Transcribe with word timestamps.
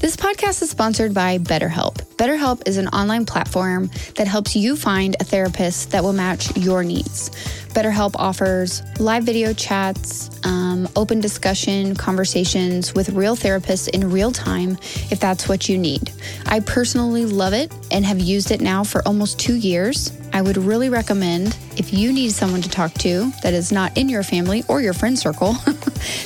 This 0.00 0.16
podcast 0.16 0.62
is 0.62 0.70
sponsored 0.70 1.12
by 1.12 1.36
BetterHelp. 1.36 1.96
BetterHelp 2.16 2.66
is 2.66 2.78
an 2.78 2.88
online 2.88 3.26
platform 3.26 3.90
that 4.16 4.26
helps 4.26 4.56
you 4.56 4.74
find 4.74 5.14
a 5.20 5.24
therapist 5.24 5.90
that 5.90 6.02
will 6.02 6.14
match 6.14 6.56
your 6.56 6.82
needs. 6.82 7.28
BetterHelp 7.74 8.12
offers 8.14 8.82
live 8.98 9.24
video 9.24 9.52
chats, 9.52 10.30
um, 10.46 10.88
open 10.96 11.20
discussion, 11.20 11.94
conversations 11.94 12.94
with 12.94 13.10
real 13.10 13.36
therapists 13.36 13.88
in 13.88 14.10
real 14.10 14.32
time 14.32 14.78
if 15.10 15.20
that's 15.20 15.50
what 15.50 15.68
you 15.68 15.76
need. 15.76 16.10
I 16.46 16.60
personally 16.60 17.26
love 17.26 17.52
it 17.52 17.70
and 17.90 18.02
have 18.06 18.20
used 18.20 18.52
it 18.52 18.62
now 18.62 18.84
for 18.84 19.06
almost 19.06 19.38
two 19.38 19.54
years. 19.54 20.12
I 20.32 20.42
would 20.42 20.56
really 20.56 20.90
recommend 20.90 21.56
if 21.76 21.92
you 21.92 22.12
need 22.12 22.30
someone 22.32 22.62
to 22.62 22.68
talk 22.68 22.92
to 22.94 23.30
that 23.42 23.52
is 23.52 23.72
not 23.72 23.96
in 23.96 24.08
your 24.08 24.22
family 24.22 24.64
or 24.68 24.80
your 24.80 24.92
friend 24.92 25.18
circle, 25.18 25.52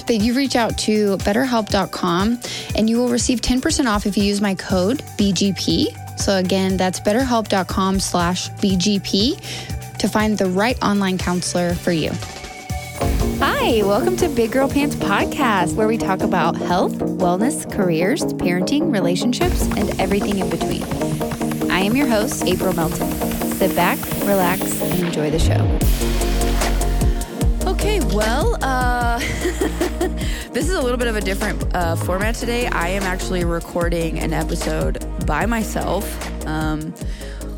that 0.06 0.18
you 0.20 0.34
reach 0.34 0.56
out 0.56 0.76
to 0.78 1.16
betterhelp.com 1.18 2.40
and 2.76 2.90
you 2.90 2.98
will 2.98 3.08
receive 3.08 3.40
10% 3.40 3.86
off 3.86 4.06
if 4.06 4.16
you 4.16 4.24
use 4.24 4.40
my 4.40 4.54
code 4.54 4.98
BGP. 5.18 6.18
So 6.18 6.36
again, 6.36 6.76
that's 6.76 7.00
betterhelp.com 7.00 8.00
slash 8.00 8.50
BGP 8.50 9.98
to 9.98 10.08
find 10.08 10.36
the 10.36 10.46
right 10.46 10.80
online 10.82 11.18
counselor 11.18 11.74
for 11.74 11.92
you. 11.92 12.10
Hi, 13.38 13.82
welcome 13.82 14.16
to 14.18 14.28
Big 14.28 14.52
Girl 14.52 14.68
Pants 14.68 14.96
Podcast, 14.96 15.74
where 15.74 15.88
we 15.88 15.96
talk 15.96 16.22
about 16.22 16.56
health, 16.56 16.94
wellness, 16.94 17.70
careers, 17.72 18.22
parenting, 18.22 18.92
relationships, 18.92 19.62
and 19.76 19.98
everything 20.00 20.38
in 20.38 20.50
between. 20.50 21.33
I 21.84 21.86
am 21.86 21.96
your 21.96 22.06
host, 22.06 22.46
April 22.46 22.72
Melton. 22.72 23.12
Sit 23.56 23.76
back, 23.76 23.98
relax, 24.20 24.80
and 24.80 25.04
enjoy 25.04 25.30
the 25.30 25.38
show. 25.38 25.60
Okay, 27.70 28.00
well, 28.06 28.56
uh, 28.64 29.18
this 30.54 30.66
is 30.66 30.70
a 30.70 30.80
little 30.80 30.96
bit 30.96 31.08
of 31.08 31.16
a 31.16 31.20
different 31.20 31.62
uh, 31.76 31.94
format 31.96 32.36
today. 32.36 32.68
I 32.68 32.88
am 32.88 33.02
actually 33.02 33.44
recording 33.44 34.18
an 34.18 34.32
episode 34.32 35.04
by 35.26 35.44
myself. 35.44 36.06
Um, 36.46 36.94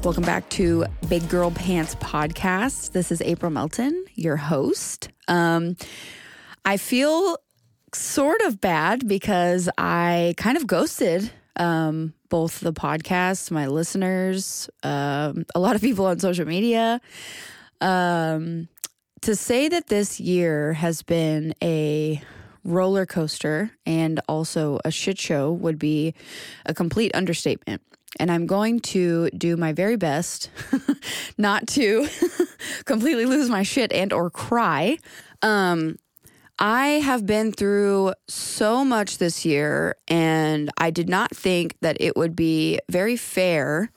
welcome 0.03 0.25
back 0.25 0.48
to 0.51 0.86
Big 1.08 1.29
Girl 1.29 1.53
Pants 1.53 1.95
Podcast. 1.95 2.91
This 2.91 3.12
is 3.12 3.23
April 3.23 3.53
Melton, 3.53 4.06
your 4.17 4.36
host. 4.36 5.08
Um, 5.29 5.77
I 6.64 6.79
feel 6.79 7.39
sort 7.95 8.41
of 8.41 8.61
bad 8.61 9.06
because 9.06 9.69
I 9.79 10.34
kind 10.36 10.56
of 10.56 10.67
ghosted 10.67 11.31
um, 11.57 12.15
both 12.29 12.61
the 12.61 12.73
podcast, 12.73 13.51
my 13.51 13.67
listeners, 13.67 14.69
um, 14.83 15.45
a 15.55 15.61
lot 15.61 15.77
of 15.77 15.83
people 15.83 16.07
on 16.07 16.19
social 16.19 16.47
media. 16.47 17.01
Um, 17.81 18.69
to 19.23 19.35
say 19.35 19.69
that 19.69 19.89
this 19.89 20.21
year 20.21 20.75
has 20.75 21.03
been 21.03 21.55
a 21.63 22.23
roller 22.65 23.07
coaster 23.07 23.71
and 23.85 24.21
also 24.29 24.81
a 24.85 24.91
shit 24.91 25.19
show 25.19 25.53
would 25.53 25.79
be 25.79 26.15
a 26.65 26.75
complete 26.75 27.15
understatement. 27.15 27.83
And 28.19 28.31
I'm 28.31 28.47
going 28.47 28.81
to 28.81 29.31
do 29.31 29.57
my 29.57 29.73
very 29.73 29.97
best 29.97 30.51
not 31.39 31.67
to 31.69 32.09
completely 32.85 33.27
lose 33.27 33.51
my 33.51 33.63
shit 33.63 33.93
and 33.93 34.13
or 34.13 34.31
cry. 34.31 34.98
Um, 35.43 35.97
I 36.59 36.87
have 36.87 37.27
been 37.27 37.53
through 37.53 38.15
so 38.29 38.85
much 38.85 39.19
this 39.19 39.45
year, 39.45 39.97
and 40.09 40.71
I 40.79 40.91
did 40.91 41.09
not 41.09 41.37
think 41.37 41.77
that 41.81 41.98
it 42.01 42.17
would 42.17 42.35
be 42.35 42.81
very 42.89 43.17
fair 43.17 43.91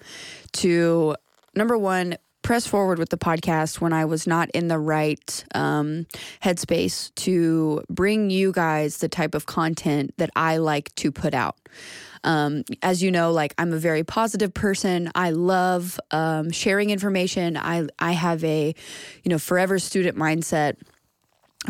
to, 0.53 1.15
number 1.55 1.77
one, 1.77 2.17
press 2.41 2.65
forward 2.65 2.99
with 2.99 3.09
the 3.09 3.17
podcast 3.17 3.79
when 3.79 3.93
I 3.93 4.05
was 4.05 4.27
not 4.27 4.49
in 4.51 4.67
the 4.67 4.79
right 4.79 5.45
um, 5.53 6.05
headspace 6.43 7.13
to 7.15 7.83
bring 7.89 8.29
you 8.29 8.51
guys 8.51 8.97
the 8.97 9.09
type 9.09 9.35
of 9.35 9.45
content 9.45 10.13
that 10.17 10.29
I 10.35 10.57
like 10.57 10.93
to 10.95 11.11
put 11.11 11.33
out. 11.33 11.55
Um, 12.23 12.63
as 12.81 13.01
you 13.01 13.11
know, 13.11 13.31
like 13.31 13.53
I'm 13.57 13.71
a 13.71 13.77
very 13.77 14.03
positive 14.03 14.53
person. 14.53 15.09
I 15.15 15.29
love 15.29 15.99
um, 16.11 16.51
sharing 16.51 16.89
information. 16.89 17.55
I 17.55 17.87
I 17.97 18.11
have 18.11 18.43
a, 18.43 18.75
you 19.23 19.29
know, 19.29 19.39
forever 19.39 19.79
student 19.79 20.17
mindset 20.17 20.75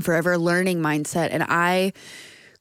forever 0.02 0.38
learning 0.38 0.80
mindset. 0.80 1.30
And 1.32 1.44
I 1.44 1.94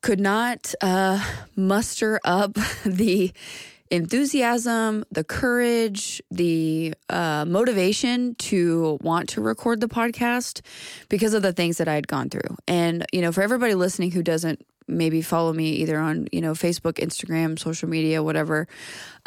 could 0.01 0.21
not 0.21 0.75
uh, 0.81 1.23
muster 1.57 2.21
up 2.25 2.55
the 2.85 3.33
enthusiasm, 3.91 5.05
the 5.11 5.25
courage, 5.25 6.23
the 6.31 6.95
uh, 7.09 7.45
motivation 7.47 8.35
to 8.37 8.99
want 9.01 9.31
to 9.31 9.41
record 9.41 9.81
the 9.81 9.89
podcast 9.89 10.61
because 11.09 11.35
of 11.35 11.43
the 11.43 11.53
things 11.53 11.79
that 11.79 11.89
I 11.89 11.95
had 11.95 12.07
gone 12.07 12.29
through. 12.29 12.57
And, 12.67 13.07
you 13.13 13.23
know, 13.23 13.33
for 13.33 13.43
everybody 13.43 13.75
listening 13.75 14.11
who 14.11 14.23
doesn't 14.23 14.65
maybe 14.87 15.21
follow 15.23 15.53
me 15.53 15.71
either 15.73 15.99
on, 15.99 16.29
you 16.33 16.41
know, 16.41 16.53
Facebook, 16.53 16.95
Instagram, 16.95 17.59
social 17.59 17.89
media, 17.89 18.23
whatever, 18.23 18.69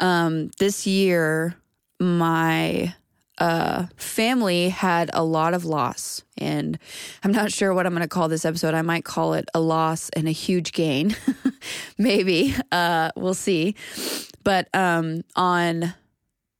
um, 0.00 0.50
this 0.58 0.86
year, 0.86 1.56
my 2.00 2.94
uh, 3.38 3.86
family 3.96 4.68
had 4.68 5.10
a 5.12 5.24
lot 5.24 5.54
of 5.54 5.64
loss. 5.64 6.22
And 6.38 6.78
I'm 7.24 7.32
not 7.32 7.52
sure 7.52 7.72
what 7.72 7.86
I'm 7.86 7.92
going 7.92 8.02
to 8.02 8.08
call 8.08 8.28
this 8.28 8.44
episode. 8.44 8.74
I 8.74 8.82
might 8.82 9.04
call 9.04 9.34
it 9.34 9.48
a 9.54 9.60
loss 9.60 10.10
and 10.10 10.28
a 10.28 10.32
huge 10.32 10.72
gain. 10.72 11.16
Maybe. 11.98 12.54
Uh, 12.70 13.10
we'll 13.16 13.34
see. 13.34 13.74
But 14.44 14.68
um, 14.74 15.22
on 15.36 15.94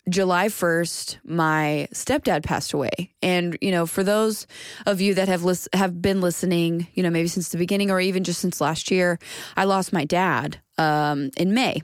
July 0.09 0.49
1st, 0.49 1.19
my 1.25 1.89
stepdad 1.93 2.43
passed 2.43 2.73
away. 2.73 3.13
And, 3.23 3.57
you 3.61 3.71
know, 3.71 3.87
for 3.87 4.03
those 4.03 4.47
of 4.87 5.01
you 5.01 5.15
that 5.15 5.29
have 5.29 5.45
lis- 5.45 5.69
have 5.73 6.03
been 6.03 6.21
listening, 6.21 6.89
you 6.95 7.03
know, 7.03 7.11
maybe 7.11 7.29
since 7.29 7.51
the 7.51 7.59
beginning 7.59 7.91
or 7.91 8.01
even 8.01 8.25
just 8.25 8.41
since 8.41 8.61
last 8.61 8.91
year, 8.91 9.19
I 9.57 9.65
lost 9.65 9.93
my 9.93 10.05
dad 10.05 10.59
um, 10.79 11.31
in 11.37 11.55
May 11.55 11.83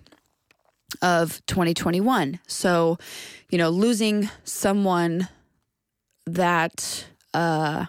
of 1.03 1.45
2021. 1.47 2.41
So, 2.47 2.99
you 3.51 3.59
know, 3.59 3.71
losing 3.71 4.31
someone 4.45 5.29
that 6.27 7.07
uh 7.35 7.87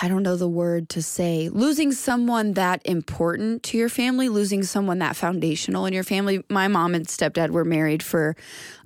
I 0.00 0.08
don't 0.08 0.22
know 0.22 0.36
the 0.36 0.48
word 0.48 0.88
to 0.90 1.02
say. 1.02 1.50
Losing 1.50 1.92
someone 1.92 2.54
that 2.54 2.80
important 2.86 3.62
to 3.64 3.78
your 3.78 3.88
family, 3.88 4.28
losing 4.28 4.62
someone 4.62 4.98
that 5.00 5.16
foundational 5.16 5.84
in 5.86 5.92
your 5.92 6.02
family. 6.02 6.42
My 6.48 6.66
mom 6.68 6.94
and 6.94 7.06
stepdad 7.06 7.50
were 7.50 7.64
married 7.64 8.02
for 8.02 8.36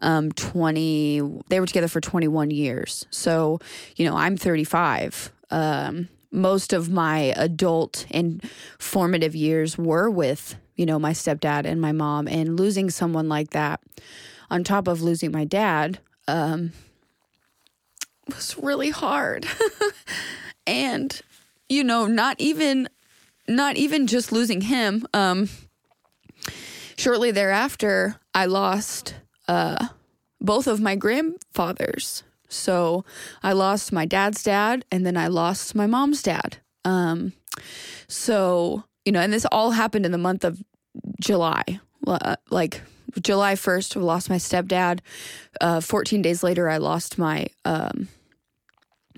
um, 0.00 0.32
20, 0.32 1.42
they 1.48 1.60
were 1.60 1.66
together 1.66 1.86
for 1.86 2.00
21 2.00 2.50
years. 2.50 3.06
So, 3.10 3.60
you 3.96 4.04
know, 4.04 4.16
I'm 4.16 4.36
35. 4.36 5.32
Um, 5.50 6.08
most 6.32 6.72
of 6.72 6.90
my 6.90 7.34
adult 7.36 8.06
and 8.10 8.42
formative 8.78 9.34
years 9.34 9.78
were 9.78 10.10
with 10.10 10.56
you 10.80 10.86
know, 10.86 10.98
my 10.98 11.12
stepdad 11.12 11.66
and 11.66 11.78
my 11.78 11.92
mom, 11.92 12.26
and 12.26 12.58
losing 12.58 12.88
someone 12.88 13.28
like 13.28 13.50
that 13.50 13.82
on 14.50 14.64
top 14.64 14.88
of 14.88 15.02
losing 15.02 15.30
my 15.30 15.44
dad 15.44 15.98
um, 16.26 16.72
was 18.26 18.56
really 18.56 18.88
hard. 18.88 19.46
and, 20.66 21.20
you 21.68 21.84
know, 21.84 22.06
not 22.06 22.36
even 22.41 22.88
not 23.46 23.76
even 23.76 24.06
just 24.06 24.32
losing 24.32 24.62
him. 24.62 25.06
Um, 25.12 25.50
shortly 26.97 27.30
thereafter, 27.30 28.16
I 28.32 28.47
lost 28.47 29.16
uh, 29.48 29.88
both 30.41 30.66
of 30.66 30.80
my 30.80 30.97
grandfathers. 30.97 32.22
So 32.48 33.04
I 33.42 33.52
lost 33.52 33.92
my 33.92 34.06
dad's 34.06 34.42
dad, 34.42 34.86
and 34.91 35.04
then 35.04 35.18
I 35.18 35.26
lost 35.26 35.74
my 35.74 35.86
mom's 35.86 36.22
dad. 36.22 36.56
Um, 36.86 37.34
so 38.08 38.84
you 39.04 39.12
know, 39.12 39.20
and 39.20 39.32
this 39.32 39.47
all 39.50 39.72
happened 39.72 40.06
in 40.06 40.12
the 40.12 40.18
month 40.18 40.44
of 40.44 40.62
July. 41.20 41.80
Uh, 42.06 42.36
like 42.50 42.82
July 43.20 43.54
1st, 43.54 43.96
I 43.96 44.00
lost 44.00 44.30
my 44.30 44.36
stepdad. 44.36 45.00
Uh, 45.60 45.80
14 45.80 46.22
days 46.22 46.42
later, 46.42 46.68
I 46.68 46.78
lost 46.78 47.18
my, 47.18 47.46
um, 47.64 48.08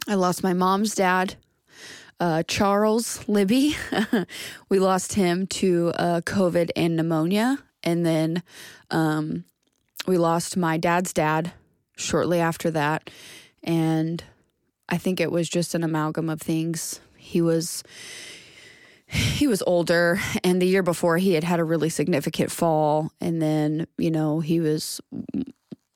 I 0.09 0.15
lost 0.15 0.43
my 0.43 0.53
mom's 0.53 0.94
dad. 0.94 1.37
Uh, 2.21 2.43
Charles 2.44 3.27
Libby, 3.28 3.77
we 4.69 4.78
lost 4.78 5.15
him 5.15 5.47
to 5.49 5.93
uh, 5.97 6.21
COVID 6.21 6.71
and 6.77 6.97
pneumonia. 6.97 7.59
And 7.82 8.06
then 8.06 8.43
um, 8.91 9.44
we 10.06 10.19
lost 10.19 10.56
my 10.56 10.76
dad's 10.76 11.12
dad 11.12 11.52
shortly 11.97 12.41
after 12.41 12.70
that. 12.70 13.11
And 13.62 14.23
I 14.88 14.99
think 14.99 15.20
it 15.20 15.32
was 15.32 15.49
just 15.49 15.75
an 15.75 15.82
amalgam 15.82 16.29
of 16.29 16.41
things. 16.41 17.00
He 17.17 17.41
was 17.41 17.82
he 19.12 19.47
was 19.47 19.62
older 19.67 20.19
and 20.43 20.61
the 20.61 20.67
year 20.67 20.82
before 20.82 21.19
he 21.19 21.35
had 21.35 21.44
had 21.44 21.61
a 21.61 21.64
really 21.64 21.91
significant 21.91 22.50
fall 22.50 23.12
and 23.20 23.43
then 23.43 23.87
you 23.99 24.11
know 24.11 24.41
he 24.41 24.59
was 24.59 25.03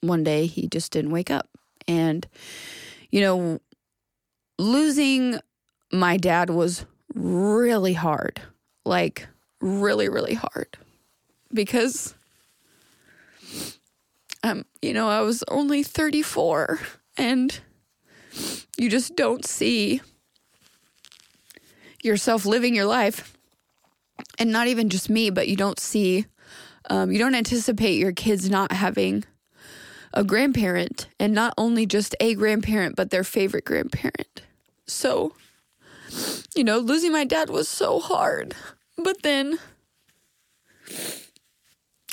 one 0.01 0.23
day 0.23 0.45
he 0.45 0.67
just 0.67 0.91
didn't 0.91 1.11
wake 1.11 1.31
up. 1.31 1.49
And 1.87 2.27
you 3.09 3.21
know 3.21 3.59
losing 4.59 5.39
my 5.91 6.17
dad 6.17 6.49
was 6.49 6.85
really 7.15 7.93
hard 7.93 8.41
like 8.85 9.27
really 9.61 10.09
really 10.09 10.35
hard. 10.35 10.77
Because 11.51 12.13
um 14.43 14.63
you 14.81 14.93
know 14.93 15.09
I 15.09 15.21
was 15.21 15.43
only 15.47 15.81
34 15.81 16.79
and 17.17 17.59
you 18.77 18.89
just 18.89 19.15
don't 19.15 19.43
see 19.43 20.01
yourself 22.07 22.45
living 22.45 22.73
your 22.73 22.85
life 22.85 23.37
and 24.39 24.51
not 24.51 24.67
even 24.67 24.89
just 24.89 25.09
me, 25.09 25.29
but 25.29 25.47
you 25.47 25.55
don't 25.55 25.79
see, 25.79 26.25
um, 26.89 27.11
you 27.11 27.19
don't 27.19 27.35
anticipate 27.35 27.99
your 27.99 28.13
kids 28.13 28.49
not 28.49 28.71
having 28.71 29.23
a 30.13 30.23
grandparent 30.23 31.07
and 31.19 31.33
not 31.33 31.53
only 31.57 31.85
just 31.85 32.15
a 32.19 32.33
grandparent, 32.33 32.95
but 32.95 33.11
their 33.11 33.23
favorite 33.23 33.65
grandparent. 33.65 34.41
So, 34.87 35.33
you 36.55 36.63
know, 36.63 36.79
losing 36.79 37.11
my 37.11 37.25
dad 37.25 37.49
was 37.49 37.67
so 37.67 37.99
hard. 37.99 38.55
But 38.97 39.21
then, 39.21 39.59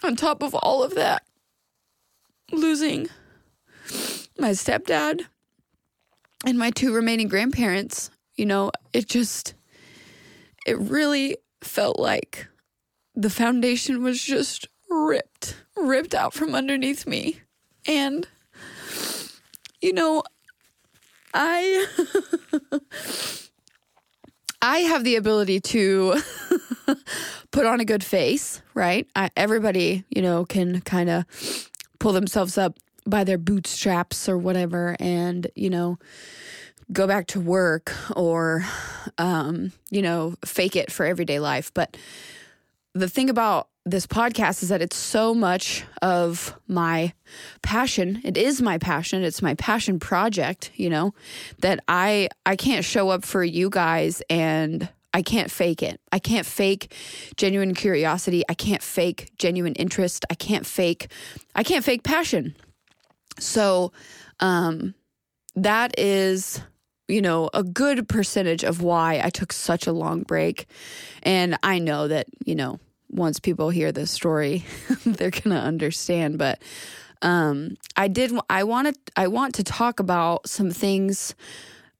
on 0.02 0.16
top 0.16 0.42
of 0.42 0.54
all 0.54 0.82
of 0.82 0.94
that, 0.96 1.22
losing 2.52 3.08
my 4.38 4.50
stepdad 4.50 5.22
and 6.44 6.58
my 6.58 6.70
two 6.70 6.92
remaining 6.92 7.28
grandparents, 7.28 8.10
you 8.36 8.44
know, 8.44 8.70
it 8.92 9.08
just, 9.08 9.54
it 10.64 10.78
really 10.78 11.36
felt 11.60 11.98
like 11.98 12.48
the 13.14 13.30
foundation 13.30 14.02
was 14.02 14.22
just 14.22 14.68
ripped, 14.90 15.56
ripped 15.76 16.14
out 16.14 16.34
from 16.34 16.54
underneath 16.54 17.06
me. 17.06 17.40
And, 17.86 18.26
you 19.80 19.92
know, 19.92 20.22
I. 21.32 21.86
I 24.66 24.78
have 24.78 25.04
the 25.04 25.16
ability 25.16 25.60
to 25.60 26.22
put 27.50 27.66
on 27.66 27.80
a 27.80 27.84
good 27.84 28.02
face, 28.02 28.62
right? 28.72 29.06
I, 29.14 29.28
everybody, 29.36 30.04
you 30.08 30.22
know, 30.22 30.46
can 30.46 30.80
kind 30.80 31.10
of 31.10 31.26
pull 31.98 32.12
themselves 32.12 32.56
up 32.56 32.78
by 33.06 33.24
their 33.24 33.36
bootstraps 33.36 34.26
or 34.26 34.38
whatever 34.38 34.96
and, 34.98 35.48
you 35.54 35.68
know, 35.68 35.98
go 36.92 37.06
back 37.06 37.26
to 37.28 37.40
work 37.40 37.92
or, 38.16 38.64
um, 39.18 39.72
you 39.90 40.02
know, 40.02 40.34
fake 40.44 40.76
it 40.76 40.90
for 40.90 41.06
everyday 41.06 41.40
life. 41.40 41.72
But 41.74 41.96
the 42.94 43.08
thing 43.08 43.30
about 43.30 43.68
this 43.86 44.06
podcast 44.06 44.62
is 44.62 44.70
that 44.70 44.80
it's 44.80 44.96
so 44.96 45.34
much 45.34 45.84
of 46.00 46.58
my 46.66 47.12
passion. 47.62 48.20
It 48.24 48.38
is 48.38 48.62
my 48.62 48.78
passion. 48.78 49.22
It's 49.22 49.42
my 49.42 49.54
passion 49.54 50.00
project, 50.00 50.70
you 50.74 50.88
know, 50.88 51.12
that 51.60 51.80
I 51.86 52.28
I 52.46 52.56
can't 52.56 52.84
show 52.84 53.10
up 53.10 53.24
for 53.24 53.44
you 53.44 53.68
guys 53.68 54.22
and 54.30 54.88
I 55.12 55.22
can't 55.22 55.50
fake 55.50 55.82
it. 55.82 56.00
I 56.10 56.18
can't 56.18 56.46
fake 56.46 56.94
genuine 57.36 57.74
curiosity. 57.74 58.42
I 58.48 58.54
can't 58.54 58.82
fake 58.82 59.32
genuine 59.38 59.74
interest. 59.74 60.24
I 60.30 60.34
can't 60.34 60.64
fake 60.64 61.08
I 61.54 61.62
can't 61.62 61.84
fake 61.84 62.04
passion. 62.04 62.56
So 63.38 63.92
um 64.40 64.94
that 65.56 65.98
is 65.98 66.60
you 67.08 67.20
know, 67.20 67.50
a 67.52 67.62
good 67.62 68.08
percentage 68.08 68.64
of 68.64 68.80
why 68.80 69.20
I 69.22 69.30
took 69.30 69.52
such 69.52 69.86
a 69.86 69.92
long 69.92 70.22
break. 70.22 70.66
And 71.22 71.58
I 71.62 71.78
know 71.78 72.08
that, 72.08 72.26
you 72.44 72.54
know, 72.54 72.80
once 73.10 73.38
people 73.38 73.70
hear 73.70 73.92
this 73.92 74.10
story, 74.10 74.64
they're 75.06 75.30
going 75.30 75.50
to 75.50 75.60
understand, 75.60 76.38
but 76.38 76.60
um 77.22 77.76
I 77.96 78.08
did 78.08 78.32
I 78.50 78.64
wanted 78.64 78.96
I 79.16 79.28
want 79.28 79.54
to 79.54 79.64
talk 79.64 79.98
about 79.98 80.48
some 80.48 80.70
things 80.70 81.34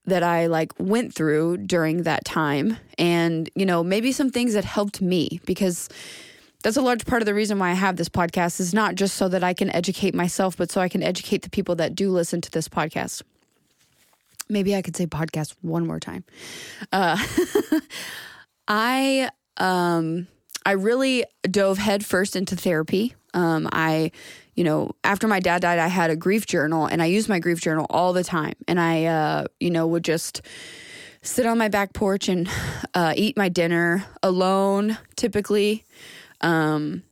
that 0.07 0.23
I 0.23 0.47
like 0.47 0.73
went 0.79 1.15
through 1.15 1.59
during 1.59 2.03
that 2.03 2.25
time. 2.25 2.77
And 2.99 3.49
you 3.55 3.65
know 3.65 3.83
maybe 3.83 4.13
some 4.13 4.31
things 4.31 4.53
that 4.53 4.65
helped 4.65 5.01
me 5.01 5.41
because 5.47 5.89
that's 6.63 6.77
a 6.77 6.83
large 6.83 7.07
part 7.07 7.23
of 7.23 7.27
the 7.27 7.35
reason 7.35 7.59
why 7.59 7.71
I 7.71 7.75
have 7.75 7.97
this 7.97 8.09
podcast 8.09 8.61
is 8.61 8.75
not 8.75 8.97
just 8.97 9.17
so 9.17 9.29
that 9.29 9.45
I 9.45 9.55
can 9.55 9.71
educate 9.71 10.15
myself 10.15 10.57
but 10.57 10.71
so 10.71 10.81
I 10.81 10.89
can 10.89 11.03
educate 11.03 11.43
the 11.43 11.51
people 11.51 11.75
that 11.77 11.95
do 11.95 12.11
listen 12.11 12.41
to 12.43 12.51
this 12.51 12.69
podcast 12.69 13.23
maybe 14.49 14.75
I 14.75 14.83
could 14.83 14.97
say 14.97 15.07
podcast 15.07 15.55
one 15.61 15.87
more 15.87 16.01
time. 16.01 16.25
Uh, 16.93 17.19
I 18.69 19.31
um, 19.57 20.27
I 20.67 20.73
really 20.73 21.25
dove 21.43 21.79
headfirst 21.79 22.37
into 22.37 22.57
therapy. 22.57 23.15
Um, 23.35 23.69
I, 23.73 24.13
you 24.55 24.65
know, 24.65 24.93
after 25.03 25.29
my 25.29 25.41
dad 25.41 25.63
died, 25.63 25.79
I 25.79 25.89
had 25.89 26.11
a 26.11 26.17
grief 26.17 26.47
journal, 26.47 26.87
and 26.87 27.03
I 27.03 27.07
used 27.07 27.29
my 27.29 27.39
grief 27.39 27.61
journal 27.61 27.87
all 27.91 28.13
the 28.13 28.25
time. 28.25 28.55
And 28.67 28.81
I, 28.81 29.05
uh, 29.05 29.45
you 29.61 29.71
know, 29.71 29.87
would 29.87 30.05
just 30.05 30.41
sit 31.23 31.47
on 31.47 31.59
my 31.59 31.69
back 31.69 31.93
porch 31.93 32.29
and 32.29 32.49
uh, 32.95 33.13
eat 33.17 33.37
my 33.37 33.49
dinner 33.49 34.05
alone, 34.23 34.99
typically. 35.17 35.85
Um, 36.41 37.03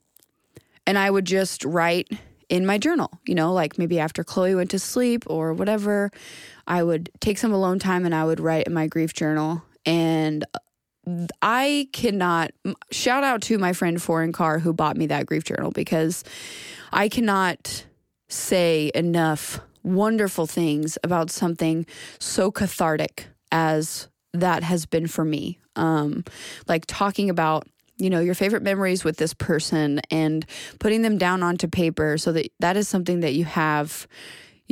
and 0.86 0.98
I 0.98 1.10
would 1.10 1.26
just 1.26 1.64
write 1.64 2.08
in 2.48 2.66
my 2.66 2.76
journal, 2.78 3.10
you 3.26 3.34
know, 3.34 3.52
like 3.52 3.78
maybe 3.78 3.98
after 3.98 4.24
Chloe 4.24 4.54
went 4.54 4.70
to 4.70 4.78
sleep 4.78 5.24
or 5.26 5.52
whatever. 5.52 6.10
I 6.66 6.82
would 6.82 7.10
take 7.20 7.38
some 7.38 7.52
alone 7.52 7.78
time 7.78 8.04
and 8.04 8.14
I 8.14 8.24
would 8.24 8.40
write 8.40 8.66
in 8.66 8.74
my 8.74 8.86
grief 8.86 9.12
journal. 9.12 9.62
And 9.84 10.44
I 11.40 11.88
cannot 11.92 12.52
shout 12.90 13.24
out 13.24 13.42
to 13.42 13.58
my 13.58 13.72
friend 13.72 14.00
Foreign 14.00 14.32
Car 14.32 14.58
who 14.60 14.72
bought 14.72 14.96
me 14.96 15.06
that 15.06 15.26
grief 15.26 15.44
journal 15.44 15.72
because 15.72 16.22
I 16.92 17.08
cannot 17.08 17.84
say 18.28 18.90
enough 18.94 19.60
wonderful 19.82 20.46
things 20.46 20.96
about 21.02 21.30
something 21.30 21.86
so 22.18 22.50
cathartic 22.50 23.26
as 23.50 24.08
that 24.32 24.62
has 24.62 24.86
been 24.86 25.06
for 25.06 25.24
me. 25.24 25.58
Um, 25.74 26.24
like 26.68 26.84
talking 26.86 27.30
about 27.30 27.66
you 27.98 28.10
know 28.10 28.20
your 28.20 28.34
favorite 28.34 28.62
memories 28.62 29.04
with 29.04 29.16
this 29.16 29.34
person 29.34 30.00
and 30.10 30.46
putting 30.80 31.02
them 31.02 31.18
down 31.18 31.42
onto 31.42 31.68
paper 31.68 32.18
so 32.18 32.32
that 32.32 32.50
that 32.58 32.76
is 32.76 32.88
something 32.88 33.20
that 33.20 33.34
you 33.34 33.44
have 33.44 34.06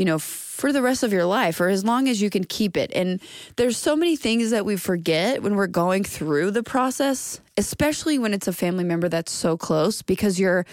you 0.00 0.06
know, 0.06 0.18
for 0.18 0.72
the 0.72 0.80
rest 0.80 1.02
of 1.02 1.12
your 1.12 1.26
life 1.26 1.60
or 1.60 1.68
as 1.68 1.84
long 1.84 2.08
as 2.08 2.22
you 2.22 2.30
can 2.30 2.42
keep 2.42 2.74
it. 2.74 2.90
And 2.94 3.20
there's 3.56 3.76
so 3.76 3.94
many 3.94 4.16
things 4.16 4.48
that 4.48 4.64
we 4.64 4.78
forget 4.78 5.42
when 5.42 5.56
we're 5.56 5.66
going 5.66 6.04
through 6.04 6.52
the 6.52 6.62
process, 6.62 7.38
especially 7.58 8.18
when 8.18 8.32
it's 8.32 8.48
a 8.48 8.52
family 8.54 8.82
member 8.82 9.10
that's 9.10 9.30
so 9.30 9.58
close 9.58 10.00
because 10.00 10.40
you're 10.40 10.64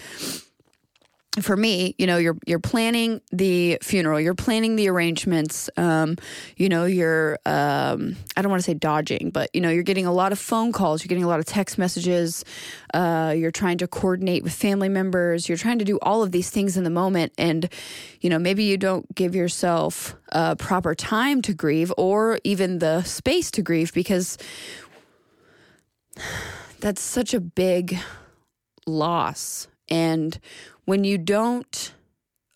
for 1.44 1.56
me, 1.56 1.94
you 1.98 2.06
know, 2.06 2.16
you're 2.16 2.36
you're 2.46 2.58
planning 2.58 3.20
the 3.32 3.78
funeral, 3.82 4.20
you're 4.20 4.34
planning 4.34 4.76
the 4.76 4.88
arrangements. 4.88 5.68
Um, 5.76 6.16
you 6.56 6.68
know, 6.68 6.84
you're 6.84 7.38
um, 7.44 8.16
I 8.36 8.42
don't 8.42 8.50
want 8.50 8.62
to 8.62 8.64
say 8.64 8.74
dodging, 8.74 9.30
but 9.30 9.50
you 9.54 9.60
know, 9.60 9.70
you're 9.70 9.82
getting 9.82 10.06
a 10.06 10.12
lot 10.12 10.32
of 10.32 10.38
phone 10.38 10.72
calls, 10.72 11.02
you're 11.02 11.08
getting 11.08 11.24
a 11.24 11.28
lot 11.28 11.40
of 11.40 11.46
text 11.46 11.78
messages. 11.78 12.44
Uh, 12.94 13.34
you're 13.36 13.50
trying 13.50 13.78
to 13.78 13.88
coordinate 13.88 14.42
with 14.42 14.52
family 14.52 14.88
members. 14.88 15.48
You're 15.48 15.58
trying 15.58 15.78
to 15.78 15.84
do 15.84 15.98
all 16.02 16.22
of 16.22 16.32
these 16.32 16.50
things 16.50 16.76
in 16.76 16.84
the 16.84 16.90
moment, 16.90 17.32
and 17.38 17.68
you 18.20 18.30
know, 18.30 18.38
maybe 18.38 18.64
you 18.64 18.76
don't 18.76 19.12
give 19.14 19.34
yourself 19.34 20.16
uh, 20.32 20.54
proper 20.54 20.94
time 20.94 21.42
to 21.42 21.54
grieve, 21.54 21.92
or 21.96 22.38
even 22.44 22.78
the 22.78 23.02
space 23.02 23.50
to 23.52 23.62
grieve, 23.62 23.92
because 23.92 24.38
that's 26.80 27.02
such 27.02 27.34
a 27.34 27.40
big 27.40 27.98
loss 28.86 29.68
and 29.88 30.38
when 30.88 31.04
you 31.04 31.18
don't 31.18 31.92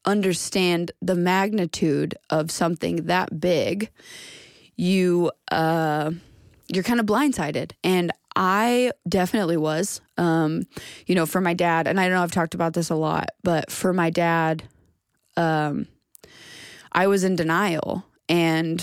understand 0.06 0.90
the 1.02 1.14
magnitude 1.14 2.14
of 2.30 2.50
something 2.50 3.04
that 3.04 3.38
big, 3.38 3.90
you 4.74 5.30
uh, 5.50 6.10
you're 6.66 6.82
kind 6.82 6.98
of 6.98 7.04
blindsided. 7.04 7.72
And 7.84 8.10
I 8.34 8.92
definitely 9.06 9.58
was. 9.58 10.00
Um, 10.16 10.62
you 11.06 11.14
know, 11.14 11.26
for 11.26 11.42
my 11.42 11.52
dad, 11.52 11.86
and 11.86 12.00
I 12.00 12.08
know 12.08 12.22
I've 12.22 12.32
talked 12.32 12.54
about 12.54 12.72
this 12.72 12.88
a 12.88 12.94
lot, 12.94 13.28
but 13.42 13.70
for 13.70 13.92
my 13.92 14.08
dad, 14.08 14.62
um, 15.36 15.86
I 16.90 17.08
was 17.08 17.24
in 17.24 17.36
denial. 17.36 18.02
And, 18.30 18.82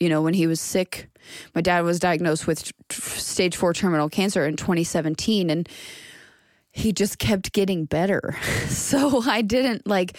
you 0.00 0.08
know, 0.08 0.22
when 0.22 0.34
he 0.34 0.48
was 0.48 0.60
sick, 0.60 1.08
my 1.54 1.60
dad 1.60 1.84
was 1.84 2.00
diagnosed 2.00 2.48
with 2.48 2.72
stage 2.90 3.54
four 3.54 3.72
terminal 3.72 4.08
cancer 4.08 4.44
in 4.44 4.56
2017. 4.56 5.50
And 5.50 5.68
he 6.72 6.92
just 6.92 7.18
kept 7.18 7.52
getting 7.52 7.84
better. 7.84 8.36
so 8.68 9.22
I 9.22 9.42
didn't 9.42 9.86
like, 9.86 10.16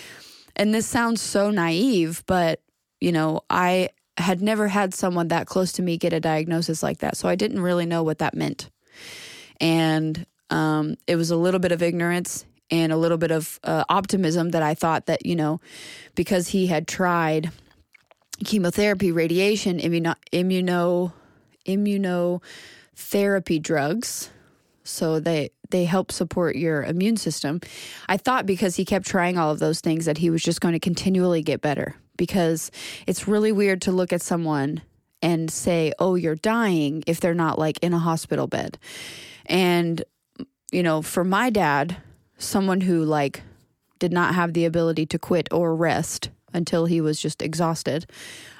and 0.55 0.73
this 0.73 0.85
sounds 0.85 1.21
so 1.21 1.49
naive, 1.49 2.23
but 2.25 2.61
you 2.99 3.11
know, 3.11 3.41
I 3.49 3.89
had 4.17 4.41
never 4.41 4.67
had 4.67 4.93
someone 4.93 5.29
that 5.29 5.47
close 5.47 5.71
to 5.73 5.81
me 5.81 5.97
get 5.97 6.13
a 6.13 6.19
diagnosis 6.19 6.83
like 6.83 6.99
that. 6.99 7.17
So 7.17 7.27
I 7.27 7.35
didn't 7.35 7.61
really 7.61 7.85
know 7.85 8.03
what 8.03 8.19
that 8.19 8.35
meant. 8.35 8.69
And 9.59 10.25
um, 10.49 10.95
it 11.07 11.15
was 11.15 11.31
a 11.31 11.35
little 11.35 11.59
bit 11.59 11.71
of 11.71 11.81
ignorance 11.81 12.45
and 12.69 12.91
a 12.91 12.97
little 12.97 13.17
bit 13.17 13.31
of 13.31 13.59
uh, 13.63 13.83
optimism 13.89 14.51
that 14.51 14.61
I 14.61 14.73
thought 14.73 15.07
that, 15.07 15.25
you 15.25 15.35
know, 15.35 15.59
because 16.15 16.49
he 16.49 16.67
had 16.67 16.87
tried 16.87 17.51
chemotherapy, 18.45 19.11
radiation, 19.11 19.79
immuno, 19.79 20.15
immuno, 20.31 21.11
immunotherapy 21.67 23.61
drugs. 23.61 24.29
So 24.83 25.19
they 25.19 25.51
they 25.71 25.85
help 25.85 26.11
support 26.11 26.55
your 26.55 26.83
immune 26.83 27.17
system. 27.17 27.59
I 28.07 28.17
thought 28.17 28.45
because 28.45 28.75
he 28.75 28.85
kept 28.85 29.05
trying 29.05 29.37
all 29.37 29.51
of 29.51 29.59
those 29.59 29.81
things 29.81 30.05
that 30.05 30.17
he 30.17 30.29
was 30.29 30.43
just 30.43 30.61
going 30.61 30.73
to 30.73 30.79
continually 30.79 31.41
get 31.41 31.61
better 31.61 31.95
because 32.17 32.71
it's 33.07 33.27
really 33.27 33.51
weird 33.51 33.81
to 33.83 33.91
look 33.91 34.13
at 34.13 34.21
someone 34.21 34.81
and 35.21 35.49
say, 35.49 35.93
"Oh, 35.99 36.15
you're 36.15 36.35
dying" 36.35 37.03
if 37.07 37.19
they're 37.19 37.33
not 37.33 37.59
like 37.59 37.79
in 37.81 37.93
a 37.93 37.99
hospital 37.99 38.47
bed. 38.47 38.77
And 39.45 40.03
you 40.71 40.83
know, 40.83 41.01
for 41.01 41.23
my 41.23 41.49
dad, 41.49 41.97
someone 42.37 42.81
who 42.81 43.03
like 43.03 43.41
did 43.99 44.11
not 44.11 44.35
have 44.35 44.53
the 44.53 44.65
ability 44.65 45.05
to 45.07 45.19
quit 45.19 45.47
or 45.51 45.75
rest 45.75 46.29
until 46.53 46.85
he 46.85 47.01
was 47.01 47.21
just 47.21 47.41
exhausted. 47.41 48.05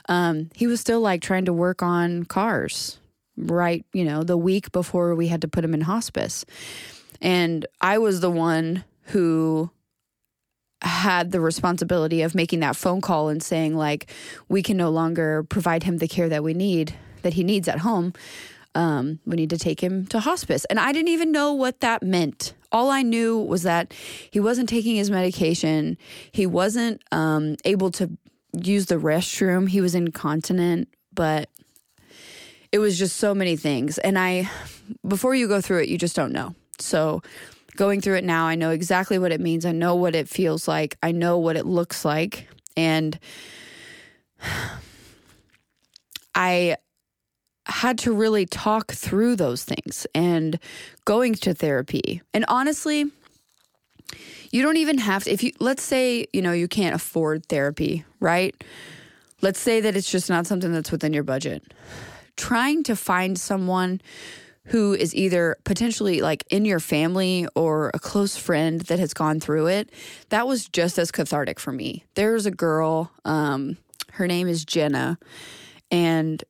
Um, 0.07 0.49
he 0.55 0.67
was 0.67 0.79
still 0.79 1.01
like 1.01 1.21
trying 1.21 1.45
to 1.45 1.53
work 1.53 1.81
on 1.81 2.25
cars 2.25 2.99
right, 3.37 3.85
you 3.93 4.03
know, 4.03 4.23
the 4.23 4.37
week 4.37 4.71
before 4.71 5.15
we 5.15 5.27
had 5.27 5.41
to 5.41 5.47
put 5.47 5.63
him 5.63 5.73
in 5.73 5.81
hospice. 5.81 6.45
And 7.21 7.65
I 7.79 7.97
was 7.97 8.19
the 8.19 8.31
one 8.31 8.83
who 9.05 9.71
had 10.81 11.31
the 11.31 11.39
responsibility 11.39 12.21
of 12.21 12.33
making 12.33 12.61
that 12.61 12.75
phone 12.75 13.01
call 13.01 13.29
and 13.29 13.43
saying 13.43 13.75
like 13.75 14.09
we 14.49 14.63
can 14.63 14.77
no 14.77 14.89
longer 14.89 15.43
provide 15.43 15.83
him 15.83 15.99
the 15.99 16.07
care 16.07 16.27
that 16.29 16.43
we 16.43 16.53
need 16.53 16.95
that 17.21 17.33
he 17.33 17.43
needs 17.43 17.67
at 17.67 17.79
home. 17.79 18.13
Um, 18.73 19.19
we 19.25 19.35
need 19.35 19.51
to 19.51 19.59
take 19.59 19.81
him 19.81 20.07
to 20.07 20.19
hospice. 20.19 20.65
And 20.65 20.79
i 20.79 20.91
didn't 20.91 21.09
even 21.09 21.31
know 21.31 21.53
what 21.53 21.81
that 21.81 22.01
meant. 22.01 22.53
All 22.71 22.89
i 22.89 23.03
knew 23.03 23.37
was 23.37 23.63
that 23.63 23.93
he 24.31 24.39
wasn't 24.39 24.69
taking 24.69 24.95
his 24.95 25.11
medication. 25.11 25.97
He 26.31 26.47
wasn't 26.47 27.03
um, 27.11 27.57
able 27.63 27.91
to 27.91 28.17
use 28.53 28.87
the 28.87 28.95
restroom. 28.95 29.69
He 29.69 29.81
was 29.81 29.93
incontinent 29.93 30.89
but 31.13 31.49
it 32.71 32.79
was 32.79 32.97
just 32.97 33.17
so 33.17 33.35
many 33.35 33.55
things. 33.55 33.97
And 33.99 34.17
i 34.17 34.49
before 35.07 35.35
you 35.35 35.47
go 35.47 35.61
through 35.61 35.83
it 35.83 35.89
you 35.89 35.97
just 35.97 36.15
don't 36.15 36.31
know 36.31 36.55
so 36.81 37.21
going 37.75 38.01
through 38.01 38.15
it 38.15 38.23
now, 38.23 38.45
I 38.45 38.55
know 38.55 38.71
exactly 38.71 39.17
what 39.19 39.31
it 39.31 39.39
means. 39.39 39.65
I 39.65 39.71
know 39.71 39.95
what 39.95 40.15
it 40.15 40.27
feels 40.27 40.67
like. 40.67 40.97
I 41.01 41.11
know 41.11 41.38
what 41.38 41.55
it 41.55 41.65
looks 41.65 42.03
like. 42.03 42.47
And 42.75 43.17
I 46.35 46.77
had 47.65 47.97
to 48.00 48.13
really 48.13 48.45
talk 48.45 48.91
through 48.91 49.35
those 49.35 49.63
things 49.63 50.07
and 50.13 50.59
going 51.05 51.35
to 51.35 51.53
therapy. 51.53 52.21
And 52.33 52.45
honestly, 52.47 53.05
you 54.51 54.61
don't 54.61 54.77
even 54.77 54.97
have 54.97 55.23
to, 55.25 55.31
if 55.31 55.43
you, 55.43 55.51
let's 55.59 55.83
say, 55.83 56.25
you 56.33 56.41
know, 56.41 56.51
you 56.51 56.67
can't 56.67 56.95
afford 56.95 57.45
therapy, 57.45 58.03
right? 58.19 58.55
Let's 59.41 59.59
say 59.59 59.81
that 59.81 59.95
it's 59.95 60.11
just 60.11 60.29
not 60.29 60.45
something 60.47 60.71
that's 60.71 60.91
within 60.91 61.13
your 61.13 61.23
budget. 61.23 61.63
Trying 62.35 62.83
to 62.83 62.95
find 62.95 63.39
someone 63.39 64.01
who 64.65 64.93
is 64.93 65.15
either 65.15 65.57
potentially 65.63 66.21
like 66.21 66.43
in 66.49 66.65
your 66.65 66.79
family 66.79 67.47
or 67.55 67.89
a 67.93 67.99
close 67.99 68.37
friend 68.37 68.81
that 68.81 68.99
has 68.99 69.13
gone 69.13 69.39
through 69.39 69.67
it, 69.67 69.89
that 70.29 70.47
was 70.47 70.67
just 70.67 70.99
as 70.99 71.11
cathartic 71.11 71.59
for 71.59 71.71
me. 71.71 72.03
There's 72.15 72.45
a 72.45 72.51
girl, 72.51 73.11
um, 73.25 73.77
her 74.13 74.27
name 74.27 74.47
is 74.47 74.63
Jenna, 74.63 75.17
and 75.89 76.43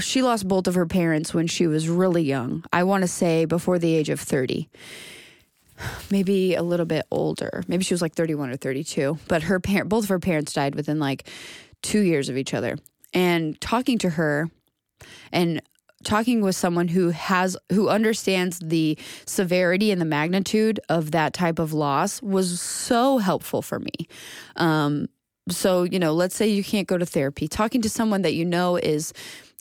she 0.00 0.22
lost 0.22 0.48
both 0.48 0.66
of 0.66 0.74
her 0.74 0.86
parents 0.86 1.34
when 1.34 1.46
she 1.46 1.66
was 1.66 1.88
really 1.88 2.22
young. 2.22 2.64
I 2.72 2.84
want 2.84 3.02
to 3.02 3.08
say 3.08 3.44
before 3.44 3.78
the 3.78 3.94
age 3.94 4.08
of 4.08 4.20
30. 4.20 4.68
Maybe 6.10 6.54
a 6.54 6.62
little 6.62 6.86
bit 6.86 7.04
older. 7.10 7.62
Maybe 7.68 7.84
she 7.84 7.94
was 7.94 8.02
like 8.02 8.14
31 8.14 8.50
or 8.50 8.56
32, 8.56 9.18
but 9.28 9.44
her 9.44 9.60
parent 9.60 9.90
both 9.90 10.04
of 10.04 10.08
her 10.08 10.18
parents 10.18 10.54
died 10.54 10.74
within 10.74 10.98
like 10.98 11.28
2 11.82 12.00
years 12.00 12.28
of 12.30 12.36
each 12.38 12.54
other. 12.54 12.78
And 13.12 13.60
talking 13.60 13.98
to 13.98 14.10
her 14.10 14.48
and 15.32 15.60
talking 16.06 16.40
with 16.40 16.56
someone 16.56 16.88
who 16.88 17.10
has 17.10 17.56
who 17.70 17.88
understands 17.88 18.58
the 18.60 18.96
severity 19.26 19.90
and 19.90 20.00
the 20.00 20.06
magnitude 20.06 20.80
of 20.88 21.10
that 21.10 21.34
type 21.34 21.58
of 21.58 21.72
loss 21.72 22.22
was 22.22 22.60
so 22.60 23.18
helpful 23.18 23.60
for 23.60 23.80
me. 23.80 24.08
Um, 24.54 25.08
so 25.50 25.82
you 25.82 25.98
know, 25.98 26.14
let's 26.14 26.34
say 26.34 26.48
you 26.48 26.64
can't 26.64 26.88
go 26.88 26.96
to 26.96 27.04
therapy, 27.04 27.48
talking 27.48 27.82
to 27.82 27.90
someone 27.90 28.22
that 28.22 28.34
you 28.34 28.44
know 28.44 28.76
is 28.76 29.12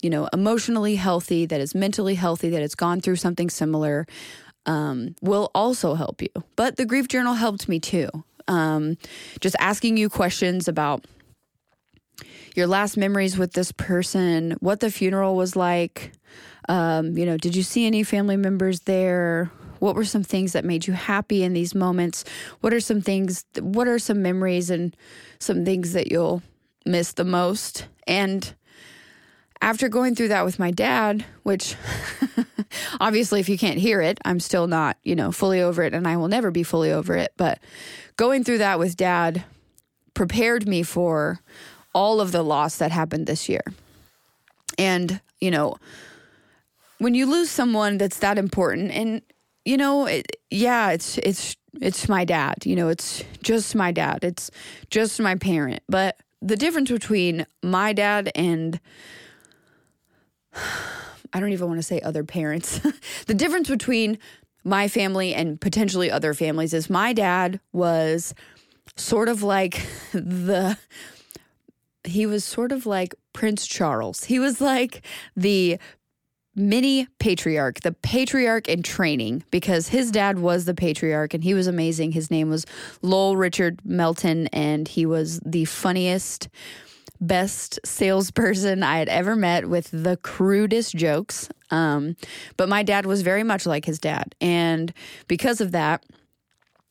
you 0.02 0.10
know 0.10 0.30
emotionally 0.32 0.96
healthy, 0.96 1.46
that 1.48 1.60
is 1.60 1.76
mentally 1.76 2.16
healthy, 2.16 2.50
that 2.50 2.62
has 2.62 2.76
gone 2.76 3.02
through 3.02 3.18
something 3.18 3.50
similar. 3.50 4.08
Um, 4.68 5.16
will 5.22 5.52
also 5.54 5.94
help 5.94 6.24
you. 6.24 6.30
But 6.56 6.78
the 6.78 6.86
grief 6.86 7.08
journal 7.08 7.36
helped 7.36 7.70
me 7.70 7.80
too. 7.80 8.10
Um, 8.48 8.98
just 9.40 9.56
asking 9.60 9.98
you 9.98 10.10
questions 10.10 10.68
about 10.68 11.06
your 12.56 12.68
last 12.68 12.98
memories 12.98 13.38
with 13.38 13.54
this 13.54 13.72
person, 13.72 14.56
what 14.60 14.80
the 14.80 14.92
funeral 14.92 15.36
was 15.36 15.56
like. 15.56 16.12
Um, 16.68 17.18
you 17.18 17.26
know, 17.26 17.38
did 17.38 17.56
you 17.56 17.64
see 17.64 17.86
any 17.86 18.04
family 18.04 18.38
members 18.38 18.82
there? 18.82 19.52
What 19.80 19.96
were 19.96 20.06
some 20.06 20.24
things 20.24 20.54
that 20.54 20.66
made 20.66 20.88
you 20.88 20.94
happy 20.94 21.44
in 21.44 21.54
these 21.54 21.76
moments? 21.76 22.24
What 22.62 22.74
are 22.74 22.80
some 22.80 23.02
things, 23.02 23.46
what 23.60 23.88
are 23.88 24.00
some 24.00 24.22
memories 24.22 24.70
and 24.70 24.96
some 25.40 25.66
things 25.66 25.94
that 25.94 26.12
you'll 26.12 26.42
miss 26.86 27.14
the 27.14 27.26
most? 27.26 27.88
And 28.08 28.56
after 29.62 29.90
going 29.90 30.16
through 30.16 30.30
that 30.30 30.46
with 30.46 30.60
my 30.60 30.72
dad, 30.72 31.26
which 31.44 31.76
obviously, 33.00 33.40
if 33.40 33.50
you 33.50 33.58
can't 33.58 33.80
hear 33.80 34.02
it, 34.02 34.20
I'm 34.26 34.40
still 34.40 34.68
not, 34.68 34.98
you 35.04 35.16
know, 35.16 35.32
fully 35.32 35.62
over 35.62 35.84
it 35.84 35.94
and 35.94 36.08
I 36.08 36.18
will 36.18 36.28
never 36.28 36.52
be 36.52 36.64
fully 36.64 36.92
over 36.92 37.16
it. 37.16 37.34
But 37.38 37.60
going 38.18 38.44
through 38.44 38.60
that 38.60 38.80
with 38.80 38.98
dad 38.98 39.44
prepared 40.14 40.68
me 40.68 40.84
for 40.84 41.42
all 41.96 42.22
of 42.22 42.32
the 42.32 42.44
loss 42.44 42.78
that 42.78 42.92
happened 42.92 43.26
this 43.26 43.50
year. 43.50 43.64
And, 44.78 45.20
you 45.40 45.50
know, 45.50 45.78
when 47.00 47.16
you 47.16 47.26
lose 47.26 47.50
someone 47.50 47.98
that's 47.98 48.20
that 48.20 48.38
important 48.38 48.92
and 48.92 49.24
you 49.66 49.78
know, 49.78 50.06
it, 50.06 50.28
yeah, 50.52 50.92
it's 50.92 51.18
it's 51.18 51.58
it's 51.82 52.08
my 52.08 52.24
dad, 52.24 52.66
you 52.66 52.76
know, 52.76 52.88
it's 52.88 53.24
just 53.44 53.76
my 53.76 53.92
dad. 53.92 54.20
It's 54.24 54.50
just 54.90 55.20
my 55.20 55.36
parent. 55.36 55.82
But 55.90 56.18
the 56.42 56.56
difference 56.56 56.92
between 56.92 57.46
my 57.64 57.92
dad 57.92 58.32
and 58.36 58.80
I 61.34 61.40
don't 61.40 61.52
even 61.52 61.68
want 61.68 61.80
to 61.80 61.84
say 61.84 62.00
other 62.00 62.24
parents. 62.24 62.80
the 63.26 63.34
difference 63.34 63.68
between 63.68 64.20
my 64.64 64.88
family 64.88 65.34
and 65.34 65.60
potentially 65.60 66.10
other 66.10 66.34
families 66.34 66.74
is 66.74 66.90
my 66.90 67.12
dad 67.12 67.60
was 67.74 68.34
sort 68.96 69.28
of 69.28 69.44
like 69.44 69.82
the 70.14 70.78
he 72.08 72.26
was 72.26 72.44
sort 72.44 72.72
of 72.72 72.86
like 72.86 73.16
Prince 73.34 73.68
Charles. 73.68 74.26
He 74.26 74.40
was 74.40 74.62
like 74.62 75.06
the 75.36 75.80
mini 76.56 77.08
patriarch, 77.20 77.82
the 77.82 77.92
patriarch 77.92 78.68
in 78.70 78.82
training, 78.82 79.44
because 79.52 79.90
his 79.90 80.10
dad 80.10 80.40
was 80.40 80.66
the 80.66 80.74
patriarch 80.74 81.34
and 81.34 81.44
he 81.44 81.54
was 81.54 81.68
amazing. 81.68 82.14
His 82.14 82.32
name 82.32 82.50
was 82.50 82.66
Lowell 83.02 83.36
Richard 83.36 83.82
Melton, 83.84 84.48
and 84.48 84.88
he 84.88 85.06
was 85.06 85.42
the 85.46 85.66
funniest, 85.66 86.48
best 87.20 87.80
salesperson 87.86 88.84
I 88.84 89.00
had 89.00 89.10
ever 89.10 89.36
met 89.36 89.68
with 89.68 89.90
the 89.92 90.18
crudest 90.18 90.96
jokes. 90.96 91.50
Um, 91.72 92.16
but 92.58 92.70
my 92.70 92.84
dad 92.84 93.06
was 93.06 93.22
very 93.22 93.44
much 93.44 93.66
like 93.66 93.86
his 93.86 94.00
dad. 94.00 94.36
And 94.40 94.94
because 95.28 95.60
of 95.60 95.72
that, 95.74 96.06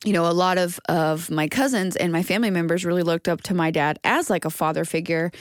you 0.03 0.13
know, 0.13 0.29
a 0.29 0.33
lot 0.33 0.57
of, 0.57 0.79
of 0.89 1.31
my 1.31 1.47
cousins 1.47 1.95
and 1.95 2.11
my 2.11 2.23
family 2.23 2.51
members 2.51 2.85
really 2.85 3.03
looked 3.03 3.27
up 3.27 3.41
to 3.43 3.53
my 3.53 3.71
dad 3.71 3.99
as 4.03 4.29
like 4.29 4.45
a 4.45 4.49
father 4.49 4.85
figure. 4.85 5.31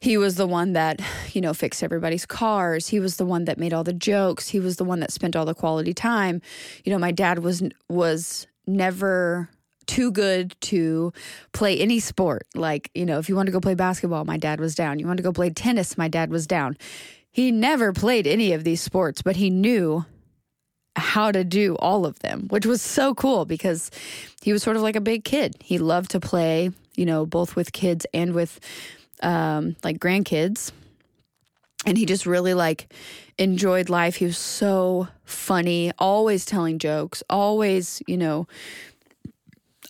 He 0.00 0.16
was 0.16 0.36
the 0.36 0.46
one 0.46 0.72
that, 0.72 1.00
you 1.32 1.40
know, 1.40 1.52
fixed 1.52 1.82
everybody's 1.82 2.24
cars. 2.24 2.88
He 2.88 3.00
was 3.00 3.16
the 3.16 3.26
one 3.26 3.44
that 3.44 3.58
made 3.58 3.74
all 3.74 3.84
the 3.84 3.92
jokes. 3.92 4.48
He 4.48 4.58
was 4.58 4.76
the 4.76 4.84
one 4.84 5.00
that 5.00 5.12
spent 5.12 5.36
all 5.36 5.44
the 5.44 5.54
quality 5.54 5.92
time. 5.92 6.40
You 6.84 6.92
know, 6.92 6.98
my 6.98 7.12
dad 7.12 7.40
was 7.40 7.62
was 7.88 8.46
never 8.66 9.50
too 9.86 10.10
good 10.12 10.54
to 10.60 11.12
play 11.52 11.78
any 11.78 12.00
sport. 12.00 12.46
Like, 12.54 12.90
you 12.94 13.04
know, 13.04 13.18
if 13.18 13.28
you 13.28 13.34
want 13.34 13.46
to 13.46 13.52
go 13.52 13.60
play 13.60 13.74
basketball, 13.74 14.24
my 14.24 14.36
dad 14.36 14.60
was 14.60 14.74
down. 14.74 14.98
You 15.00 15.06
want 15.06 15.16
to 15.16 15.22
go 15.22 15.32
play 15.32 15.50
tennis, 15.50 15.98
my 15.98 16.08
dad 16.08 16.30
was 16.30 16.46
down. 16.46 16.78
He 17.32 17.50
never 17.50 17.92
played 17.92 18.26
any 18.26 18.52
of 18.52 18.64
these 18.64 18.80
sports, 18.80 19.20
but 19.20 19.36
he 19.36 19.50
knew 19.50 20.04
how 21.00 21.32
to 21.32 21.42
do 21.42 21.74
all 21.76 22.06
of 22.06 22.18
them, 22.20 22.46
which 22.48 22.66
was 22.66 22.80
so 22.80 23.14
cool 23.14 23.44
because 23.44 23.90
he 24.42 24.52
was 24.52 24.62
sort 24.62 24.76
of 24.76 24.82
like 24.82 24.96
a 24.96 25.00
big 25.00 25.24
kid. 25.24 25.56
He 25.60 25.78
loved 25.78 26.12
to 26.12 26.20
play, 26.20 26.70
you 26.94 27.06
know, 27.06 27.26
both 27.26 27.56
with 27.56 27.72
kids 27.72 28.06
and 28.14 28.34
with 28.34 28.60
um, 29.22 29.76
like 29.82 29.98
grandkids. 29.98 30.70
And 31.86 31.96
he 31.96 32.04
just 32.04 32.26
really 32.26 32.54
like 32.54 32.92
enjoyed 33.38 33.88
life. 33.88 34.16
He 34.16 34.26
was 34.26 34.36
so 34.36 35.08
funny, 35.24 35.92
always 35.98 36.44
telling 36.44 36.78
jokes, 36.78 37.22
always, 37.30 38.02
you 38.06 38.18
know, 38.18 38.46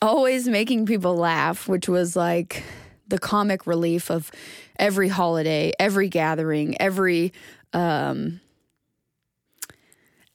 always 0.01 0.47
making 0.47 0.85
people 0.85 1.15
laugh, 1.15 1.67
which 1.67 1.89
was 1.89 2.15
like 2.15 2.63
the 3.07 3.19
comic 3.19 3.67
relief 3.67 4.09
of 4.09 4.31
every 4.79 5.09
holiday, 5.09 5.73
every 5.79 6.07
gathering, 6.07 6.79
every 6.81 7.33
um 7.73 8.39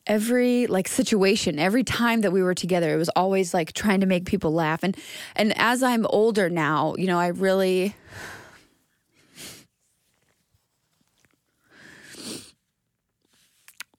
every 0.07 0.67
like 0.67 0.87
situation 0.89 1.59
every 1.59 1.83
time 1.83 2.21
that 2.21 2.31
we 2.31 2.43
were 2.43 2.55
together 2.55 2.93
it 2.95 2.97
was 2.97 3.09
always 3.11 3.53
like 3.53 3.73
trying 3.73 4.01
to 4.01 4.07
make 4.07 4.25
people 4.25 4.53
laugh. 4.53 4.83
And 4.83 4.97
and 5.35 5.53
as 5.59 5.83
i'm 5.83 6.07
older 6.07 6.49
now 6.49 6.95
you 6.97 7.07
know 7.07 7.19
i 7.19 7.29
really 7.29 7.95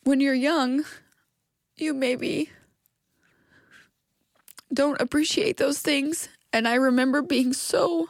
when 0.04 0.20
you're 0.22 0.34
young 0.34 0.86
you 1.76 1.94
maybe 1.94 2.50
don't 4.74 5.00
appreciate 5.00 5.58
those 5.58 5.80
things. 5.80 6.30
And 6.54 6.68
i 6.68 6.76
remember 6.76 7.22
being 7.22 7.54
so 7.54 8.10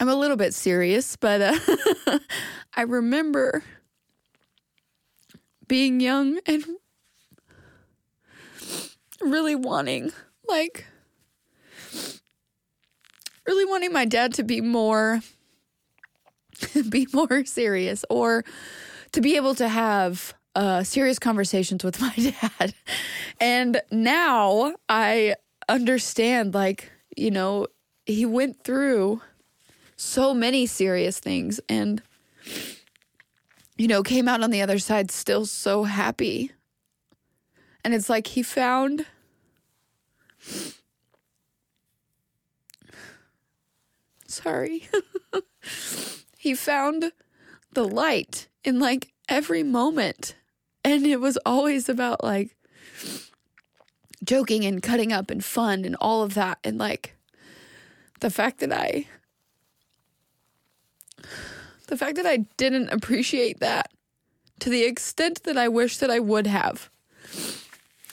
I'm 0.00 0.08
a 0.08 0.14
little 0.14 0.38
bit 0.38 0.54
serious, 0.54 1.14
but 1.16 1.42
uh, 1.42 2.18
I 2.74 2.82
remember 2.82 3.62
being 5.68 6.00
young 6.00 6.40
and 6.46 6.64
really 9.20 9.54
wanting, 9.54 10.10
like, 10.48 10.86
really 13.46 13.66
wanting 13.66 13.92
my 13.92 14.06
dad 14.06 14.32
to 14.34 14.42
be 14.42 14.62
more 14.62 15.20
be 16.88 17.06
more 17.12 17.44
serious 17.44 18.04
or 18.08 18.42
to 19.12 19.20
be 19.20 19.36
able 19.36 19.54
to 19.54 19.68
have 19.68 20.34
uh, 20.54 20.82
serious 20.82 21.18
conversations 21.18 21.84
with 21.84 22.00
my 22.00 22.14
dad. 22.14 22.74
And 23.38 23.82
now 23.90 24.74
I 24.88 25.34
understand, 25.68 26.54
like, 26.54 26.90
you 27.18 27.30
know, 27.30 27.66
he 28.06 28.24
went 28.24 28.64
through 28.64 29.20
so 30.00 30.32
many 30.32 30.64
serious 30.64 31.20
things 31.20 31.60
and, 31.68 32.02
you 33.76 33.86
know, 33.86 34.02
came 34.02 34.28
out 34.28 34.42
on 34.42 34.50
the 34.50 34.62
other 34.62 34.78
side 34.78 35.10
still 35.10 35.44
so 35.44 35.84
happy. 35.84 36.52
And 37.84 37.92
it's 37.92 38.08
like 38.08 38.28
he 38.28 38.42
found. 38.42 39.04
Sorry. 44.26 44.88
he 46.38 46.54
found 46.54 47.12
the 47.74 47.84
light 47.84 48.48
in 48.64 48.78
like 48.78 49.12
every 49.28 49.62
moment. 49.62 50.34
And 50.82 51.04
it 51.04 51.20
was 51.20 51.36
always 51.44 51.90
about 51.90 52.24
like 52.24 52.56
joking 54.24 54.64
and 54.64 54.82
cutting 54.82 55.12
up 55.12 55.30
and 55.30 55.44
fun 55.44 55.84
and 55.84 55.94
all 56.00 56.22
of 56.22 56.32
that. 56.34 56.58
And 56.64 56.78
like 56.78 57.16
the 58.20 58.30
fact 58.30 58.60
that 58.60 58.72
I, 58.72 59.06
the 61.90 61.96
fact 61.96 62.16
that 62.16 62.26
I 62.26 62.38
didn't 62.56 62.88
appreciate 62.90 63.58
that 63.60 63.90
to 64.60 64.70
the 64.70 64.84
extent 64.84 65.42
that 65.42 65.58
I 65.58 65.66
wish 65.66 65.96
that 65.98 66.10
I 66.10 66.20
would 66.20 66.46
have 66.46 66.88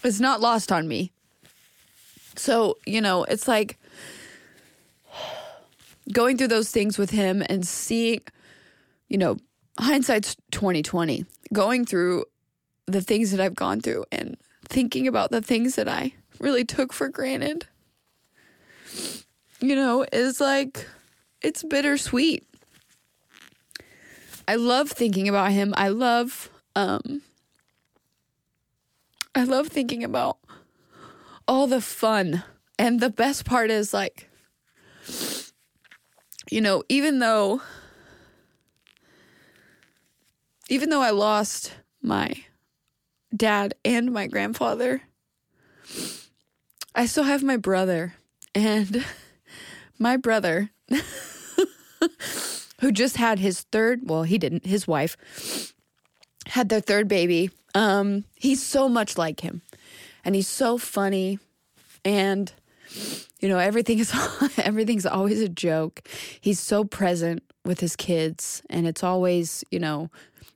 is 0.03 0.19
not 0.19 0.41
lost 0.41 0.71
on 0.71 0.87
me. 0.87 1.11
So, 2.35 2.77
you 2.87 3.01
know, 3.01 3.23
it's 3.25 3.47
like 3.47 3.77
going 6.11 6.37
through 6.37 6.47
those 6.47 6.71
things 6.71 6.97
with 6.97 7.11
him 7.11 7.43
and 7.49 7.67
seeing, 7.67 8.21
you 9.09 9.19
know, 9.19 9.37
hindsight's 9.79 10.35
2020 10.51 11.25
going 11.53 11.85
through 11.85 12.25
the 12.87 13.01
things 13.01 13.29
that 13.29 13.39
I've 13.39 13.55
gone 13.55 13.81
through 13.81 14.05
and 14.11 14.37
thinking 14.65 15.07
about 15.07 15.29
the 15.29 15.41
things 15.41 15.75
that 15.75 15.87
I 15.87 16.13
really 16.39 16.65
took 16.65 16.93
for 16.93 17.09
granted, 17.09 17.67
you 19.59 19.75
know, 19.75 20.03
is 20.11 20.41
like, 20.41 20.87
it's 21.43 21.63
bittersweet. 21.63 22.46
I 24.47 24.55
love 24.55 24.89
thinking 24.89 25.27
about 25.27 25.51
him. 25.51 25.73
I 25.77 25.89
love, 25.89 26.49
um, 26.75 27.21
I 29.35 29.43
love 29.43 29.67
thinking 29.67 30.03
about 30.03 30.37
all 31.47 31.67
the 31.67 31.81
fun. 31.81 32.43
And 32.79 32.99
the 32.99 33.09
best 33.09 33.45
part 33.45 33.71
is 33.71 33.93
like, 33.93 34.29
you 36.49 36.61
know, 36.61 36.83
even 36.89 37.19
though 37.19 37.61
even 40.69 40.89
though 40.89 41.01
I 41.01 41.11
lost 41.11 41.73
my 42.01 42.33
dad 43.35 43.73
and 43.85 44.11
my 44.11 44.27
grandfather, 44.27 45.01
I 46.93 47.05
still 47.05 47.23
have 47.23 47.43
my 47.43 47.57
brother. 47.57 48.15
And 48.53 49.05
my 49.99 50.17
brother, 50.17 50.71
who 52.81 52.91
just 52.91 53.17
had 53.17 53.39
his 53.39 53.61
third, 53.71 54.01
well, 54.03 54.23
he 54.23 54.37
didn't, 54.37 54.65
his 54.65 54.87
wife 54.87 55.73
had 56.47 56.69
their 56.69 56.81
third 56.81 57.07
baby. 57.07 57.49
Um, 57.75 58.23
he's 58.35 58.63
so 58.63 58.87
much 58.87 59.17
like 59.17 59.41
him. 59.41 59.61
And 60.23 60.35
he's 60.35 60.47
so 60.47 60.77
funny. 60.77 61.39
And 62.03 62.51
you 63.39 63.49
know, 63.49 63.59
everything 63.59 63.99
is 63.99 64.11
everything's 64.57 65.05
always 65.05 65.41
a 65.41 65.49
joke. 65.49 66.01
He's 66.41 66.59
so 66.59 66.83
present 66.83 67.43
with 67.65 67.79
his 67.79 67.95
kids 67.95 68.61
and 68.69 68.87
it's 68.87 69.03
always, 69.03 69.63
you 69.71 69.79
know, 69.79 70.09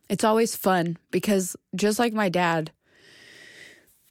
it's 0.10 0.24
always 0.24 0.56
fun 0.56 0.98
because 1.12 1.56
just 1.76 2.00
like 2.00 2.14
my 2.14 2.30
dad, 2.30 2.72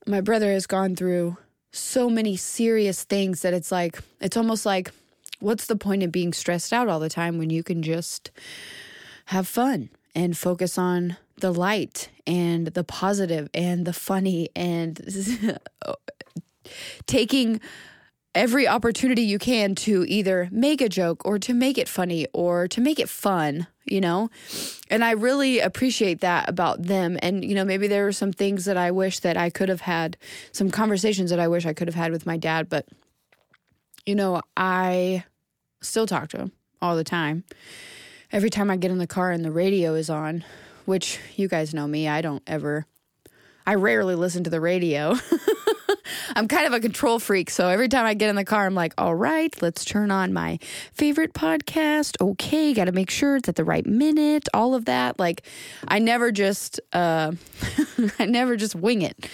my 0.07 0.21
brother 0.21 0.52
has 0.52 0.67
gone 0.67 0.97
through 0.97 1.37
so 1.73 2.09
many 2.09 2.37
serious 2.37 3.04
things 3.04 3.43
that 3.43 3.54
it's 3.54 3.71
like, 3.71 4.00
it's 4.21 4.37
almost 4.37 4.67
like, 4.67 4.93
what's 5.41 5.67
the 5.67 5.76
point 5.76 6.03
of 6.03 6.13
being 6.13 6.33
stressed 6.33 6.73
out 6.73 6.89
all 6.89 7.00
the 7.00 7.09
time 7.09 7.39
when 7.39 7.50
you 7.50 7.63
can 7.63 7.83
just 7.83 8.31
have 9.26 9.47
fun 9.47 9.91
and 10.15 10.37
focus 10.37 10.79
on 10.79 11.17
the 11.39 11.53
light 11.53 12.11
and 12.26 12.69
the 12.69 12.85
positive 12.85 13.49
and 13.55 13.87
the 13.87 13.93
funny 13.93 14.49
and 14.55 15.00
taking 17.07 17.61
every 18.35 18.69
opportunity 18.69 19.23
you 19.23 19.39
can 19.39 19.75
to 19.75 20.05
either 20.07 20.49
make 20.53 20.81
a 20.81 20.89
joke 20.89 21.25
or 21.25 21.39
to 21.39 21.53
make 21.53 21.76
it 21.76 21.89
funny 21.89 22.26
or 22.33 22.69
to 22.69 22.81
make 22.81 23.00
it 23.00 23.09
fun, 23.09 23.67
you 23.85 24.00
know? 24.00 24.31
And 24.89 25.05
I 25.05 25.13
really 25.13 25.59
appreciate 25.59 26.21
that 26.21 26.49
about 26.49 26.83
them. 26.83 27.19
And, 27.23 27.45
you 27.45 27.55
know, 27.55 27.65
maybe 27.65 27.89
there 27.89 28.05
were 28.05 28.13
some 28.13 28.33
things 28.33 28.67
that 28.67 28.76
I 28.76 28.93
wish 28.93 29.21
that 29.21 29.37
I 29.37 29.50
could 29.50 29.69
have 29.69 29.81
had, 29.81 30.17
some 30.53 30.71
conversations 30.71 31.31
that 31.31 31.41
I 31.41 31.49
wish 31.49 31.67
I 31.67 31.73
could 31.73 31.89
have 31.89 31.97
had 31.97 32.13
with 32.13 32.25
my 32.25 32.37
dad, 32.37 32.69
but, 32.69 32.87
you 34.07 34.15
know, 34.15 34.43
I 34.57 35.25
still 35.80 36.06
talk 36.06 36.28
to 36.30 36.38
him 36.38 36.52
all 36.80 36.97
the 36.97 37.04
time. 37.04 37.45
Every 38.32 38.50
time 38.50 38.71
I 38.71 38.76
get 38.76 38.90
in 38.90 38.99
the 38.99 39.06
car 39.06 39.30
and 39.30 39.45
the 39.45 39.50
radio 39.50 39.95
is 39.95 40.08
on, 40.08 40.45
which 40.84 41.19
you 41.36 41.49
guys 41.49 41.75
know 41.75 41.86
me, 41.86 42.08
I 42.08 42.21
don't 42.23 42.43
ever, 42.47 42.86
I 43.66 43.75
rarely 43.75 44.14
listen 44.14 44.45
to 44.45 44.50
the 44.50 44.60
radio. 44.60 45.14
I'm 46.36 46.49
kind 46.49 46.66
of 46.66 46.73
a 46.73 46.80
control 46.80 47.19
freak. 47.19 47.50
So 47.50 47.69
every 47.69 47.88
time 47.88 48.06
I 48.06 48.14
get 48.14 48.30
in 48.30 48.36
the 48.36 48.45
car, 48.45 48.66
I'm 48.66 48.75
like, 48.75 48.95
all 48.99 49.14
right, 49.14 49.54
let's 49.60 49.84
turn 49.84 50.10
on 50.10 50.32
my 50.32 50.58
favorite 50.93 51.32
podcast. 51.32 52.21
Okay, 52.21 52.73
got 52.73 52.84
to 52.84 52.93
make 52.93 53.10
sure 53.10 53.36
it's 53.36 53.49
at 53.49 53.56
the 53.56 53.64
right 53.64 53.86
minute, 53.86 54.49
all 54.54 54.75
of 54.75 54.84
that. 54.84 55.19
Like, 55.19 55.43
I 55.88 55.99
never 55.99 56.30
just, 56.30 56.80
uh, 56.93 57.32
I 58.19 58.26
never 58.26 58.56
just 58.56 58.75
wing 58.75 59.02
it. 59.02 59.28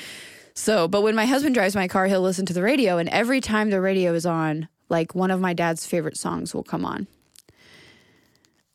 So, 0.54 0.88
but 0.88 1.02
when 1.02 1.14
my 1.14 1.26
husband 1.26 1.54
drives 1.54 1.76
my 1.76 1.86
car, 1.86 2.06
he'll 2.06 2.22
listen 2.22 2.46
to 2.46 2.54
the 2.54 2.62
radio. 2.62 2.96
And 2.96 3.10
every 3.10 3.42
time 3.42 3.68
the 3.70 3.80
radio 3.80 4.14
is 4.14 4.24
on, 4.24 4.68
like 4.88 5.14
one 5.14 5.30
of 5.30 5.40
my 5.40 5.52
dad's 5.52 5.86
favorite 5.86 6.16
songs 6.16 6.54
will 6.54 6.62
come 6.62 6.84
on. 6.84 7.06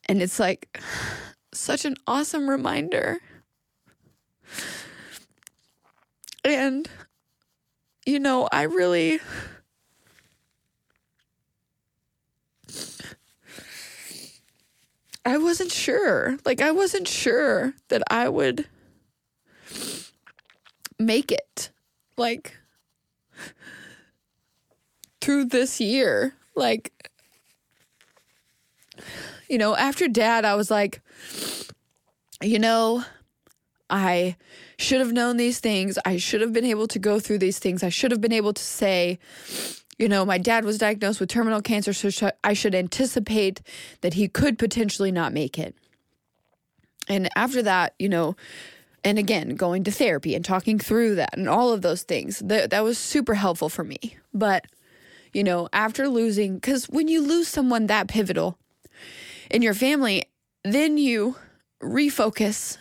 And 0.06 0.22
it's 0.22 0.40
like 0.40 0.80
such 1.54 1.86
an 1.86 1.96
awesome 2.08 2.50
reminder. 2.50 3.18
And 6.44 6.90
you 8.06 8.20
know, 8.20 8.48
I 8.52 8.64
really. 8.64 9.20
I 15.24 15.38
wasn't 15.38 15.72
sure. 15.72 16.38
Like, 16.46 16.62
I 16.62 16.72
wasn't 16.72 17.08
sure 17.08 17.74
that 17.90 18.02
I 18.10 18.28
would 18.28 18.68
make 20.98 21.32
it. 21.32 21.70
Like, 22.18 22.58
through 25.22 25.46
this 25.46 25.80
year. 25.80 26.34
Like, 26.56 26.92
you 29.48 29.58
know, 29.58 29.76
after 29.76 30.08
dad, 30.08 30.44
I 30.44 30.56
was 30.56 30.70
like, 30.70 31.02
you 32.42 32.60
know, 32.60 33.04
I 33.90 34.36
should 34.78 35.00
have 35.00 35.14
known 35.14 35.38
these 35.38 35.60
things. 35.60 35.98
I 36.06 36.18
should 36.18 36.42
have 36.42 36.54
been 36.54 36.66
able 36.66 36.88
to 36.88 37.00
go 37.00 37.20
through 37.20 37.38
these 37.38 37.60
things. 37.60 37.84
I 37.84 37.90
should 37.90 38.12
have 38.12 38.22
been 38.22 38.34
able 38.34 38.54
to 38.54 38.62
say, 38.62 39.20
you 40.00 40.10
know, 40.10 40.26
my 40.26 40.38
dad 40.38 40.66
was 40.66 40.78
diagnosed 40.78 41.20
with 41.20 41.30
terminal 41.30 41.62
cancer, 41.62 41.94
so 41.94 42.32
I 42.44 42.54
should 42.54 42.74
anticipate 42.74 43.62
that 44.02 44.16
he 44.16 44.28
could 44.28 44.58
potentially 44.58 45.12
not 45.12 45.34
make 45.34 45.60
it. 45.60 45.76
And 47.08 47.30
after 47.36 47.62
that, 47.64 47.94
you 48.00 48.10
know, 48.10 48.36
and 49.04 49.20
again, 49.20 49.56
going 49.56 49.84
to 49.84 49.92
therapy 49.92 50.36
and 50.36 50.46
talking 50.46 50.80
through 50.80 51.16
that 51.16 51.38
and 51.38 51.50
all 51.50 51.74
of 51.74 51.82
those 51.82 52.04
things, 52.04 52.40
that, 52.40 52.70
that 52.70 52.84
was 52.84 52.98
super 52.98 53.34
helpful 53.34 53.70
for 53.70 53.84
me. 53.84 54.18
But, 54.34 54.66
you 55.34 55.44
know, 55.44 55.70
after 55.74 56.08
losing, 56.08 56.56
because 56.56 56.86
when 56.86 57.08
you 57.08 57.22
lose 57.22 57.48
someone 57.48 57.88
that 57.88 58.08
pivotal 58.08 58.58
in 59.50 59.62
your 59.62 59.74
family, 59.74 60.24
then 60.64 60.98
you 60.98 61.36
refocus 61.82 62.78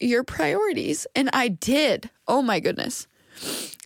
your 0.00 0.24
priorities. 0.24 1.06
And 1.14 1.30
I 1.32 1.48
did. 1.48 2.10
Oh 2.26 2.42
my 2.42 2.60
goodness. 2.60 3.06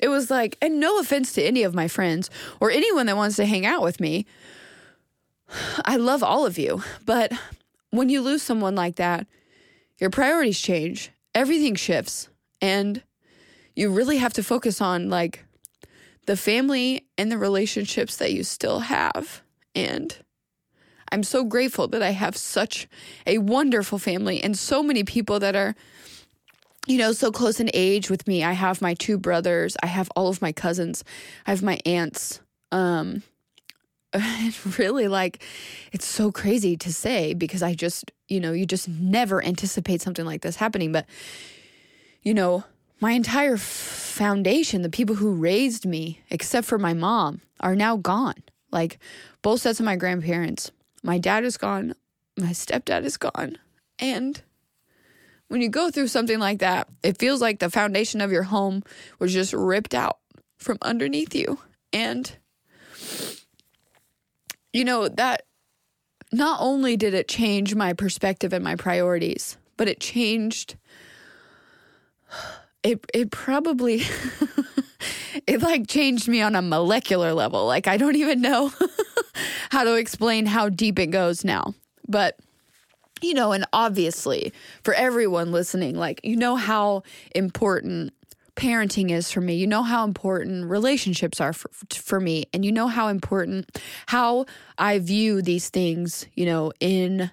It 0.00 0.08
was 0.08 0.30
like, 0.30 0.56
and 0.60 0.80
no 0.80 0.98
offense 0.98 1.32
to 1.34 1.42
any 1.42 1.62
of 1.62 1.74
my 1.74 1.88
friends 1.88 2.30
or 2.60 2.70
anyone 2.70 3.06
that 3.06 3.16
wants 3.16 3.36
to 3.36 3.46
hang 3.46 3.66
out 3.66 3.82
with 3.82 4.00
me. 4.00 4.26
I 5.84 5.96
love 5.96 6.22
all 6.22 6.46
of 6.46 6.58
you. 6.58 6.82
But 7.04 7.32
when 7.90 8.08
you 8.08 8.20
lose 8.20 8.42
someone 8.42 8.74
like 8.74 8.96
that, 8.96 9.26
your 9.98 10.10
priorities 10.10 10.60
change, 10.60 11.10
everything 11.34 11.74
shifts. 11.74 12.28
And 12.60 13.02
you 13.74 13.90
really 13.90 14.18
have 14.18 14.32
to 14.34 14.42
focus 14.42 14.80
on 14.80 15.08
like 15.08 15.44
the 16.28 16.36
family 16.36 17.06
and 17.16 17.32
the 17.32 17.38
relationships 17.38 18.16
that 18.16 18.34
you 18.34 18.44
still 18.44 18.80
have. 18.80 19.40
And 19.74 20.14
I'm 21.10 21.22
so 21.22 21.42
grateful 21.42 21.88
that 21.88 22.02
I 22.02 22.10
have 22.10 22.36
such 22.36 22.86
a 23.26 23.38
wonderful 23.38 23.98
family 23.98 24.42
and 24.42 24.56
so 24.56 24.82
many 24.82 25.04
people 25.04 25.40
that 25.40 25.56
are 25.56 25.74
you 26.86 26.96
know, 26.96 27.12
so 27.12 27.30
close 27.30 27.60
in 27.60 27.70
age 27.74 28.08
with 28.08 28.26
me. 28.26 28.42
I 28.42 28.52
have 28.52 28.80
my 28.80 28.94
two 28.94 29.18
brothers, 29.18 29.76
I 29.82 29.86
have 29.86 30.10
all 30.16 30.28
of 30.28 30.40
my 30.40 30.52
cousins, 30.52 31.04
I 31.46 31.50
have 31.50 31.62
my 31.62 31.78
aunts, 31.84 32.40
um, 32.72 33.22
it's 34.14 34.78
really 34.78 35.08
like 35.08 35.42
it's 35.92 36.06
so 36.06 36.30
crazy 36.30 36.76
to 36.78 36.92
say 36.92 37.34
because 37.34 37.62
I 37.62 37.74
just, 37.74 38.12
you 38.28 38.40
know, 38.40 38.52
you 38.52 38.66
just 38.66 38.88
never 38.88 39.42
anticipate 39.42 40.02
something 40.02 40.24
like 40.26 40.42
this 40.42 40.56
happening. 40.56 40.92
But, 40.92 41.06
you 42.22 42.32
know, 42.34 42.64
my 43.00 43.12
entire 43.12 43.56
foundation, 43.56 44.82
the 44.82 44.90
people 44.90 45.16
who 45.16 45.32
raised 45.32 45.86
me, 45.86 46.20
except 46.30 46.66
for 46.66 46.78
my 46.78 46.94
mom, 46.94 47.40
are 47.60 47.76
now 47.76 47.96
gone. 47.96 48.42
Like 48.70 48.98
both 49.42 49.62
sets 49.62 49.80
of 49.80 49.86
my 49.86 49.96
grandparents. 49.96 50.70
My 51.02 51.18
dad 51.18 51.44
is 51.44 51.56
gone, 51.56 51.94
my 52.36 52.50
stepdad 52.50 53.04
is 53.04 53.16
gone. 53.16 53.58
And 53.98 54.42
when 55.48 55.60
you 55.62 55.68
go 55.68 55.90
through 55.90 56.08
something 56.08 56.38
like 56.38 56.58
that, 56.58 56.88
it 57.02 57.18
feels 57.18 57.40
like 57.40 57.58
the 57.58 57.70
foundation 57.70 58.20
of 58.20 58.32
your 58.32 58.42
home 58.42 58.82
was 59.18 59.32
just 59.32 59.52
ripped 59.52 59.94
out 59.94 60.18
from 60.58 60.78
underneath 60.82 61.34
you. 61.34 61.58
And, 61.92 62.30
you 64.72 64.84
know, 64.84 65.08
that 65.08 65.42
not 66.32 66.60
only 66.60 66.96
did 66.96 67.14
it 67.14 67.28
change 67.28 67.74
my 67.74 67.92
perspective 67.92 68.52
and 68.52 68.62
my 68.62 68.76
priorities, 68.76 69.56
but 69.76 69.88
it 69.88 70.00
changed. 70.00 70.76
It, 72.82 73.04
it 73.12 73.30
probably 73.30 74.02
it 75.46 75.62
like 75.62 75.88
changed 75.88 76.28
me 76.28 76.42
on 76.42 76.54
a 76.54 76.62
molecular 76.62 77.34
level. 77.34 77.66
Like 77.66 77.86
I 77.86 77.96
don't 77.96 78.16
even 78.16 78.40
know 78.40 78.72
how 79.70 79.84
to 79.84 79.94
explain 79.94 80.46
how 80.46 80.68
deep 80.68 80.98
it 80.98 81.08
goes 81.08 81.44
now. 81.44 81.74
But 82.06 82.38
you 83.20 83.34
know, 83.34 83.52
and 83.52 83.64
obviously 83.72 84.52
for 84.84 84.94
everyone 84.94 85.50
listening, 85.50 85.96
like, 85.96 86.20
you 86.22 86.36
know 86.36 86.56
how 86.56 87.02
important 87.34 88.12
parenting 88.58 89.10
is 89.10 89.30
for 89.30 89.40
me. 89.40 89.54
You 89.54 89.66
know 89.66 89.82
how 89.82 90.04
important 90.04 90.66
relationships 90.66 91.40
are 91.40 91.52
for, 91.52 91.70
for 91.92 92.20
me. 92.20 92.44
And 92.52 92.64
you 92.64 92.72
know 92.72 92.88
how 92.88 93.08
important 93.08 93.78
how 94.06 94.46
I 94.76 94.98
view 94.98 95.42
these 95.42 95.68
things, 95.68 96.26
you 96.34 96.44
know, 96.44 96.72
in 96.80 97.30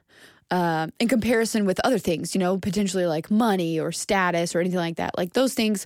uh, 0.52 0.88
in 1.00 1.08
comparison 1.08 1.66
with 1.66 1.80
other 1.84 1.98
things, 1.98 2.36
you 2.36 2.40
know, 2.40 2.58
potentially 2.58 3.06
like 3.06 3.32
money 3.32 3.80
or 3.80 3.92
status 3.92 4.56
or 4.56 4.60
anything 4.60 4.80
like 4.80 4.98
that. 4.98 5.18
Like 5.18 5.34
those 5.34 5.54
things, 5.54 5.86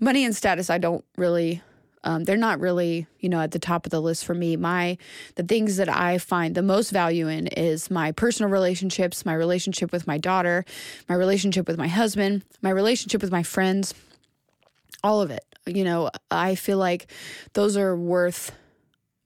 money 0.00 0.24
and 0.24 0.34
status, 0.34 0.70
I 0.70 0.78
don't 0.78 1.04
really 1.16 1.62
um, 2.04 2.24
they're 2.24 2.36
not 2.36 2.60
really 2.60 3.06
you 3.20 3.28
know 3.28 3.40
at 3.40 3.52
the 3.52 3.58
top 3.58 3.86
of 3.86 3.90
the 3.90 4.00
list 4.00 4.24
for 4.24 4.34
me 4.34 4.56
my 4.56 4.98
the 5.36 5.42
things 5.42 5.76
that 5.76 5.88
i 5.88 6.18
find 6.18 6.54
the 6.54 6.62
most 6.62 6.90
value 6.90 7.28
in 7.28 7.46
is 7.46 7.90
my 7.90 8.12
personal 8.12 8.50
relationships 8.50 9.24
my 9.24 9.34
relationship 9.34 9.92
with 9.92 10.06
my 10.06 10.18
daughter 10.18 10.64
my 11.08 11.14
relationship 11.14 11.68
with 11.68 11.78
my 11.78 11.88
husband 11.88 12.42
my 12.60 12.70
relationship 12.70 13.22
with 13.22 13.30
my 13.30 13.42
friends 13.42 13.94
all 15.04 15.20
of 15.20 15.30
it 15.30 15.44
you 15.66 15.84
know 15.84 16.10
i 16.30 16.54
feel 16.54 16.78
like 16.78 17.10
those 17.52 17.76
are 17.76 17.96
worth 17.96 18.52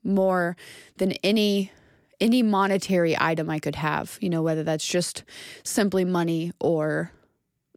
more 0.04 0.56
than 0.98 1.12
any 1.24 1.72
any 2.20 2.42
monetary 2.42 3.16
item 3.18 3.50
i 3.50 3.58
could 3.58 3.76
have 3.76 4.18
you 4.20 4.30
know 4.30 4.42
whether 4.42 4.62
that's 4.62 4.86
just 4.86 5.24
simply 5.62 6.04
money 6.04 6.52
or 6.60 7.10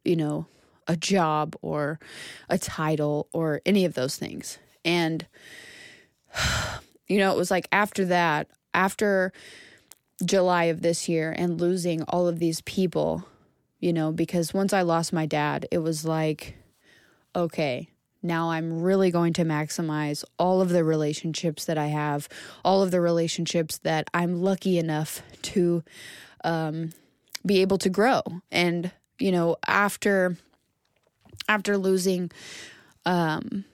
you 0.04 0.16
know 0.16 0.46
a 0.90 0.98
job 0.98 1.56
or 1.62 2.00
a 2.50 2.58
title 2.58 3.30
or 3.32 3.62
any 3.66 3.86
of 3.86 3.94
those 3.94 4.18
things. 4.18 4.58
And, 4.84 5.26
you 7.08 7.20
know, 7.20 7.32
it 7.32 7.38
was 7.38 7.52
like 7.52 7.68
after 7.72 8.04
that, 8.06 8.50
after 8.74 9.32
July 10.26 10.66
of 10.66 10.82
this 10.82 11.08
year 11.08 11.32
and 11.32 11.62
losing 11.62 12.02
all 12.04 12.28
of 12.28 12.40
these 12.40 12.62
people, 12.62 13.24
you 13.80 13.94
know, 13.94 14.12
because 14.12 14.54
once 14.54 14.74
I 14.74 14.82
lost 14.82 15.14
my 15.14 15.28
dad, 15.28 15.68
it 15.72 15.78
was 15.78 16.04
like, 16.04 16.56
okay, 17.36 17.88
now 18.22 18.52
I'm 18.52 18.82
really 18.82 19.12
going 19.12 19.34
to 19.34 19.46
maximize 19.46 20.24
all 20.38 20.62
of 20.62 20.70
the 20.70 20.84
relationships 20.84 21.66
that 21.66 21.78
I 21.78 21.88
have, 21.88 22.28
all 22.66 22.84
of 22.84 22.92
the 22.92 23.02
relationships 23.02 23.78
that 23.80 24.10
I'm 24.14 24.42
lucky 24.42 24.78
enough 24.78 25.22
to 25.44 25.84
um, 26.44 26.92
be 27.46 27.62
able 27.62 27.78
to 27.80 27.90
grow. 27.90 28.22
And, 28.52 28.92
you 29.20 29.32
know, 29.32 29.56
after 29.68 30.38
after 31.48 31.78
losing 31.78 32.32
um, 33.06 33.66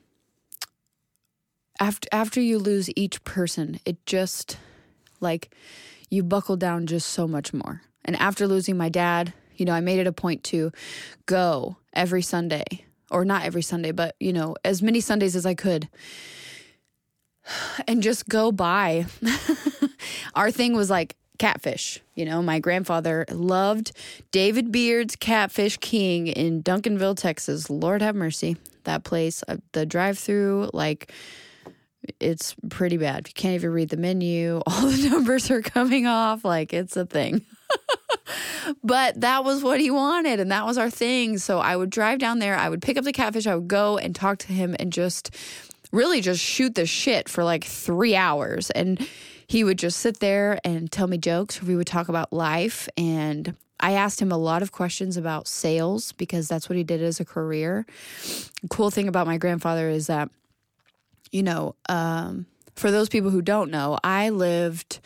after 1.80 2.08
after 2.12 2.40
you 2.40 2.60
lose 2.60 2.90
each 2.96 3.24
person, 3.24 3.80
it 3.86 4.06
just 4.06 4.58
like 5.20 5.54
you 6.10 6.24
buckle 6.24 6.56
down 6.56 6.88
just 6.88 7.08
so 7.10 7.28
much 7.28 7.54
more. 7.54 7.82
And 8.06 8.16
after 8.18 8.48
losing 8.48 8.78
my 8.78 8.90
dad, 8.90 9.34
you 9.56 9.66
know, 9.66 9.74
I 9.74 9.82
made 9.82 10.00
it 10.00 10.08
a 10.08 10.12
point 10.12 10.44
to 10.46 10.72
go 11.26 11.78
every 11.94 12.22
Sunday, 12.22 12.86
or 13.12 13.26
not 13.26 13.44
every 13.44 13.62
Sunday, 13.62 13.92
but 13.92 14.16
you 14.20 14.34
know, 14.34 14.56
as 14.64 14.82
many 14.82 15.00
Sundays 15.00 15.36
as 15.36 15.46
I 15.46 15.54
could. 15.54 15.88
And 17.88 18.02
just 18.02 18.28
go 18.28 18.52
by. 18.52 19.06
Our 20.36 20.50
thing 20.50 20.76
was 20.76 20.90
like 20.90 21.16
catfish. 21.38 22.00
You 22.16 22.26
know, 22.26 22.42
my 22.42 22.60
grandfather 22.60 23.26
loved 23.30 23.92
David 24.32 24.72
Beard's 24.72 25.16
Catfish 25.16 25.78
King 25.78 26.28
in 26.28 26.64
Duncanville, 26.64 27.18
Texas. 27.18 27.70
Lord 27.70 28.02
have 28.02 28.16
mercy. 28.16 28.58
That 28.86 29.04
place, 29.04 29.44
uh, 29.48 29.58
the 29.74 29.86
drive 29.86 30.18
through, 30.18 30.70
like, 30.74 31.12
it's 32.20 32.56
pretty 32.70 32.98
bad. 32.98 33.28
You 33.28 33.34
can't 33.34 33.56
even 33.56 33.72
read 33.72 33.90
the 33.90 33.98
menu. 33.98 34.62
All 34.68 34.88
the 34.88 35.10
numbers 35.10 35.50
are 35.52 35.62
coming 35.62 36.08
off. 36.08 36.46
Like 36.46 36.74
it's 36.74 36.96
a 36.98 37.06
thing. 37.06 37.46
But 38.84 39.20
that 39.22 39.44
was 39.44 39.64
what 39.64 39.80
he 39.80 39.92
wanted 39.92 40.40
and 40.40 40.52
that 40.52 40.66
was 40.66 40.78
our 40.78 40.90
thing. 40.90 41.38
So 41.38 41.60
I 41.60 41.76
would 41.76 41.90
drive 41.90 42.20
down 42.20 42.40
there, 42.40 42.56
I 42.56 42.70
would 42.70 42.82
pick 42.82 42.98
up 42.98 43.04
the 43.04 43.14
catfish, 43.14 43.48
I 43.48 43.56
would 43.56 43.68
go 43.68 43.98
and 43.98 44.16
talk 44.16 44.40
to 44.40 44.54
him 44.54 44.76
and 44.80 44.92
just 44.92 45.36
really 45.92 46.22
just 46.22 46.42
shoot 46.42 46.76
the 46.76 46.86
shit 46.86 47.30
for 47.30 47.44
like 47.44 47.64
three 47.64 48.16
hours. 48.16 48.70
And 48.72 49.08
he 49.48 49.64
would 49.64 49.78
just 49.78 50.00
sit 50.00 50.20
there 50.20 50.60
and 50.64 50.92
tell 50.92 51.08
me 51.08 51.18
jokes. 51.18 51.62
We 51.62 51.76
would 51.76 51.88
talk 51.88 52.10
about 52.10 52.34
life. 52.34 52.90
And 52.98 53.56
I 53.80 53.92
asked 53.92 54.22
him 54.22 54.32
a 54.32 54.38
lot 54.38 54.62
of 54.62 54.72
questions 54.72 55.18
about 55.18 55.48
sales 55.48 56.12
because 56.14 56.48
that's 56.48 56.68
what 56.68 56.78
he 56.78 56.84
did 56.84 57.02
as 57.02 57.20
a 57.20 57.26
career. 57.26 57.86
Cool 58.70 58.90
thing 58.90 59.08
about 59.08 59.28
my 59.28 59.38
grandfather 59.38 59.90
is 59.90 60.08
that 60.08 60.30
you 61.36 61.44
know, 61.44 61.76
um, 61.90 62.46
for 62.76 62.92
those 62.92 63.10
people 63.10 63.30
who 63.30 63.42
don't 63.42 63.70
know, 63.70 63.98
I 64.04 64.30
lived 64.30 65.00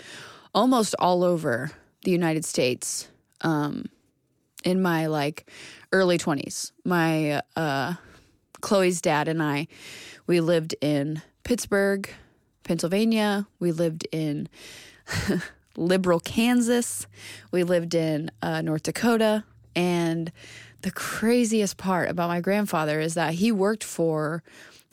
almost 0.54 0.96
all 1.00 1.24
over 1.24 1.72
the 2.04 2.12
United 2.12 2.46
States 2.46 3.10
um, 3.42 3.86
in 4.64 4.82
my 4.82 5.08
like 5.08 5.50
early 5.92 6.18
20s. 6.18 6.72
My 6.86 7.42
uh, 7.56 7.94
Chloe's 8.62 9.02
dad 9.02 9.28
and 9.28 9.42
I, 9.42 9.68
we 10.28 10.42
lived 10.42 10.76
in 10.82 11.22
Pittsburgh, 11.44 12.10
Pennsylvania. 12.64 13.48
We 13.60 13.72
lived 13.72 14.08
in 14.12 14.50
Liberal 15.78 16.20
Kansas. 16.20 17.08
We 17.52 17.64
lived 17.64 17.96
in 17.96 18.32
uh, 18.42 18.62
North 18.62 18.84
Dakota. 18.84 19.44
And 19.76 20.32
the 20.82 20.92
craziest 20.92 21.78
part 21.78 22.10
about 22.10 22.30
my 22.30 22.42
grandfather 22.42 23.00
is 23.00 23.14
that 23.16 23.36
he 23.36 23.52
worked 23.52 23.84
for 23.84 24.44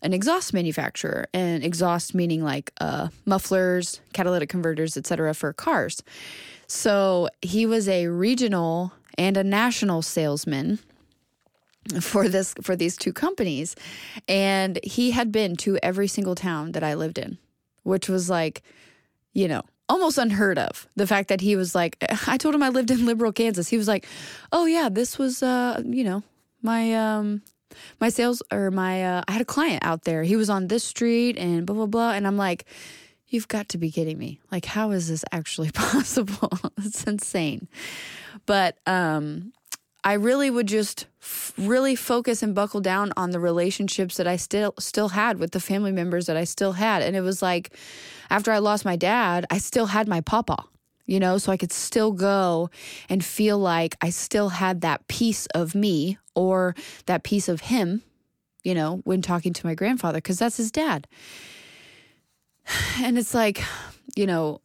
an 0.02 0.12
exhaust 0.12 0.52
manufacturer, 0.52 1.26
and 1.32 1.64
exhaust 1.64 2.14
meaning 2.14 2.44
like 2.44 2.70
uh, 2.80 3.08
mufflers, 3.24 4.00
catalytic 4.12 4.48
converters, 4.48 4.96
etc., 4.96 5.34
for 5.34 5.52
cars. 5.52 6.02
So 6.66 7.28
he 7.42 7.66
was 7.66 7.88
a 7.88 8.08
regional 8.08 8.92
and 9.16 9.36
a 9.36 9.44
national 9.44 10.02
salesman 10.02 10.78
for 12.00 12.28
this 12.28 12.54
for 12.62 12.74
these 12.74 12.96
two 12.96 13.12
companies, 13.12 13.76
and 14.26 14.78
he 14.82 15.12
had 15.12 15.30
been 15.30 15.56
to 15.56 15.78
every 15.82 16.08
single 16.08 16.34
town 16.34 16.72
that 16.72 16.82
I 16.82 16.94
lived 16.94 17.18
in, 17.18 17.38
which 17.84 18.08
was 18.08 18.28
like, 18.28 18.62
you 19.32 19.46
know, 19.46 19.62
almost 19.88 20.18
unheard 20.18 20.58
of. 20.58 20.88
The 20.96 21.06
fact 21.06 21.28
that 21.28 21.40
he 21.40 21.56
was 21.56 21.74
like, 21.74 21.96
I 22.26 22.36
told 22.36 22.54
him 22.54 22.62
I 22.62 22.70
lived 22.70 22.90
in 22.90 23.06
Liberal, 23.06 23.32
Kansas. 23.32 23.68
He 23.68 23.76
was 23.76 23.88
like, 23.88 24.06
Oh 24.52 24.66
yeah, 24.66 24.88
this 24.88 25.18
was 25.18 25.42
uh, 25.42 25.80
you 25.84 26.04
know, 26.04 26.22
my 26.62 26.92
um 26.94 27.42
my 28.00 28.08
sales 28.08 28.42
or 28.52 28.70
my 28.70 29.04
uh, 29.04 29.22
I 29.28 29.32
had 29.32 29.42
a 29.42 29.46
client 29.46 29.84
out 29.84 30.02
there. 30.04 30.22
He 30.22 30.36
was 30.36 30.50
on 30.50 30.68
this 30.68 30.84
street 30.84 31.36
and 31.38 31.66
blah 31.66 31.76
blah 31.76 31.86
blah, 31.86 32.10
and 32.12 32.26
I'm 32.26 32.36
like, 32.36 32.64
you've 33.28 33.48
got 33.48 33.68
to 33.70 33.78
be 33.78 33.90
kidding 33.90 34.18
me! 34.18 34.40
Like, 34.50 34.64
how 34.64 34.90
is 34.90 35.08
this 35.08 35.24
actually 35.32 35.70
possible? 35.74 36.52
it's 36.78 37.04
insane. 37.04 37.68
But 38.46 38.78
um, 38.86 39.52
I 40.04 40.14
really 40.14 40.50
would 40.50 40.68
just 40.68 41.06
f- 41.20 41.52
really 41.56 41.96
focus 41.96 42.42
and 42.42 42.54
buckle 42.54 42.80
down 42.80 43.12
on 43.16 43.30
the 43.30 43.40
relationships 43.40 44.16
that 44.16 44.26
I 44.26 44.36
still 44.36 44.74
still 44.78 45.10
had 45.10 45.38
with 45.38 45.52
the 45.52 45.60
family 45.60 45.92
members 45.92 46.26
that 46.26 46.36
I 46.36 46.44
still 46.44 46.72
had, 46.72 47.02
and 47.02 47.16
it 47.16 47.22
was 47.22 47.42
like 47.42 47.72
after 48.30 48.52
I 48.52 48.58
lost 48.58 48.84
my 48.84 48.96
dad, 48.96 49.46
I 49.50 49.58
still 49.58 49.86
had 49.86 50.08
my 50.08 50.20
papa 50.20 50.64
you 51.06 51.20
know, 51.20 51.38
so 51.38 51.52
I 51.52 51.56
could 51.56 51.72
still 51.72 52.12
go 52.12 52.68
and 53.08 53.24
feel 53.24 53.58
like 53.58 53.96
I 54.02 54.10
still 54.10 54.50
had 54.50 54.80
that 54.80 55.06
piece 55.08 55.46
of 55.46 55.74
me 55.74 56.18
or 56.34 56.74
that 57.06 57.22
piece 57.22 57.48
of 57.48 57.60
him, 57.62 58.02
you 58.64 58.74
know, 58.74 59.00
when 59.04 59.22
talking 59.22 59.52
to 59.52 59.66
my 59.66 59.74
grandfather, 59.74 60.18
because 60.18 60.38
that's 60.38 60.56
his 60.56 60.72
dad. 60.72 61.06
And 63.02 63.18
it's 63.18 63.34
like, 63.34 63.62
you 64.16 64.26
know, 64.26 64.60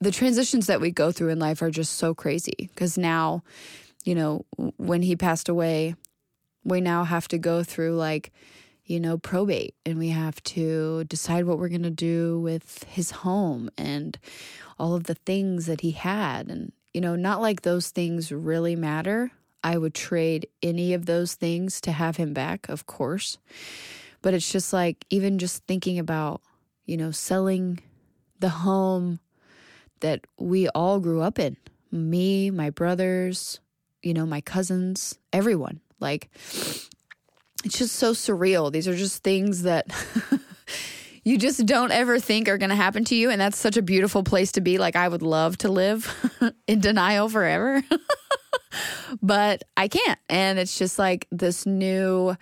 the 0.00 0.10
transitions 0.10 0.66
that 0.66 0.80
we 0.80 0.90
go 0.90 1.12
through 1.12 1.30
in 1.30 1.38
life 1.38 1.62
are 1.62 1.70
just 1.70 1.94
so 1.94 2.14
crazy 2.14 2.54
because 2.58 2.98
now, 2.98 3.42
you 4.04 4.14
know, 4.14 4.44
when 4.76 5.02
he 5.02 5.16
passed 5.16 5.48
away, 5.48 5.94
we 6.64 6.80
now 6.80 7.04
have 7.04 7.28
to 7.28 7.38
go 7.38 7.62
through 7.62 7.96
like, 7.96 8.32
you 8.84 9.00
know, 9.00 9.18
probate 9.18 9.74
and 9.84 9.98
we 9.98 10.08
have 10.08 10.42
to 10.42 11.04
decide 11.04 11.44
what 11.44 11.58
we're 11.58 11.68
going 11.68 11.82
to 11.82 11.90
do 11.90 12.40
with 12.40 12.84
his 12.84 13.10
home 13.10 13.70
and 13.76 14.18
all 14.78 14.94
of 14.94 15.04
the 15.04 15.14
things 15.14 15.66
that 15.66 15.82
he 15.82 15.90
had. 15.92 16.48
And, 16.48 16.72
you 16.94 17.00
know, 17.00 17.16
not 17.16 17.40
like 17.40 17.62
those 17.62 17.90
things 17.90 18.32
really 18.32 18.76
matter. 18.76 19.30
I 19.62 19.76
would 19.76 19.94
trade 19.94 20.48
any 20.62 20.94
of 20.94 21.06
those 21.06 21.34
things 21.34 21.80
to 21.82 21.92
have 21.92 22.16
him 22.16 22.32
back, 22.32 22.68
of 22.68 22.86
course. 22.86 23.38
But 24.22 24.34
it's 24.34 24.50
just 24.50 24.72
like, 24.72 25.04
even 25.10 25.38
just 25.38 25.64
thinking 25.66 25.98
about, 25.98 26.40
you 26.88 26.96
know, 26.96 27.12
selling 27.12 27.78
the 28.40 28.48
home 28.48 29.20
that 30.00 30.26
we 30.38 30.68
all 30.70 30.98
grew 30.98 31.20
up 31.20 31.38
in 31.38 31.56
me, 31.92 32.50
my 32.50 32.70
brothers, 32.70 33.60
you 34.02 34.14
know, 34.14 34.26
my 34.26 34.40
cousins, 34.40 35.18
everyone. 35.32 35.80
Like, 36.00 36.30
it's 37.64 37.78
just 37.78 37.96
so 37.96 38.12
surreal. 38.12 38.72
These 38.72 38.88
are 38.88 38.96
just 38.96 39.22
things 39.22 39.62
that 39.62 39.86
you 41.24 41.36
just 41.36 41.66
don't 41.66 41.92
ever 41.92 42.18
think 42.18 42.48
are 42.48 42.58
going 42.58 42.70
to 42.70 42.76
happen 42.76 43.04
to 43.06 43.14
you. 43.14 43.30
And 43.30 43.40
that's 43.40 43.58
such 43.58 43.76
a 43.76 43.82
beautiful 43.82 44.22
place 44.22 44.52
to 44.52 44.60
be. 44.60 44.78
Like, 44.78 44.96
I 44.96 45.08
would 45.08 45.22
love 45.22 45.58
to 45.58 45.68
live 45.70 46.32
in 46.66 46.80
denial 46.80 47.28
forever, 47.28 47.82
but 49.22 49.62
I 49.76 49.88
can't. 49.88 50.18
And 50.30 50.58
it's 50.58 50.78
just 50.78 50.98
like 50.98 51.26
this 51.30 51.66
new. 51.66 52.34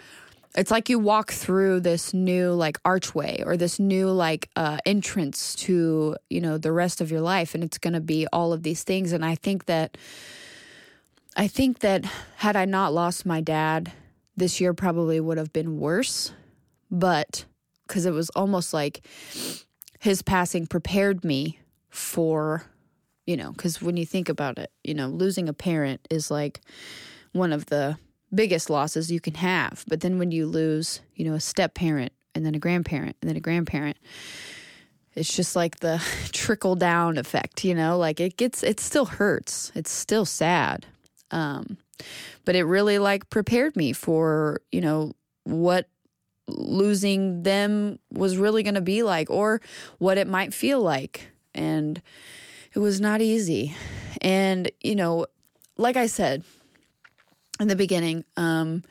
It's 0.57 0.71
like 0.71 0.89
you 0.89 0.99
walk 0.99 1.33
through 1.33 1.81
this 1.81 2.15
new 2.15 2.53
like 2.53 2.79
archway 2.83 3.43
or 3.45 3.59
this 3.59 3.79
new 3.79 4.09
like 4.11 4.49
uh, 4.57 4.79
entrance 4.87 5.55
to 5.57 6.17
you 6.31 6.41
know 6.41 6.57
the 6.57 6.73
rest 6.73 7.01
of 7.03 7.11
your 7.11 7.21
life, 7.21 7.55
and 7.55 7.63
it's 7.63 7.79
going 7.79 7.93
to 7.93 8.01
be 8.01 8.27
all 8.33 8.53
of 8.55 8.63
these 8.63 8.83
things. 8.83 9.13
And 9.13 9.25
I 9.25 9.35
think 9.35 9.67
that, 9.67 9.99
I 11.37 11.47
think 11.47 11.81
that 11.81 12.07
had 12.37 12.57
I 12.57 12.65
not 12.65 12.95
lost 12.95 13.27
my 13.27 13.43
dad 13.43 13.93
this 14.37 14.61
year 14.61 14.73
probably 14.73 15.21
would 15.21 15.37
have 15.39 15.53
been 15.53 15.79
worse, 15.79 16.33
but 16.91 17.45
because 17.87 18.07
it 18.07 18.13
was 18.13 18.31
almost 18.31 18.73
like 18.73 19.07
his 20.01 20.23
passing 20.23 20.67
prepared 20.67 21.23
me 21.25 21.59
for, 21.91 22.65
you 23.27 23.37
know, 23.37 23.53
because 23.53 23.83
when 23.83 23.97
you 23.97 24.07
think 24.07 24.29
about 24.29 24.59
it, 24.59 24.71
you 24.85 24.95
know, 24.95 25.09
losing 25.09 25.49
a 25.49 25.53
parent 25.53 26.07
is 26.11 26.31
like 26.31 26.61
one 27.33 27.53
of 27.53 27.67
the 27.67 27.99
biggest 28.37 28.71
losses 28.71 29.11
you 29.11 29.21
can 29.21 29.35
have. 29.35 29.85
But 29.89 30.01
then 30.01 30.19
when 30.19 30.31
you 30.31 30.47
lose, 30.47 31.01
you 31.15 31.25
know, 31.25 31.35
a 31.35 31.41
step 31.41 31.75
parent 31.75 32.13
and 32.35 32.45
then 32.45 32.55
a 32.55 32.59
grandparent 32.59 33.17
and 33.21 33.29
then 33.29 33.37
a 33.37 33.41
grandparent, 33.41 33.97
it's 35.15 35.35
just 35.35 35.57
like 35.57 35.81
the 35.81 36.03
trickle 36.33 36.77
down 36.77 37.19
effect, 37.19 37.65
you 37.65 37.75
know, 37.75 37.99
like 37.99 38.21
it 38.21 38.37
gets, 38.37 38.63
it 38.63 38.79
still 38.79 39.07
hurts. 39.07 39.73
It's 39.75 39.91
still 39.91 40.25
sad. 40.25 40.87
Um, 41.31 41.79
but 42.45 42.55
it 42.55 42.65
really 42.65 42.99
like 42.99 43.29
prepared 43.31 43.75
me 43.75 43.93
for, 43.93 44.61
you 44.71 44.81
know, 44.81 45.13
what 45.45 45.89
losing 46.47 47.43
them 47.43 47.99
was 48.13 48.37
really 48.37 48.63
going 48.63 48.75
to 48.75 48.81
be 48.81 49.03
like 49.03 49.31
or 49.31 49.61
what 49.99 50.19
it 50.19 50.29
might 50.29 50.55
feel 50.55 50.81
like. 50.81 51.29
And 51.55 52.01
it 52.75 52.79
was 52.79 53.01
not 53.01 53.21
easy. 53.21 53.75
And, 54.21 54.71
you 54.81 54.95
know, 54.95 55.27
like 55.79 55.97
I 55.97 56.07
said 56.07 56.45
in 57.61 57.69
the 57.69 57.77
beginning, 57.77 58.25
um, 58.37 58.83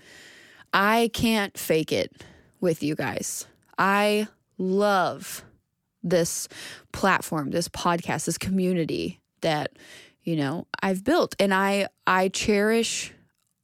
I 0.74 1.10
can't 1.14 1.58
fake 1.58 1.92
it 1.92 2.24
with 2.60 2.84
you 2.84 2.96
guys. 2.96 3.46
I 3.78 4.28
love 4.58 5.44
this 6.04 6.48
platform, 6.92 7.52
this 7.52 7.68
podcast, 7.70 8.26
this 8.26 8.38
community 8.38 9.22
that 9.42 9.72
you 10.24 10.36
know 10.36 10.66
I've 10.82 11.04
built 11.04 11.36
and 11.40 11.54
I 11.54 11.88
I 12.08 12.30
cherish 12.30 13.14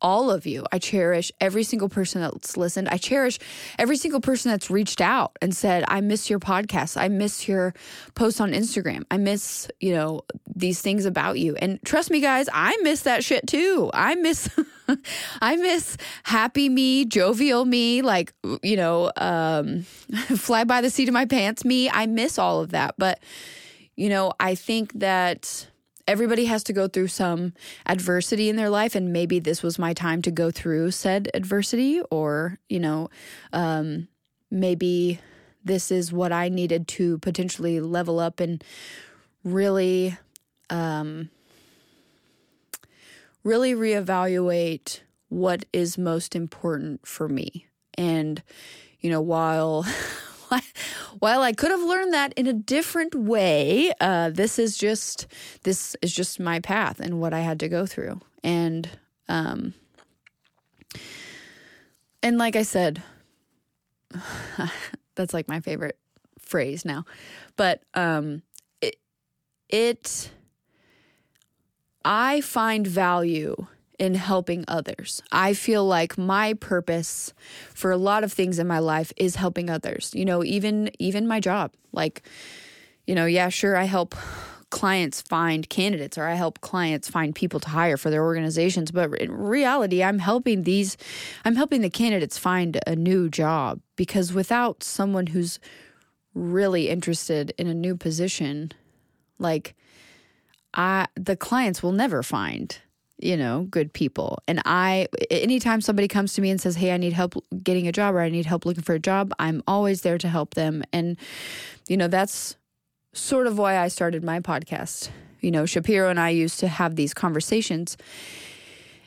all 0.01 0.31
of 0.31 0.45
you. 0.45 0.65
I 0.71 0.79
cherish 0.79 1.31
every 1.39 1.63
single 1.63 1.89
person 1.89 2.21
that's 2.21 2.57
listened. 2.57 2.89
I 2.89 2.97
cherish 2.97 3.39
every 3.77 3.97
single 3.97 4.19
person 4.19 4.51
that's 4.51 4.69
reached 4.69 4.99
out 4.99 5.37
and 5.41 5.55
said, 5.55 5.83
I 5.87 6.01
miss 6.01 6.29
your 6.29 6.39
podcast. 6.39 6.99
I 6.99 7.07
miss 7.07 7.47
your 7.47 7.73
posts 8.15 8.41
on 8.41 8.51
Instagram. 8.51 9.03
I 9.11 9.17
miss, 9.17 9.69
you 9.79 9.93
know, 9.93 10.21
these 10.53 10.81
things 10.81 11.05
about 11.05 11.39
you. 11.39 11.55
And 11.55 11.79
trust 11.85 12.09
me, 12.09 12.19
guys, 12.19 12.47
I 12.51 12.77
miss 12.81 13.01
that 13.01 13.23
shit 13.23 13.47
too. 13.47 13.91
I 13.93 14.15
miss, 14.15 14.49
I 15.41 15.55
miss 15.55 15.97
happy 16.23 16.69
me, 16.69 17.05
jovial 17.05 17.65
me, 17.65 18.01
like, 18.01 18.33
you 18.63 18.77
know, 18.77 19.11
um, 19.17 19.81
fly 20.37 20.63
by 20.63 20.81
the 20.81 20.89
seat 20.89 21.07
of 21.07 21.13
my 21.13 21.25
pants 21.25 21.65
me. 21.65 21.89
I 21.89 22.05
miss 22.05 22.37
all 22.37 22.61
of 22.61 22.71
that. 22.71 22.95
But, 22.97 23.19
you 23.95 24.09
know, 24.09 24.33
I 24.39 24.55
think 24.55 24.93
that 24.93 25.67
everybody 26.07 26.45
has 26.45 26.63
to 26.65 26.73
go 26.73 26.87
through 26.87 27.07
some 27.07 27.53
adversity 27.85 28.49
in 28.49 28.55
their 28.55 28.69
life 28.69 28.95
and 28.95 29.13
maybe 29.13 29.39
this 29.39 29.63
was 29.63 29.79
my 29.79 29.93
time 29.93 30.21
to 30.21 30.31
go 30.31 30.51
through 30.51 30.91
said 30.91 31.29
adversity 31.33 32.01
or 32.09 32.59
you 32.69 32.79
know 32.79 33.09
um, 33.53 34.07
maybe 34.49 35.19
this 35.63 35.91
is 35.91 36.11
what 36.11 36.31
i 36.31 36.49
needed 36.49 36.87
to 36.87 37.17
potentially 37.19 37.79
level 37.79 38.19
up 38.19 38.39
and 38.39 38.63
really 39.43 40.17
um, 40.69 41.29
really 43.43 43.73
reevaluate 43.73 45.01
what 45.29 45.65
is 45.71 45.97
most 45.97 46.35
important 46.35 47.05
for 47.05 47.29
me 47.29 47.67
and 47.97 48.43
you 48.99 49.09
know 49.09 49.21
while 49.21 49.85
while 51.19 51.41
I 51.41 51.53
could 51.53 51.71
have 51.71 51.81
learned 51.81 52.13
that 52.13 52.33
in 52.33 52.47
a 52.47 52.53
different 52.53 53.15
way, 53.15 53.93
uh, 54.01 54.29
this 54.29 54.59
is 54.59 54.77
just 54.77 55.27
this 55.63 55.95
is 56.01 56.13
just 56.13 56.39
my 56.39 56.59
path 56.59 56.99
and 56.99 57.19
what 57.19 57.33
I 57.33 57.39
had 57.39 57.59
to 57.61 57.69
go 57.69 57.85
through. 57.85 58.19
And 58.43 58.89
um, 59.29 59.73
and 62.23 62.37
like 62.37 62.55
I 62.55 62.63
said, 62.63 63.01
that's 65.15 65.33
like 65.33 65.47
my 65.47 65.59
favorite 65.59 65.97
phrase 66.39 66.85
now. 66.85 67.05
But 67.55 67.83
um, 67.93 68.41
it 68.81 68.97
it 69.69 70.31
I 72.03 72.41
find 72.41 72.85
value 72.85 73.67
in 73.99 74.15
helping 74.15 74.65
others. 74.67 75.21
I 75.31 75.53
feel 75.53 75.85
like 75.85 76.17
my 76.17 76.55
purpose 76.55 77.33
for 77.73 77.91
a 77.91 77.97
lot 77.97 78.23
of 78.23 78.33
things 78.33 78.57
in 78.57 78.67
my 78.67 78.79
life 78.79 79.13
is 79.15 79.35
helping 79.35 79.69
others. 79.69 80.11
You 80.15 80.25
know, 80.25 80.43
even 80.43 80.89
even 80.97 81.27
my 81.27 81.39
job. 81.39 81.73
Like, 81.91 82.23
you 83.05 83.13
know, 83.13 83.27
yeah, 83.27 83.49
sure 83.49 83.77
I 83.77 83.83
help 83.83 84.15
clients 84.71 85.21
find 85.21 85.69
candidates 85.69 86.17
or 86.17 86.23
I 86.23 86.33
help 86.33 86.61
clients 86.61 87.09
find 87.09 87.35
people 87.35 87.59
to 87.59 87.69
hire 87.69 87.97
for 87.97 88.09
their 88.09 88.23
organizations, 88.23 88.89
but 88.89 89.13
in 89.19 89.31
reality, 89.31 90.01
I'm 90.01 90.17
helping 90.17 90.63
these 90.63 90.97
I'm 91.45 91.55
helping 91.55 91.81
the 91.81 91.89
candidates 91.89 92.39
find 92.39 92.79
a 92.87 92.95
new 92.95 93.29
job 93.29 93.81
because 93.95 94.33
without 94.33 94.81
someone 94.81 95.27
who's 95.27 95.59
really 96.33 96.89
interested 96.89 97.53
in 97.57 97.67
a 97.67 97.73
new 97.73 97.95
position, 97.95 98.71
like 99.37 99.75
I 100.73 101.07
the 101.15 101.35
clients 101.35 101.83
will 101.83 101.91
never 101.91 102.23
find 102.23 102.77
you 103.21 103.37
know, 103.37 103.67
good 103.69 103.93
people. 103.93 104.39
And 104.47 104.61
I, 104.65 105.07
anytime 105.29 105.79
somebody 105.79 106.07
comes 106.07 106.33
to 106.33 106.41
me 106.41 106.49
and 106.49 106.59
says, 106.59 106.75
Hey, 106.75 106.91
I 106.91 106.97
need 106.97 107.13
help 107.13 107.35
getting 107.63 107.87
a 107.87 107.91
job 107.91 108.15
or 108.15 108.21
I 108.21 108.29
need 108.29 108.45
help 108.45 108.65
looking 108.65 108.83
for 108.83 108.95
a 108.95 108.99
job, 108.99 109.31
I'm 109.39 109.61
always 109.67 110.01
there 110.01 110.17
to 110.17 110.27
help 110.27 110.55
them. 110.55 110.83
And, 110.91 111.17
you 111.87 111.97
know, 111.97 112.07
that's 112.07 112.57
sort 113.13 113.47
of 113.47 113.57
why 113.57 113.77
I 113.77 113.87
started 113.87 114.23
my 114.23 114.39
podcast. 114.39 115.09
You 115.39 115.51
know, 115.51 115.65
Shapiro 115.65 116.09
and 116.09 116.19
I 116.19 116.29
used 116.29 116.59
to 116.59 116.67
have 116.67 116.95
these 116.95 117.13
conversations 117.13 117.95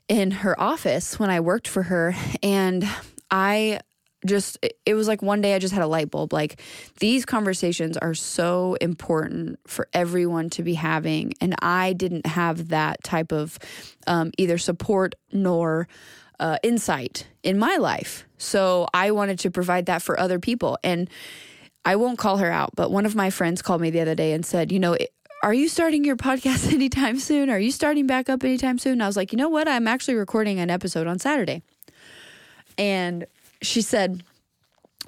in 0.09 0.31
her 0.31 0.59
office 0.61 1.19
when 1.19 1.31
I 1.31 1.41
worked 1.41 1.69
for 1.69 1.85
her. 1.85 2.15
And 2.43 2.89
I 3.31 3.81
just 4.25 4.59
it 4.87 4.95
was 4.95 5.09
like 5.09 5.23
one 5.23 5.41
day 5.41 5.55
I 5.55 5.59
just 5.59 5.75
had 5.75 5.83
a 5.83 5.87
light 5.87 6.11
bulb. 6.11 6.33
Like 6.33 6.61
these 6.99 7.25
conversations 7.25 7.97
are 7.97 8.15
so 8.15 8.75
important 8.81 9.59
for 9.67 9.89
everyone 9.93 10.51
to 10.51 10.63
be 10.63 10.75
having 10.75 11.35
and 11.41 11.55
I 11.61 11.93
didn't 11.93 12.27
have 12.27 12.69
that 12.69 13.03
type 13.05 13.33
of 13.33 13.59
um, 14.07 14.31
either 14.39 14.59
support 14.59 15.15
nor 15.33 15.89
uh, 16.41 16.59
insight 16.63 17.27
in 17.43 17.59
my 17.59 17.77
life. 17.77 18.27
So 18.39 18.89
I 18.93 19.11
wanted 19.11 19.39
to 19.41 19.51
provide 19.51 19.87
that 19.87 20.03
for 20.03 20.19
other 20.19 20.39
people 20.39 20.79
and 20.83 21.09
I 21.85 21.97
won't 21.97 22.19
call 22.19 22.39
her 22.39 22.51
out 22.51 22.71
but 22.75 22.91
one 22.91 23.07
of 23.07 23.15
my 23.15 23.31
friends 23.31 23.63
called 23.63 23.81
me 23.81 23.91
the 23.91 24.01
other 24.01 24.15
day 24.15 24.33
and 24.33 24.45
said 24.45 24.73
you 24.73 24.79
know 24.81 24.97
are 25.43 25.53
you 25.53 25.69
starting 25.69 26.05
your 26.05 26.17
podcast 26.17 26.73
anytime 26.73 27.19
soon? 27.19 27.51
Are 27.51 27.59
you 27.59 27.71
starting 27.71 28.07
back 28.07 28.31
up 28.31 28.43
anytime 28.45 28.79
soon? 28.79 28.95
And 28.95 29.03
I 29.03 29.07
was 29.07 29.17
like 29.17 29.33
you 29.33 29.37
know 29.37 29.51
what? 29.51 29.69
I'm 29.69 29.87
actually 29.87 30.15
recording 30.15 30.59
an 30.59 30.71
episode 30.71 31.07
on 31.07 31.19
Saturday. 31.19 31.63
And 32.79 33.27
she 33.63 33.83
said, 33.83 34.23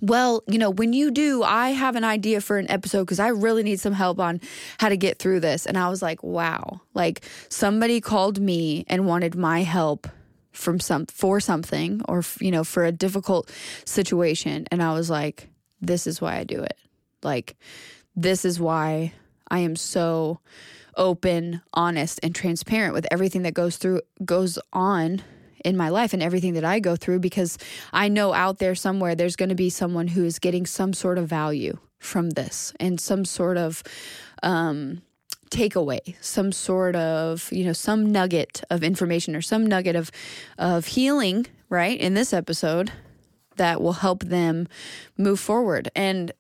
well, 0.01 0.43
you 0.47 0.59
know, 0.59 0.71
when 0.71 0.93
you 0.93 1.11
do, 1.11 1.43
I 1.43 1.71
have 1.71 1.97
an 1.97 2.05
idea 2.05 2.41
for 2.41 2.59
an 2.59 2.71
episode 2.71 3.05
because 3.05 3.21
I 3.21 3.29
really 3.29 3.63
need 3.63 3.81
some 3.81 3.95
help 3.95 4.21
on 4.21 4.41
how 4.79 4.89
to 4.89 4.97
get 4.97 5.19
through 5.19 5.41
this. 5.41 5.65
And 5.65 5.79
I 5.79 5.89
was 5.89 6.03
like, 6.03 6.23
wow, 6.23 6.81
like 6.93 7.25
somebody 7.49 8.01
called 8.01 8.39
me 8.39 8.85
and 8.89 9.07
wanted 9.07 9.35
my 9.35 9.63
help 9.63 10.07
from 10.53 10.81
some 10.81 11.07
for 11.07 11.39
something 11.39 12.01
or 12.09 12.23
you 12.41 12.51
know 12.51 12.65
for 12.65 12.85
a 12.85 12.93
difficult 12.93 13.51
situation. 13.85 14.67
And 14.71 14.83
I 14.83 14.93
was 14.95 15.11
like 15.11 15.49
this 15.81 16.07
is 16.07 16.21
why 16.21 16.37
I 16.37 16.45
do 16.45 16.63
it. 16.63 16.77
Like 17.23 17.57
this 18.15 18.45
is 18.45 18.59
why 18.59 19.13
I 19.49 19.61
am 19.61 19.77
so 19.77 20.41
open 20.97 21.61
honest 21.75 22.19
and 22.23 22.35
transparent 22.35 22.95
with 22.95 23.07
everything 23.11 23.43
that 23.43 23.53
goes 23.53 23.77
through 23.77 24.01
goes 24.25 24.59
on 24.73 25.23
in 25.67 25.77
my 25.77 25.89
life 25.89 26.13
and 26.13 26.23
everything 26.23 26.55
that 26.55 26.65
I 26.65 26.79
go 26.79 26.95
through 26.95 27.19
because 27.19 27.59
I 27.93 28.07
know 28.07 28.33
out 28.33 28.59
there 28.59 28.77
somewhere 28.77 29.17
there's 29.17 29.35
going 29.35 29.49
to 29.49 29.57
be 29.57 29.69
someone 29.69 30.07
who 30.07 30.25
is 30.25 30.39
getting 30.39 30.65
some 30.65 30.93
sort 30.93 31.19
of 31.19 31.27
value 31.27 31.79
from 31.99 32.31
this 32.31 32.73
and 32.79 33.01
some 33.01 33.25
sort 33.25 33.57
of 33.57 33.83
um, 34.45 35.03
takeaway, 35.51 36.15
some 36.21 36.53
sort 36.53 36.95
of, 36.95 37.51
you 37.53 37.65
know, 37.65 37.73
some 37.73 38.13
nugget 38.13 38.63
of 38.71 38.85
information 38.85 39.35
or 39.35 39.43
some 39.43 39.67
nugget 39.67 39.97
of 39.97 40.13
of 40.57 40.87
healing, 40.87 41.47
right? 41.69 41.99
In 41.99 42.15
this 42.15 42.33
episode 42.33 42.93
that 43.57 43.81
will 43.83 43.95
help 43.95 44.23
them 44.23 44.69
move 45.19 45.41
forward. 45.41 45.91
And 45.97 46.31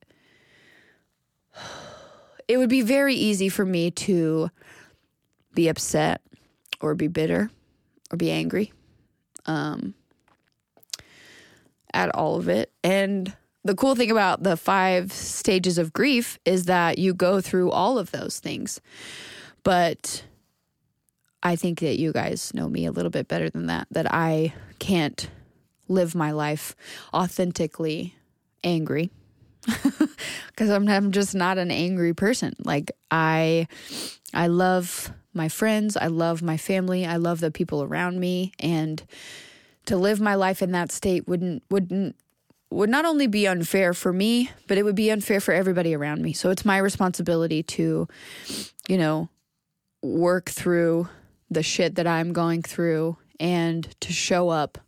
it 2.49 2.59
would 2.59 2.71
be 2.71 2.83
very 2.83 3.17
easy 3.17 3.49
for 3.49 3.65
me 3.65 3.91
to 3.91 4.51
be 5.53 5.67
upset 5.67 6.21
or 6.81 6.95
be 6.95 7.09
bitter 7.09 7.51
or 8.13 8.17
be 8.17 8.31
angry 8.31 8.73
um, 9.47 9.95
at 11.93 12.15
all 12.15 12.37
of 12.37 12.49
it. 12.49 12.73
And 12.85 13.35
the 13.65 13.75
cool 13.75 13.95
thing 13.95 14.11
about 14.11 14.43
the 14.43 14.57
five 14.57 15.13
stages 15.13 15.79
of 15.79 15.93
grief 15.93 16.39
is 16.45 16.67
that 16.67 16.99
you 16.99 17.15
go 17.15 17.41
through 17.41 17.71
all 17.71 17.99
of 17.99 18.11
those 18.13 18.39
things. 18.39 18.81
But 19.65 20.25
I 21.43 21.57
think 21.57 21.81
that 21.81 21.99
you 21.99 22.13
guys 22.13 22.53
know 22.55 22.69
me 22.69 22.87
a 22.87 22.93
little 22.93 23.11
bit 23.11 23.29
better 23.29 23.51
than 23.51 23.67
that, 23.67 23.89
that 23.91 24.13
I 24.13 24.55
can't 24.79 25.29
live 25.89 26.15
my 26.15 26.33
life 26.33 26.77
authentically 27.15 28.15
angry 28.65 29.11
because 29.67 30.71
I'm, 30.71 30.89
I'm 30.89 31.13
just 31.13 31.35
not 31.35 31.59
an 31.59 31.71
angry 31.71 32.15
person. 32.15 32.55
Like 32.59 32.93
I, 33.11 33.69
I 34.35 34.47
love 34.49 35.13
my 35.37 35.49
friends. 35.49 35.97
I 35.97 36.07
love 36.07 36.43
my 36.43 36.57
family. 36.57 37.07
I 37.07 37.17
love 37.17 37.41
the 37.41 37.51
people 37.51 37.83
around 37.83 38.19
me. 38.19 38.53
And 38.59 39.03
to 39.87 39.97
live 39.97 40.21
my 40.21 40.35
life 40.35 40.63
in 40.63 40.73
that 40.73 40.91
state 40.91 41.29
wouldn't, 41.29 41.63
wouldn't, 41.71 42.17
would 42.71 42.91
not 42.91 43.05
only 43.05 43.27
be 43.27 43.47
unfair 43.47 43.95
for 43.95 44.13
me, 44.13 44.51
but 44.67 44.79
it 44.79 44.83
would 44.83 44.97
be 44.97 45.11
unfair 45.11 45.41
for 45.41 45.55
everybody 45.55 45.95
around 45.95 46.23
me. 46.23 46.33
So 46.33 46.51
it's 46.51 46.65
my 46.65 46.79
responsibility 46.79 47.63
to, 47.63 48.09
you 48.89 48.99
know, 48.99 49.29
work 50.03 50.51
through 50.51 51.09
the 51.51 51.63
shit 51.63 51.95
that 51.95 52.07
I'm 52.07 52.33
going 52.33 52.63
through 52.63 53.17
and 53.39 53.89
to 54.01 54.13
show 54.13 54.49
up 54.49 54.79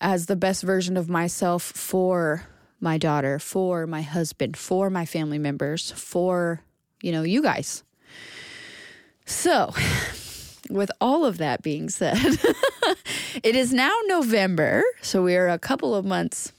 as 0.00 0.26
the 0.26 0.36
best 0.36 0.62
version 0.62 0.96
of 0.96 1.08
myself 1.08 1.62
for 1.62 2.46
my 2.80 2.98
daughter, 2.98 3.38
for 3.38 3.86
my 3.86 4.02
husband, 4.02 4.56
for 4.56 4.90
my 4.90 5.06
family 5.06 5.38
members, 5.38 5.92
for, 5.92 6.60
you 7.00 7.12
know, 7.12 7.22
you 7.22 7.42
guys. 7.42 7.82
So, 9.26 9.74
with 10.70 10.90
all 11.00 11.24
of 11.24 11.38
that 11.38 11.62
being 11.62 11.88
said, 11.90 12.16
it 13.42 13.56
is 13.56 13.72
now 13.72 13.92
November. 14.06 14.82
So, 15.02 15.22
we 15.22 15.36
are 15.36 15.48
a 15.48 15.58
couple 15.58 15.94
of 15.94 16.04
months 16.04 16.52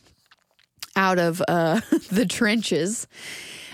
out 0.96 1.18
of 1.18 1.42
uh, 1.48 1.80
the 2.12 2.26
trenches. 2.26 3.08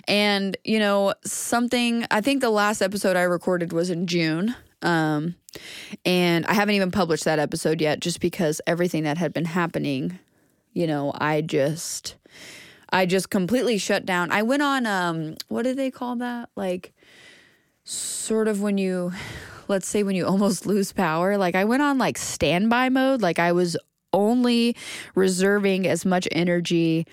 And, 0.07 0.57
you 0.63 0.79
know, 0.79 1.13
something, 1.23 2.05
I 2.11 2.21
think 2.21 2.41
the 2.41 2.49
last 2.49 2.81
episode 2.81 3.15
I 3.15 3.23
recorded 3.23 3.73
was 3.73 3.89
in 3.89 4.05
June. 4.05 4.55
Um, 4.81 5.35
and 6.05 6.45
I 6.45 6.53
haven't 6.53 6.75
even 6.75 6.91
published 6.91 7.23
that 7.23 7.39
episode 7.39 7.79
yet 7.79 8.01
just 8.01 8.19
because 8.19 8.59
everything 8.67 9.03
that 9.03 9.17
had 9.17 9.33
been 9.33 9.45
happening, 9.45 10.19
you 10.73 10.87
know, 10.87 11.13
I 11.15 11.41
just 11.41 12.15
I 12.89 13.05
just 13.05 13.29
completely 13.29 13.77
shut 13.77 14.05
down. 14.05 14.31
I 14.31 14.41
went 14.41 14.61
on 14.61 14.85
um 14.85 15.35
what 15.47 15.63
do 15.63 15.73
they 15.73 15.89
call 15.89 16.17
that? 16.17 16.49
Like 16.55 16.93
sort 17.83 18.47
of 18.47 18.61
when 18.61 18.77
you 18.77 19.11
let's 19.67 19.87
say 19.87 20.03
when 20.03 20.15
you 20.15 20.25
almost 20.25 20.65
lose 20.65 20.91
power, 20.91 21.37
like 21.37 21.55
I 21.55 21.65
went 21.65 21.83
on 21.83 21.97
like 21.97 22.17
standby 22.17 22.89
mode, 22.89 23.21
like 23.21 23.39
I 23.39 23.51
was 23.51 23.77
only 24.11 24.75
reserving 25.15 25.87
as 25.87 26.05
much 26.05 26.27
energy 26.31 27.07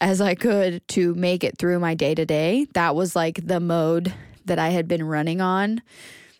as 0.00 0.20
I 0.20 0.34
could 0.34 0.86
to 0.88 1.14
make 1.14 1.44
it 1.44 1.58
through 1.58 1.78
my 1.80 1.94
day 1.94 2.14
to 2.14 2.24
day. 2.24 2.66
That 2.74 2.94
was 2.94 3.14
like 3.14 3.46
the 3.46 3.60
mode 3.60 4.14
that 4.44 4.58
I 4.58 4.70
had 4.70 4.88
been 4.88 5.04
running 5.04 5.40
on 5.40 5.82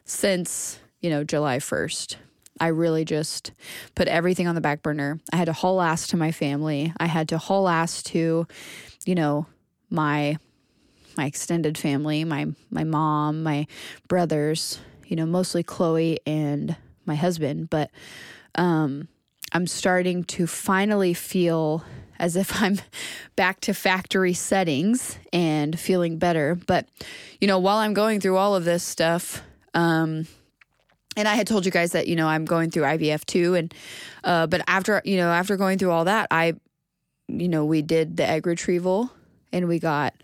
since, 0.05 0.79
you 1.01 1.11
know, 1.11 1.25
July 1.25 1.59
1st. 1.59 2.17
I 2.61 2.69
really 2.69 3.05
just 3.05 3.53
put 3.95 4.09
everything 4.09 4.49
on 4.49 4.55
the 4.55 4.61
back 4.61 4.83
burner. 4.83 5.21
I 5.33 5.37
had 5.37 5.47
to 5.47 5.53
haul 5.53 5.81
ass 5.81 6.09
to 6.09 6.17
my 6.17 6.33
family. 6.33 6.93
I 6.99 7.07
had 7.07 7.29
to 7.29 7.39
haul 7.39 7.69
ass 7.69 8.03
to, 8.05 8.47
you 9.05 9.15
know, 9.15 9.47
my 9.91 10.39
my 11.19 11.27
extended 11.27 11.77
family, 11.77 12.25
my 12.25 12.47
my 12.71 12.85
mom, 12.85 13.43
my 13.43 13.67
brothers, 14.09 14.81
you 15.07 15.17
know, 15.17 15.27
mostly 15.27 15.63
Chloe 15.63 16.19
and 16.27 16.77
my 17.05 17.17
husband, 17.17 17.69
but 17.69 17.91
um 18.55 19.09
I'm 19.53 19.67
starting 19.67 20.25
to 20.25 20.47
finally 20.47 21.15
feel 21.15 21.85
as 22.19 22.37
if 22.37 22.63
I'm 22.63 22.79
back 23.37 23.61
to 23.63 23.75
factory 23.75 24.33
settings 24.33 25.19
and 25.33 25.79
feeling 25.79 26.19
better. 26.19 26.55
But, 26.55 26.89
you 27.41 27.49
know, 27.49 27.59
while 27.59 27.79
I'm 27.79 27.95
going 27.95 28.21
through 28.21 28.37
all 28.37 28.55
of 28.55 28.65
this 28.65 28.83
stuff, 28.83 29.43
um, 29.75 30.27
and 31.17 31.27
I 31.27 31.35
had 31.35 31.47
told 31.47 31.65
you 31.65 31.73
guys 31.73 31.93
that 31.93 32.07
you 32.07 32.15
know 32.15 32.29
I'm 32.29 32.45
going 32.45 32.71
through 32.71 32.85
IVF 32.85 33.25
too, 33.25 33.55
and 33.57 33.75
uh, 34.23 34.47
but 34.47 34.63
after 34.69 35.03
you 35.05 35.17
know 35.17 35.31
after 35.31 35.57
going 35.57 35.79
through 35.79 35.91
all 35.91 36.05
that, 36.05 36.29
I, 36.31 36.55
you 37.27 37.49
know, 37.49 37.65
we 37.65 37.83
did 37.83 38.17
the 38.17 38.25
egg 38.25 38.47
retrieval, 38.47 39.11
and 39.53 39.67
we 39.67 39.81
got, 39.81 40.15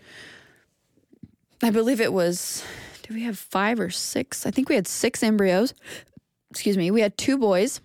I 1.63 1.69
believe 1.69 2.01
it 2.01 2.13
was, 2.13 2.63
do 3.03 3.13
we 3.13 3.23
have 3.23 3.37
five 3.37 3.79
or 3.79 3.89
six? 3.89 4.45
I 4.45 4.51
think 4.51 4.69
we 4.69 4.75
had 4.75 4.87
six 4.87 5.23
embryos. 5.23 5.73
Excuse 6.51 6.77
me, 6.77 6.91
we 6.91 7.01
had 7.01 7.17
two 7.17 7.37
boys 7.37 7.81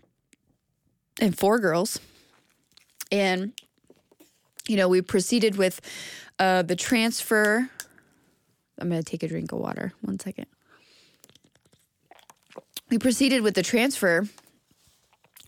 and 1.21 1.37
four 1.37 1.59
girls, 1.59 1.99
and 3.11 3.53
you 4.69 4.77
know 4.77 4.89
we 4.89 5.03
proceeded 5.03 5.57
with 5.57 5.81
uh, 6.39 6.63
the 6.63 6.77
transfer. 6.77 7.69
I'm 8.79 8.89
gonna 8.89 9.03
take 9.03 9.23
a 9.23 9.29
drink 9.29 9.53
of 9.53 9.59
water. 9.59 9.93
One 10.03 10.21
second 10.21 10.47
we 12.91 12.99
proceeded 12.99 13.43
with 13.43 13.55
the 13.55 13.63
transfer 13.63 14.29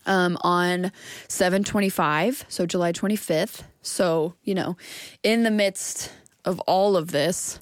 um, 0.05 0.37
on 0.41 0.91
725, 1.27 2.45
so 2.47 2.65
July 2.65 2.91
25th. 2.91 3.63
So, 3.81 4.33
you 4.43 4.55
know, 4.55 4.77
in 5.21 5.43
the 5.43 5.51
midst 5.51 6.11
of 6.45 6.59
all 6.61 6.97
of 6.97 7.11
this, 7.11 7.59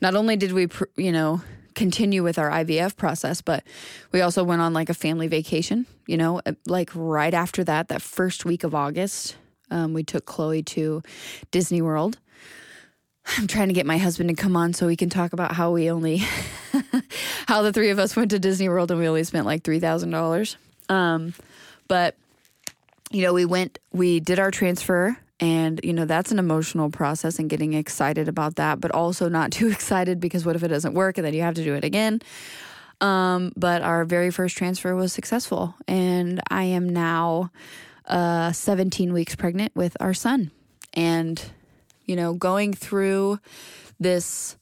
not 0.00 0.14
only 0.14 0.36
did 0.36 0.52
we, 0.52 0.68
you 0.96 1.12
know, 1.12 1.42
continue 1.74 2.22
with 2.22 2.38
our 2.38 2.50
IVF 2.50 2.96
process, 2.96 3.40
but 3.40 3.64
we 4.12 4.20
also 4.20 4.44
went 4.44 4.60
on 4.62 4.72
like 4.72 4.88
a 4.88 4.94
family 4.94 5.26
vacation, 5.26 5.86
you 6.06 6.16
know, 6.16 6.40
uh, 6.44 6.52
like 6.66 6.90
right 6.94 7.34
after 7.34 7.64
that, 7.64 7.88
that 7.88 8.02
first 8.02 8.44
week 8.44 8.64
of 8.64 8.74
August, 8.74 9.36
um, 9.70 9.94
we 9.94 10.02
took 10.02 10.26
Chloe 10.26 10.62
to 10.62 11.02
Disney 11.50 11.80
World. 11.80 12.18
I'm 13.38 13.46
trying 13.46 13.68
to 13.68 13.74
get 13.74 13.86
my 13.86 13.98
husband 13.98 14.28
to 14.28 14.34
come 14.34 14.56
on 14.56 14.72
so 14.74 14.86
we 14.86 14.96
can 14.96 15.08
talk 15.08 15.32
about 15.32 15.52
how 15.52 15.70
we 15.70 15.90
only, 15.90 16.18
how 17.46 17.62
the 17.62 17.72
three 17.72 17.90
of 17.90 17.98
us 17.98 18.16
went 18.16 18.32
to 18.32 18.38
Disney 18.38 18.68
World 18.68 18.90
and 18.90 18.98
we 18.98 19.06
only 19.06 19.24
spent 19.24 19.46
like 19.46 19.62
three 19.62 19.80
thousand 19.80 20.10
dollars. 20.10 20.56
Um, 20.88 21.32
but 21.88 22.16
you 23.10 23.22
know, 23.22 23.32
we 23.32 23.44
went, 23.44 23.78
we 23.92 24.20
did 24.20 24.38
our 24.38 24.50
transfer, 24.50 25.16
and 25.42 25.80
you 25.82 25.92
know 25.92 26.04
that's 26.04 26.30
an 26.30 26.38
emotional 26.38 26.88
process 26.88 27.40
and 27.40 27.50
getting 27.50 27.74
excited 27.74 28.28
about 28.28 28.54
that, 28.56 28.80
but 28.80 28.92
also 28.92 29.28
not 29.28 29.50
too 29.58 29.68
excited 29.68 30.20
because 30.20 30.46
what 30.46 30.56
if 30.56 30.62
it 30.62 30.68
doesn't 30.68 30.94
work 30.94 31.18
and 31.18 31.26
then 31.26 31.34
you 31.34 31.42
have 31.42 31.54
to 31.56 31.64
do 31.64 31.74
it 31.74 31.84
again. 31.84 32.22
Um, 33.00 33.52
but 33.56 33.82
our 33.82 34.04
very 34.04 34.30
first 34.30 34.56
transfer 34.56 34.94
was 34.94 35.12
successful, 35.12 35.74
and 35.88 36.40
I 36.48 36.62
am 36.62 36.88
now 36.88 37.50
uh, 38.06 38.52
17 38.52 39.12
weeks 39.12 39.34
pregnant 39.34 39.74
with 39.74 39.96
our 39.98 40.14
son, 40.14 40.52
and 40.94 41.42
you 42.06 42.14
know, 42.14 42.34
going 42.34 42.72
through 42.72 43.40
this 43.98 44.56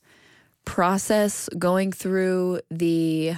process, 0.64 1.50
going 1.58 1.92
through 1.92 2.60
the 2.70 3.34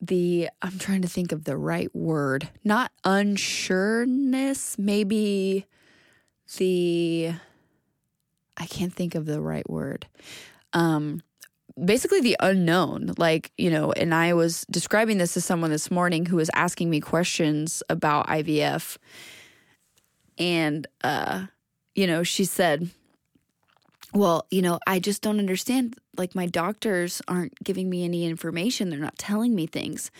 the 0.00 0.48
I'm 0.62 0.78
trying 0.78 1.02
to 1.02 1.08
think 1.08 1.32
of 1.32 1.44
the 1.44 1.56
right 1.56 1.94
word. 1.94 2.48
Not 2.64 2.92
unsureness, 3.04 4.78
maybe 4.78 5.66
the 6.56 7.32
I 8.56 8.66
can't 8.66 8.92
think 8.92 9.14
of 9.14 9.26
the 9.26 9.40
right 9.40 9.68
word. 9.68 10.06
Um 10.72 11.22
basically 11.84 12.22
the 12.22 12.36
unknown 12.40 13.12
like 13.18 13.52
you 13.58 13.68
know 13.70 13.92
and 13.92 14.14
i 14.14 14.32
was 14.32 14.64
describing 14.70 15.18
this 15.18 15.34
to 15.34 15.42
someone 15.42 15.70
this 15.70 15.90
morning 15.90 16.24
who 16.24 16.36
was 16.36 16.48
asking 16.54 16.88
me 16.88 17.00
questions 17.00 17.82
about 17.90 18.26
ivf 18.28 18.96
and 20.38 20.86
uh 21.04 21.44
you 21.96 22.06
know, 22.06 22.22
she 22.22 22.44
said, 22.44 22.90
well, 24.14 24.46
you 24.50 24.62
know, 24.62 24.78
I 24.86 25.00
just 25.00 25.22
don't 25.22 25.40
understand. 25.40 25.96
Like, 26.18 26.34
my 26.34 26.46
doctors 26.46 27.22
aren't 27.28 27.62
giving 27.62 27.88
me 27.90 28.04
any 28.04 28.24
information. 28.24 28.90
They're 28.90 28.98
not 28.98 29.18
telling 29.18 29.54
me 29.54 29.66
things. 29.66 30.10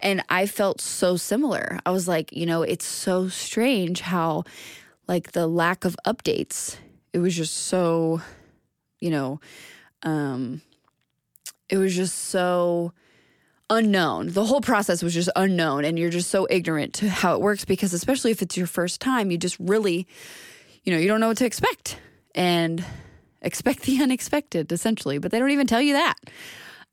And 0.00 0.22
I 0.28 0.46
felt 0.46 0.80
so 0.80 1.16
similar. 1.16 1.78
I 1.84 1.90
was 1.90 2.08
like, 2.08 2.32
you 2.32 2.46
know, 2.46 2.62
it's 2.62 2.84
so 2.84 3.28
strange 3.28 4.00
how, 4.00 4.44
like, 5.08 5.32
the 5.32 5.46
lack 5.46 5.84
of 5.84 5.96
updates, 6.06 6.76
it 7.12 7.18
was 7.18 7.36
just 7.36 7.54
so, 7.54 8.20
you 9.00 9.10
know, 9.10 9.40
um, 10.02 10.62
it 11.68 11.78
was 11.78 11.94
just 11.94 12.16
so 12.16 12.92
unknown. 13.70 14.28
The 14.28 14.44
whole 14.44 14.60
process 14.60 15.02
was 15.02 15.14
just 15.14 15.30
unknown, 15.36 15.84
and 15.84 15.98
you're 15.98 16.10
just 16.10 16.30
so 16.30 16.46
ignorant 16.50 16.94
to 16.94 17.08
how 17.08 17.34
it 17.34 17.40
works 17.40 17.64
because, 17.64 17.92
especially 17.92 18.30
if 18.30 18.42
it's 18.42 18.56
your 18.56 18.66
first 18.66 19.00
time, 19.00 19.30
you 19.30 19.38
just 19.38 19.56
really, 19.58 20.06
you 20.82 20.92
know, 20.92 20.98
you 20.98 21.08
don't 21.08 21.20
know 21.20 21.28
what 21.28 21.38
to 21.38 21.46
expect 21.46 21.98
and 22.34 22.84
expect 23.44 23.82
the 23.82 23.98
unexpected, 24.02 24.72
essentially. 24.72 25.18
But 25.18 25.30
they 25.30 25.38
don't 25.38 25.50
even 25.50 25.66
tell 25.66 25.82
you 25.82 25.92
that. 25.94 26.16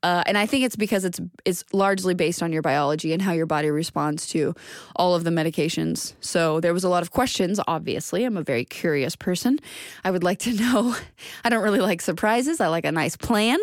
Uh, 0.02 0.22
and 0.26 0.36
I 0.36 0.46
think 0.46 0.64
it's 0.64 0.74
because 0.74 1.04
it's 1.04 1.20
it's 1.44 1.64
largely 1.72 2.14
based 2.14 2.42
on 2.42 2.52
your 2.52 2.62
biology 2.62 3.12
and 3.12 3.22
how 3.22 3.32
your 3.32 3.46
body 3.46 3.70
responds 3.70 4.26
to 4.28 4.54
all 4.96 5.14
of 5.14 5.22
the 5.22 5.30
medications. 5.30 6.14
So 6.20 6.58
there 6.58 6.74
was 6.74 6.82
a 6.82 6.88
lot 6.88 7.02
of 7.02 7.12
questions. 7.12 7.60
Obviously, 7.68 8.24
I'm 8.24 8.36
a 8.36 8.42
very 8.42 8.64
curious 8.64 9.14
person. 9.14 9.60
I 10.02 10.10
would 10.10 10.24
like 10.24 10.40
to 10.40 10.52
know. 10.60 10.96
I 11.44 11.50
don't 11.50 11.62
really 11.62 11.80
like 11.80 12.00
surprises. 12.00 12.60
I 12.60 12.66
like 12.66 12.84
a 12.84 12.90
nice 12.90 13.16
plan, 13.16 13.60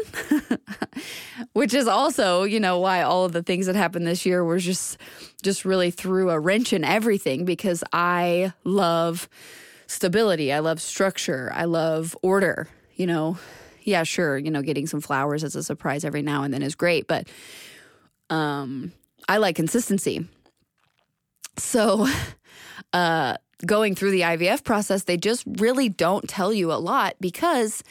which 1.53 1.73
is 1.73 1.87
also 1.87 2.43
you 2.43 2.59
know 2.61 2.79
why 2.79 3.01
all 3.01 3.25
of 3.25 3.33
the 3.33 3.43
things 3.43 3.65
that 3.65 3.75
happened 3.75 4.07
this 4.07 4.25
year 4.25 4.43
were 4.43 4.59
just 4.59 4.97
just 5.43 5.65
really 5.65 5.91
threw 5.91 6.29
a 6.29 6.39
wrench 6.39 6.71
in 6.71 6.85
everything 6.85 7.43
because 7.43 7.83
I 7.91 8.53
love 8.63 9.27
stability. 9.87 10.53
I 10.53 10.59
love 10.59 10.79
structure. 10.79 11.51
I 11.53 11.65
love 11.65 12.15
order. 12.21 12.69
You 13.00 13.08
know, 13.08 13.39
yeah, 13.84 14.04
sure, 14.04 14.38
you 14.38 14.52
know, 14.52 14.62
getting 14.62 14.86
some 14.86 15.02
flowers 15.02 15.43
as 15.43 15.56
a 15.56 15.64
surprise 15.64 16.04
every 16.04 16.22
now 16.22 16.43
and 16.43 16.54
then 16.54 16.62
is 16.62 16.76
great, 16.76 17.08
but 17.08 17.28
um, 18.30 18.91
I 19.28 19.38
like 19.38 19.56
consistency. 19.56 20.28
So, 21.58 22.08
uh, 22.93 23.38
going 23.66 23.95
through 23.95 24.12
the 24.12 24.22
IVF 24.22 24.64
process, 24.64 25.04
they 25.06 25.18
just 25.18 25.43
really 25.47 25.89
don't 25.89 26.28
tell 26.28 26.54
you 26.54 26.72
a 26.72 26.76
lot 26.76 27.16
because 27.20 27.84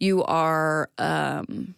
you 0.00 0.24
are. 0.24 0.90
Um, 0.98 1.74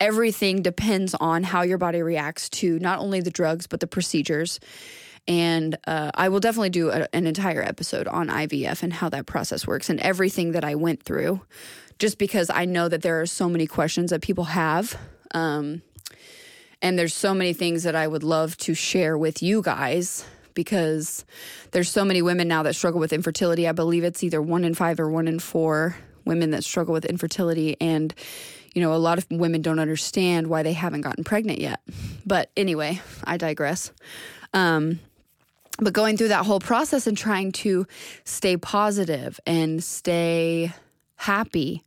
everything 0.00 0.62
depends 0.62 1.12
on 1.14 1.42
how 1.42 1.62
your 1.62 1.76
body 1.78 2.02
reacts 2.02 2.48
to 2.48 2.78
not 2.78 3.00
only 3.00 3.20
the 3.20 3.32
drugs 3.32 3.66
but 3.66 3.80
the 3.80 3.86
procedures. 3.88 4.60
And 5.26 5.76
uh, 5.86 6.12
I 6.14 6.28
will 6.28 6.40
definitely 6.40 6.70
do 6.70 6.90
a, 6.90 7.08
an 7.12 7.26
entire 7.26 7.62
episode 7.62 8.06
on 8.06 8.28
IVF 8.28 8.82
and 8.82 8.92
how 8.92 9.08
that 9.10 9.26
process 9.26 9.66
works 9.66 9.90
and 9.90 10.00
everything 10.00 10.52
that 10.52 10.64
I 10.64 10.76
went 10.76 11.02
through 11.02 11.42
just 11.98 12.18
because 12.18 12.50
I 12.50 12.64
know 12.64 12.88
that 12.88 13.02
there 13.02 13.20
are 13.20 13.26
so 13.26 13.48
many 13.48 13.66
questions 13.66 14.10
that 14.10 14.22
people 14.22 14.44
have. 14.44 14.96
Um, 15.32 15.82
and 16.80 16.98
there's 16.98 17.14
so 17.14 17.34
many 17.34 17.52
things 17.52 17.82
that 17.82 17.96
I 17.96 18.06
would 18.06 18.22
love 18.22 18.56
to 18.58 18.74
share 18.74 19.18
with 19.18 19.42
you 19.42 19.62
guys 19.62 20.24
because 20.54 21.24
there's 21.72 21.90
so 21.90 22.04
many 22.04 22.22
women 22.22 22.48
now 22.48 22.62
that 22.64 22.74
struggle 22.74 23.00
with 23.00 23.12
infertility. 23.12 23.68
I 23.68 23.72
believe 23.72 24.04
it's 24.04 24.22
either 24.22 24.40
one 24.40 24.64
in 24.64 24.74
five 24.74 25.00
or 25.00 25.10
one 25.10 25.28
in 25.28 25.38
four 25.38 25.96
women 26.24 26.50
that 26.52 26.64
struggle 26.64 26.92
with 26.92 27.04
infertility. 27.04 27.76
And, 27.80 28.14
you 28.74 28.82
know, 28.82 28.92
a 28.92 28.96
lot 28.96 29.18
of 29.18 29.26
women 29.30 29.62
don't 29.62 29.78
understand 29.78 30.46
why 30.46 30.62
they 30.62 30.72
haven't 30.72 31.00
gotten 31.00 31.24
pregnant 31.24 31.60
yet. 31.60 31.80
But 32.24 32.50
anyway, 32.56 33.00
I 33.24 33.36
digress. 33.36 33.92
Um, 34.54 35.00
but 35.80 35.92
going 35.92 36.16
through 36.16 36.28
that 36.28 36.44
whole 36.44 36.60
process 36.60 37.06
and 37.06 37.16
trying 37.16 37.52
to 37.52 37.86
stay 38.24 38.56
positive 38.56 39.38
and 39.46 39.82
stay 39.82 40.72
happy, 41.18 41.84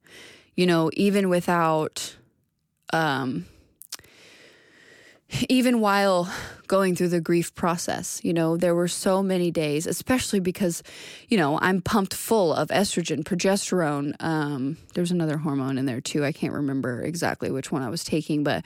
you 0.55 0.65
know, 0.65 0.91
even 0.93 1.29
without, 1.29 2.15
um, 2.93 3.45
even 5.49 5.79
while 5.79 6.31
going 6.67 6.95
through 6.95 7.07
the 7.07 7.21
grief 7.21 7.55
process, 7.55 8.19
you 8.23 8.33
know, 8.33 8.57
there 8.57 8.75
were 8.75 8.89
so 8.89 9.23
many 9.23 9.49
days, 9.49 9.87
especially 9.87 10.41
because, 10.41 10.83
you 11.29 11.37
know, 11.37 11.57
I'm 11.61 11.81
pumped 11.81 12.13
full 12.13 12.53
of 12.53 12.67
estrogen, 12.67 13.23
progesterone. 13.23 14.13
Um, 14.21 14.77
there's 14.93 15.11
another 15.11 15.37
hormone 15.37 15.77
in 15.77 15.85
there 15.85 16.01
too. 16.01 16.25
I 16.25 16.33
can't 16.33 16.53
remember 16.53 17.01
exactly 17.01 17.49
which 17.49 17.71
one 17.71 17.81
I 17.81 17.89
was 17.89 18.03
taking, 18.03 18.43
but 18.43 18.65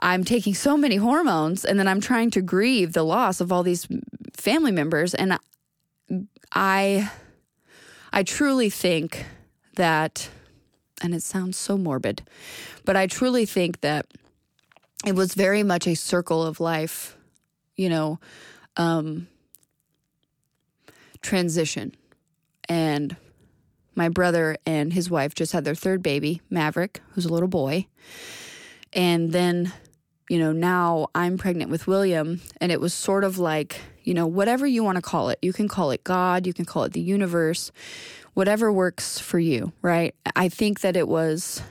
I'm 0.00 0.24
taking 0.24 0.54
so 0.54 0.78
many 0.78 0.96
hormones 0.96 1.66
and 1.66 1.78
then 1.78 1.86
I'm 1.86 2.00
trying 2.00 2.30
to 2.32 2.40
grieve 2.40 2.94
the 2.94 3.02
loss 3.02 3.42
of 3.42 3.52
all 3.52 3.62
these 3.62 3.86
family 4.34 4.72
members. 4.72 5.14
And 5.14 5.38
I, 6.52 7.10
I 8.12 8.22
truly 8.22 8.70
think 8.70 9.26
that, 9.80 10.28
and 11.02 11.14
it 11.14 11.22
sounds 11.22 11.56
so 11.56 11.78
morbid, 11.78 12.22
but 12.84 12.96
I 12.96 13.06
truly 13.06 13.46
think 13.46 13.80
that 13.80 14.04
it 15.06 15.14
was 15.14 15.32
very 15.32 15.62
much 15.62 15.86
a 15.86 15.94
circle 15.96 16.42
of 16.44 16.60
life, 16.60 17.16
you 17.76 17.88
know, 17.88 18.20
um, 18.76 19.26
transition. 21.22 21.94
And 22.68 23.16
my 23.94 24.10
brother 24.10 24.58
and 24.66 24.92
his 24.92 25.08
wife 25.08 25.34
just 25.34 25.52
had 25.52 25.64
their 25.64 25.74
third 25.74 26.02
baby, 26.02 26.42
Maverick, 26.50 27.00
who's 27.12 27.24
a 27.24 27.32
little 27.32 27.48
boy. 27.48 27.86
And 28.92 29.32
then, 29.32 29.72
you 30.28 30.38
know, 30.38 30.52
now 30.52 31.08
I'm 31.14 31.38
pregnant 31.38 31.70
with 31.70 31.86
William. 31.86 32.42
And 32.60 32.70
it 32.70 32.82
was 32.82 32.92
sort 32.92 33.24
of 33.24 33.38
like, 33.38 33.80
you 34.02 34.14
know, 34.14 34.26
whatever 34.26 34.66
you 34.66 34.82
want 34.82 34.96
to 34.96 35.02
call 35.02 35.28
it. 35.28 35.38
You 35.42 35.52
can 35.52 35.68
call 35.68 35.90
it 35.90 36.04
God, 36.04 36.46
you 36.46 36.52
can 36.52 36.64
call 36.64 36.84
it 36.84 36.92
the 36.92 37.00
universe, 37.00 37.70
whatever 38.34 38.72
works 38.72 39.18
for 39.18 39.38
you, 39.38 39.72
right? 39.82 40.14
I 40.36 40.48
think 40.48 40.80
that 40.80 40.96
it 40.96 41.08
was 41.08 41.62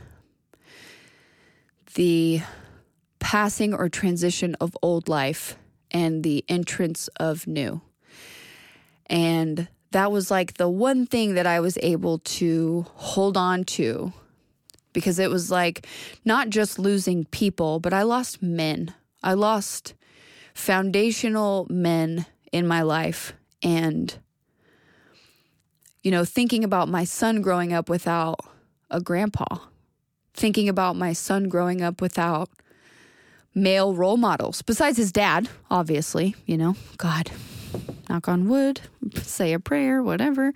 the 1.96 2.42
passing 3.20 3.74
or 3.74 3.90
transition 3.90 4.56
of 4.62 4.78
old 4.82 5.10
life 5.10 5.58
and 5.92 6.24
the 6.24 6.46
entrance 6.48 7.08
of 7.20 7.48
new. 7.48 7.82
And 9.08 9.68
that 9.92 10.12
was 10.12 10.30
like 10.30 10.56
the 10.56 10.70
one 10.70 11.06
thing 11.06 11.34
that 11.34 11.48
I 11.48 11.60
was 11.60 11.78
able 11.82 12.20
to 12.20 12.86
hold 12.94 13.38
on 13.38 13.64
to 13.66 14.14
because 14.94 15.20
it 15.20 15.30
was 15.30 15.50
like 15.50 15.88
not 16.26 16.50
just 16.50 16.80
losing 16.80 17.26
people, 17.26 17.80
but 17.80 17.94
I 17.94 18.04
lost 18.04 18.42
men. 18.42 18.94
I 19.24 19.34
lost 19.34 19.94
foundational 20.60 21.66
men 21.70 22.26
in 22.51 22.68
my 22.68 22.82
life. 22.82 23.34
And 23.64 24.14
you 26.03 26.12
know, 26.12 26.26
thinking 26.26 26.64
about 26.64 26.88
my 26.88 27.03
son 27.03 27.41
growing 27.41 27.74
up 27.74 27.89
without 27.89 28.39
a 28.89 29.01
grandpa, 29.01 29.45
thinking 30.34 30.70
about 30.70 30.95
my 30.95 31.14
son 31.14 31.49
growing 31.49 31.82
up 31.82 32.01
without 32.01 32.49
male 33.53 33.93
role 33.93 34.18
models, 34.18 34.62
besides 34.62 34.97
his 34.97 35.12
dad, 35.12 35.49
obviously, 35.70 36.36
you 36.45 36.57
know, 36.57 36.76
God, 36.97 37.32
knock 38.10 38.28
on 38.28 38.47
wood, 38.47 38.82
say 39.16 39.53
a 39.53 39.60
prayer, 39.60 40.01
whatever, 40.01 40.53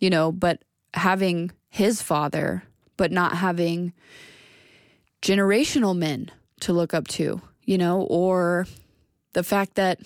you 0.00 0.08
know, 0.08 0.32
but 0.32 0.62
having 0.94 1.50
his 1.68 2.00
father, 2.00 2.62
but 2.96 3.12
not 3.12 3.36
having 3.36 3.92
generational 5.20 5.96
men 5.96 6.30
to 6.60 6.72
look 6.72 6.94
up 6.94 7.08
to, 7.08 7.42
you 7.64 7.76
know, 7.76 8.02
or 8.02 8.66
the 9.36 9.42
fact 9.42 9.74
that 9.74 10.00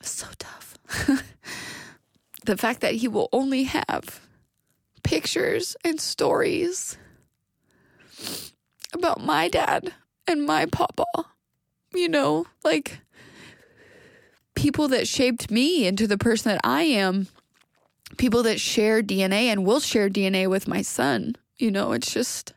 so 0.00 0.26
tough. 0.36 0.76
the 2.44 2.56
fact 2.56 2.80
that 2.80 2.96
he 2.96 3.06
will 3.06 3.28
only 3.32 3.62
have 3.62 4.20
pictures 5.04 5.76
and 5.84 6.00
stories 6.00 6.98
about 8.92 9.24
my 9.24 9.46
dad 9.46 9.94
and 10.26 10.44
my 10.44 10.66
papa. 10.66 11.04
You 11.94 12.08
know, 12.08 12.46
like 12.64 12.98
people 14.56 14.88
that 14.88 15.06
shaped 15.06 15.52
me 15.52 15.86
into 15.86 16.08
the 16.08 16.18
person 16.18 16.50
that 16.50 16.60
I 16.64 16.82
am, 16.82 17.28
people 18.16 18.42
that 18.42 18.58
share 18.58 19.04
DNA 19.04 19.44
and 19.44 19.64
will 19.64 19.78
share 19.78 20.10
DNA 20.10 20.50
with 20.50 20.66
my 20.66 20.82
son. 20.82 21.36
You 21.58 21.70
know, 21.70 21.92
it's 21.92 22.12
just 22.12 22.54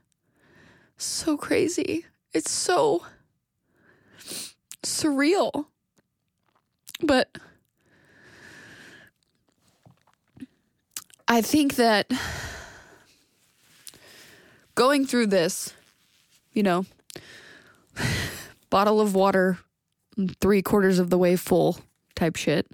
so 0.97 1.37
crazy. 1.37 2.07
It's 2.33 2.51
so 2.51 3.05
surreal. 4.83 5.65
But 7.01 7.37
I 11.27 11.41
think 11.41 11.75
that 11.75 12.11
going 14.75 15.05
through 15.05 15.27
this, 15.27 15.73
you 16.53 16.63
know, 16.63 16.85
bottle 18.69 18.99
of 18.99 19.15
water, 19.15 19.59
three 20.41 20.61
quarters 20.61 20.99
of 20.99 21.09
the 21.09 21.17
way 21.17 21.35
full 21.35 21.79
type 22.15 22.35
shit, 22.35 22.67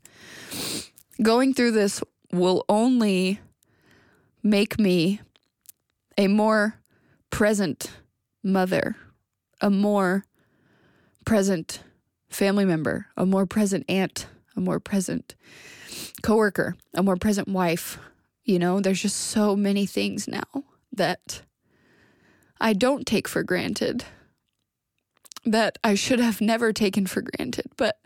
going 1.22 1.54
through 1.54 1.72
this 1.72 2.02
will 2.32 2.66
only 2.68 3.40
make 4.44 4.80
me 4.80 5.22
a 6.18 6.28
more 6.28 6.76
present 7.30 7.92
mother, 8.44 8.96
a 9.62 9.70
more 9.70 10.26
present 11.26 11.82
family 12.30 12.66
member, 12.66 13.08
a 13.18 13.26
more 13.26 13.46
present 13.46 13.86
aunt, 13.90 14.28
a 14.56 14.62
more 14.62 14.80
present 14.80 15.36
coworker, 16.22 16.76
a 16.94 17.04
more 17.04 17.16
present 17.16 17.48
wife. 17.48 17.98
You 18.44 18.60
know, 18.60 18.80
there's 18.80 19.02
just 19.02 19.18
so 19.18 19.56
many 19.56 19.86
things 19.86 20.28
now 20.28 20.64
that 20.92 21.42
I 22.60 22.74
don't 22.74 23.06
take 23.06 23.28
for 23.28 23.44
granted 23.44 24.06
that 25.46 25.78
I 25.84 25.96
should 25.96 26.20
have 26.20 26.42
never 26.42 26.74
taken 26.74 27.06
for 27.06 27.22
granted. 27.22 27.68
But, 27.78 27.98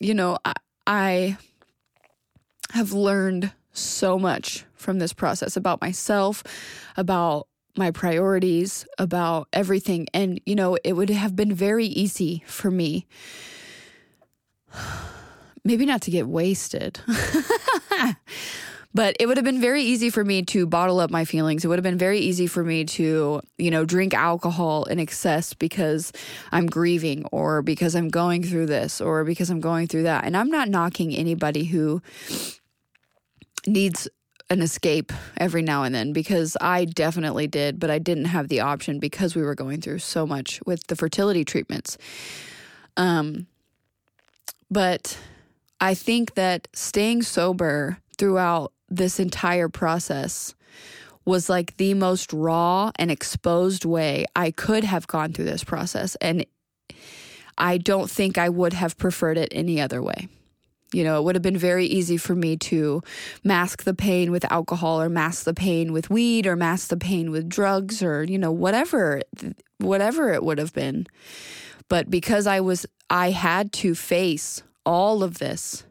you 0.00 0.14
know, 0.14 0.38
I, 0.44 0.54
I 0.86 1.36
have 2.70 2.92
learned 2.92 3.52
so 3.72 4.18
much 4.18 4.64
from 4.74 4.98
this 4.98 5.12
process 5.12 5.56
about 5.56 5.80
myself, 5.80 6.42
about 6.96 7.46
my 7.76 7.90
priorities, 7.90 8.86
about 8.98 9.48
everything. 9.52 10.06
And, 10.12 10.40
you 10.44 10.54
know, 10.54 10.76
it 10.84 10.94
would 10.94 11.10
have 11.10 11.34
been 11.34 11.54
very 11.54 11.86
easy 11.86 12.42
for 12.46 12.70
me, 12.70 13.06
maybe 15.64 15.86
not 15.86 16.02
to 16.02 16.10
get 16.10 16.28
wasted. 16.28 17.00
but 18.94 19.16
it 19.18 19.26
would 19.26 19.36
have 19.36 19.44
been 19.44 19.60
very 19.60 19.82
easy 19.82 20.10
for 20.10 20.24
me 20.24 20.42
to 20.42 20.66
bottle 20.66 21.00
up 21.00 21.10
my 21.10 21.24
feelings. 21.24 21.64
It 21.64 21.68
would 21.68 21.78
have 21.78 21.84
been 21.84 21.98
very 21.98 22.18
easy 22.18 22.46
for 22.46 22.62
me 22.62 22.84
to, 22.84 23.40
you 23.56 23.70
know, 23.70 23.84
drink 23.84 24.12
alcohol 24.12 24.84
in 24.84 24.98
excess 24.98 25.54
because 25.54 26.12
I'm 26.50 26.66
grieving 26.66 27.24
or 27.32 27.62
because 27.62 27.94
I'm 27.94 28.08
going 28.08 28.42
through 28.42 28.66
this 28.66 29.00
or 29.00 29.24
because 29.24 29.48
I'm 29.48 29.60
going 29.60 29.86
through 29.86 30.02
that. 30.04 30.24
And 30.24 30.36
I'm 30.36 30.48
not 30.48 30.68
knocking 30.68 31.14
anybody 31.14 31.64
who 31.64 32.02
needs 33.66 34.08
an 34.50 34.60
escape 34.60 35.12
every 35.36 35.62
now 35.62 35.82
and 35.82 35.94
then 35.94 36.12
because 36.12 36.56
I 36.60 36.84
definitely 36.84 37.46
did, 37.46 37.78
but 37.78 37.90
I 37.90 37.98
didn't 37.98 38.26
have 38.26 38.48
the 38.48 38.60
option 38.60 38.98
because 38.98 39.34
we 39.34 39.42
were 39.42 39.54
going 39.54 39.80
through 39.80 40.00
so 40.00 40.26
much 40.26 40.60
with 40.66 40.86
the 40.88 40.96
fertility 40.96 41.44
treatments. 41.44 41.96
Um, 42.96 43.46
but 44.70 45.18
I 45.80 45.94
think 45.94 46.34
that 46.34 46.68
staying 46.72 47.22
sober 47.22 47.98
throughout 48.18 48.72
this 48.88 49.18
entire 49.18 49.68
process 49.68 50.54
was 51.24 51.48
like 51.48 51.76
the 51.76 51.94
most 51.94 52.32
raw 52.32 52.90
and 52.96 53.10
exposed 53.10 53.84
way 53.84 54.24
I 54.34 54.50
could 54.50 54.84
have 54.84 55.06
gone 55.06 55.32
through 55.32 55.44
this 55.44 55.64
process. 55.64 56.14
And 56.16 56.44
I 57.56 57.78
don't 57.78 58.10
think 58.10 58.38
I 58.38 58.48
would 58.48 58.72
have 58.72 58.98
preferred 58.98 59.38
it 59.38 59.48
any 59.52 59.80
other 59.80 60.02
way. 60.02 60.28
You 60.92 61.04
know, 61.04 61.18
it 61.18 61.24
would 61.24 61.34
have 61.34 61.42
been 61.42 61.56
very 61.56 61.86
easy 61.86 62.16
for 62.16 62.34
me 62.34 62.56
to 62.58 63.02
mask 63.42 63.84
the 63.84 63.94
pain 63.94 64.30
with 64.30 64.50
alcohol 64.52 65.00
or 65.00 65.08
mask 65.08 65.44
the 65.44 65.54
pain 65.54 65.92
with 65.92 66.10
weed 66.10 66.46
or 66.46 66.54
mask 66.54 66.88
the 66.88 66.98
pain 66.98 67.30
with 67.30 67.48
drugs 67.48 68.02
or, 68.02 68.24
you 68.24 68.38
know, 68.38 68.52
whatever 68.52 69.22
whatever 69.78 70.32
it 70.32 70.42
would 70.44 70.58
have 70.58 70.72
been. 70.72 71.06
But 71.88 72.10
because 72.10 72.46
I 72.46 72.60
was 72.60 72.86
I 73.08 73.30
had 73.30 73.72
to 73.74 73.94
face 73.94 74.62
all 74.84 75.22
of 75.22 75.38
this 75.38 75.84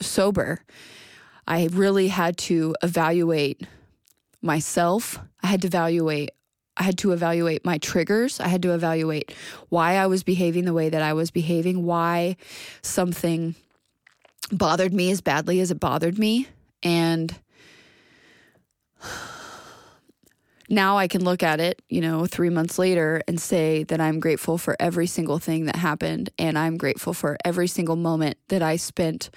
sober, 0.00 0.64
I 1.46 1.68
really 1.72 2.08
had 2.08 2.36
to 2.38 2.74
evaluate 2.82 3.62
myself. 4.42 5.18
I 5.42 5.48
had 5.48 5.62
to 5.62 5.68
evaluate 5.68 6.30
I 6.76 6.82
had 6.82 6.98
to 6.98 7.12
evaluate 7.12 7.64
my 7.64 7.78
triggers. 7.78 8.38
I 8.38 8.48
had 8.48 8.62
to 8.62 8.74
evaluate 8.74 9.32
why 9.70 9.94
I 9.94 10.06
was 10.06 10.22
behaving 10.22 10.66
the 10.66 10.74
way 10.74 10.90
that 10.90 11.02
I 11.02 11.14
was 11.14 11.30
behaving, 11.30 11.84
why 11.84 12.36
something 12.82 13.54
bothered 14.50 14.92
me 14.92 15.10
as 15.10 15.20
badly 15.20 15.60
as 15.60 15.70
it 15.70 15.80
bothered 15.80 16.18
me. 16.18 16.48
And 16.82 17.34
now 20.68 20.98
I 20.98 21.08
can 21.08 21.24
look 21.24 21.42
at 21.42 21.60
it, 21.60 21.80
you 21.88 22.00
know, 22.00 22.26
three 22.26 22.50
months 22.50 22.78
later 22.78 23.20
and 23.28 23.40
say 23.40 23.84
that 23.84 24.00
I'm 24.00 24.20
grateful 24.20 24.58
for 24.58 24.76
every 24.80 25.06
single 25.06 25.38
thing 25.38 25.66
that 25.66 25.76
happened. 25.76 26.30
And 26.38 26.58
I'm 26.58 26.76
grateful 26.76 27.12
for 27.12 27.36
every 27.44 27.68
single 27.68 27.96
moment 27.96 28.38
that 28.48 28.62
I 28.62 28.76
spent 28.76 29.30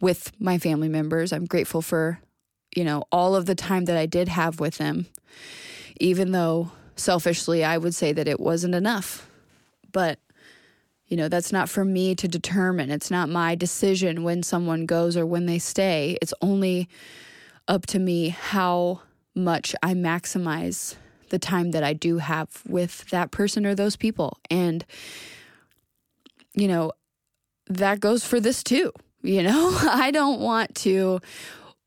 with 0.00 0.32
my 0.40 0.58
family 0.58 0.88
members. 0.88 1.32
I'm 1.32 1.44
grateful 1.44 1.82
for, 1.82 2.20
you 2.74 2.84
know, 2.84 3.04
all 3.12 3.34
of 3.34 3.46
the 3.46 3.54
time 3.54 3.84
that 3.84 3.96
I 3.96 4.06
did 4.06 4.28
have 4.28 4.60
with 4.60 4.78
them, 4.78 5.06
even 6.00 6.32
though 6.32 6.70
selfishly 6.96 7.64
I 7.64 7.78
would 7.78 7.94
say 7.94 8.12
that 8.12 8.28
it 8.28 8.40
wasn't 8.40 8.74
enough. 8.74 9.28
But 9.92 10.18
you 11.12 11.18
know, 11.18 11.28
that's 11.28 11.52
not 11.52 11.68
for 11.68 11.84
me 11.84 12.14
to 12.14 12.26
determine. 12.26 12.90
It's 12.90 13.10
not 13.10 13.28
my 13.28 13.54
decision 13.54 14.22
when 14.22 14.42
someone 14.42 14.86
goes 14.86 15.14
or 15.14 15.26
when 15.26 15.44
they 15.44 15.58
stay. 15.58 16.16
It's 16.22 16.32
only 16.40 16.88
up 17.68 17.84
to 17.88 17.98
me 17.98 18.30
how 18.30 19.02
much 19.34 19.74
I 19.82 19.92
maximize 19.92 20.96
the 21.28 21.38
time 21.38 21.72
that 21.72 21.84
I 21.84 21.92
do 21.92 22.16
have 22.16 22.62
with 22.66 23.10
that 23.10 23.30
person 23.30 23.66
or 23.66 23.74
those 23.74 23.94
people. 23.94 24.38
And, 24.50 24.86
you 26.54 26.66
know, 26.66 26.92
that 27.66 28.00
goes 28.00 28.24
for 28.24 28.40
this 28.40 28.62
too. 28.62 28.90
You 29.20 29.42
know, 29.42 29.78
I 29.82 30.12
don't 30.12 30.40
want 30.40 30.74
to 30.76 31.20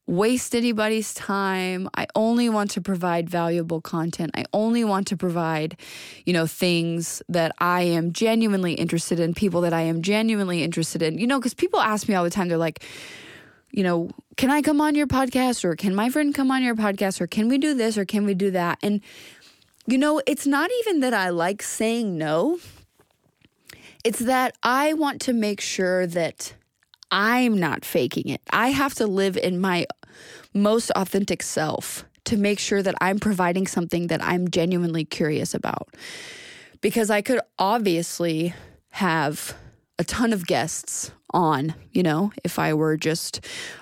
waste 0.07 0.55
anybody's 0.55 1.13
time. 1.13 1.89
I 1.95 2.07
only 2.15 2.47
want 2.47 2.71
to 2.71 2.81
provide 2.81 3.29
valuable 3.29 3.81
content. 3.81 4.31
I 4.35 4.45
only 4.53 4.83
want 4.83 5.07
to 5.07 5.17
provide, 5.17 5.77
you 6.25 6.33
know, 6.33 6.45
things 6.45 7.23
that 7.27 7.53
I 7.57 7.81
am 7.81 8.13
genuinely 8.13 8.73
interested 8.73 9.19
in, 9.19 9.33
people 9.33 9.61
that 9.61 9.73
I 9.73 9.81
am 9.81 10.01
genuinely 10.01 10.63
interested 10.63 11.01
in. 11.01 11.17
You 11.17 11.27
know, 11.27 11.39
because 11.39 11.53
people 11.53 11.79
ask 11.79 12.07
me 12.07 12.15
all 12.15 12.23
the 12.23 12.29
time, 12.29 12.49
they're 12.49 12.57
like, 12.57 12.83
you 13.71 13.83
know, 13.83 14.09
can 14.37 14.51
I 14.51 14.61
come 14.61 14.79
on 14.79 14.95
your 14.95 15.07
podcast 15.07 15.65
or 15.65 15.75
can 15.75 15.95
my 15.95 16.09
friend 16.09 16.33
come 16.33 16.51
on 16.51 16.63
your 16.63 16.75
podcast 16.75 17.19
or 17.19 17.27
can 17.27 17.47
we 17.49 17.57
do 17.57 17.73
this 17.73 17.97
or 17.97 18.05
can 18.05 18.25
we 18.25 18.33
do 18.33 18.51
that? 18.51 18.77
And, 18.83 19.01
you 19.87 19.97
know, 19.97 20.21
it's 20.27 20.45
not 20.45 20.69
even 20.81 20.99
that 20.99 21.13
I 21.13 21.29
like 21.29 21.61
saying 21.61 22.17
no. 22.17 22.59
It's 24.03 24.19
that 24.19 24.55
I 24.61 24.93
want 24.93 25.19
to 25.21 25.33
make 25.33 25.59
sure 25.59 26.05
that 26.05 26.53
I'm 27.15 27.57
not 27.57 27.85
faking 27.85 28.27
it. 28.27 28.41
I 28.51 28.71
have 28.71 28.93
to 28.95 29.07
live 29.07 29.37
in 29.37 29.61
my 29.61 29.85
most 30.53 30.91
authentic 30.91 31.41
self 31.41 32.03
to 32.25 32.35
make 32.35 32.59
sure 32.59 32.83
that 32.83 32.95
I'm 32.99 33.19
providing 33.19 33.67
something 33.67 34.07
that 34.07 34.21
I'm 34.21 34.49
genuinely 34.49 35.05
curious 35.05 35.53
about. 35.53 35.95
Because 36.81 37.09
I 37.09 37.21
could 37.21 37.39
obviously 37.57 38.53
have 38.89 39.55
a 39.97 40.03
ton 40.03 40.33
of 40.33 40.45
guests 40.45 41.11
on, 41.29 41.73
you 41.93 42.03
know, 42.03 42.33
if 42.43 42.59
I 42.59 42.73
were 42.73 42.97
just 42.97 43.39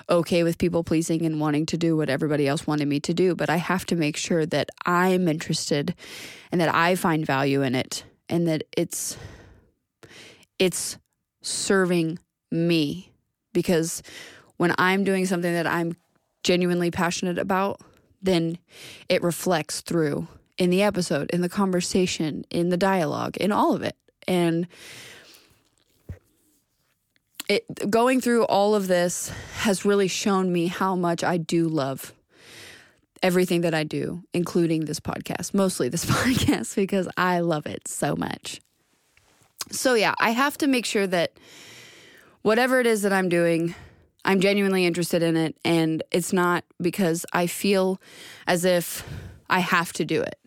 okay 0.08 0.44
with 0.44 0.56
people 0.56 0.84
pleasing 0.84 1.26
and 1.26 1.40
wanting 1.40 1.66
to 1.66 1.76
do 1.76 1.96
what 1.96 2.08
everybody 2.08 2.46
else 2.46 2.68
wanted 2.68 2.86
me 2.86 3.00
to 3.00 3.12
do. 3.12 3.34
But 3.34 3.50
I 3.50 3.56
have 3.56 3.84
to 3.86 3.96
make 3.96 4.16
sure 4.16 4.46
that 4.46 4.70
I'm 4.86 5.26
interested 5.26 5.96
and 6.52 6.60
that 6.60 6.72
I 6.72 6.94
find 6.94 7.26
value 7.26 7.62
in 7.62 7.74
it 7.74 8.04
and 8.28 8.46
that 8.46 8.62
it's 8.76 9.16
it's 10.60 10.98
serving 11.42 12.20
me 12.52 13.10
because 13.54 14.02
when 14.58 14.74
I'm 14.76 15.04
doing 15.04 15.24
something 15.24 15.52
that 15.52 15.66
I'm 15.66 15.96
genuinely 16.42 16.90
passionate 16.90 17.38
about, 17.38 17.80
then 18.20 18.58
it 19.08 19.22
reflects 19.22 19.80
through 19.80 20.28
in 20.58 20.68
the 20.70 20.82
episode, 20.82 21.30
in 21.30 21.40
the 21.40 21.48
conversation, 21.48 22.44
in 22.50 22.68
the 22.68 22.76
dialogue, 22.76 23.36
in 23.38 23.50
all 23.50 23.74
of 23.74 23.82
it. 23.82 23.96
And 24.28 24.68
it 27.48 27.90
going 27.90 28.20
through 28.20 28.44
all 28.44 28.74
of 28.74 28.86
this 28.86 29.30
has 29.58 29.84
really 29.84 30.08
shown 30.08 30.52
me 30.52 30.66
how 30.66 30.94
much 30.94 31.24
I 31.24 31.36
do 31.36 31.68
love 31.68 32.12
everything 33.22 33.62
that 33.62 33.74
I 33.74 33.84
do, 33.84 34.22
including 34.34 34.84
this 34.84 35.00
podcast, 35.00 35.54
mostly 35.54 35.88
this 35.88 36.04
podcast 36.10 36.76
because 36.76 37.08
I 37.16 37.40
love 37.40 37.66
it 37.66 37.88
so 37.88 38.14
much. 38.14 38.60
So 39.70 39.94
yeah, 39.94 40.14
I 40.20 40.30
have 40.30 40.58
to 40.58 40.66
make 40.66 40.84
sure 40.84 41.06
that 41.06 41.38
whatever 42.44 42.78
it 42.78 42.86
is 42.86 43.02
that 43.02 43.12
I'm 43.12 43.30
doing, 43.30 43.74
I'm 44.24 44.38
genuinely 44.38 44.84
interested 44.84 45.22
in 45.22 45.34
it. 45.36 45.56
And 45.64 46.02
it's 46.12 46.32
not 46.32 46.62
because 46.80 47.26
I 47.32 47.46
feel 47.46 48.00
as 48.46 48.64
if 48.64 49.02
I 49.48 49.58
have 49.58 49.92
to 49.94 50.04
do 50.04 50.20
it. 50.20 50.38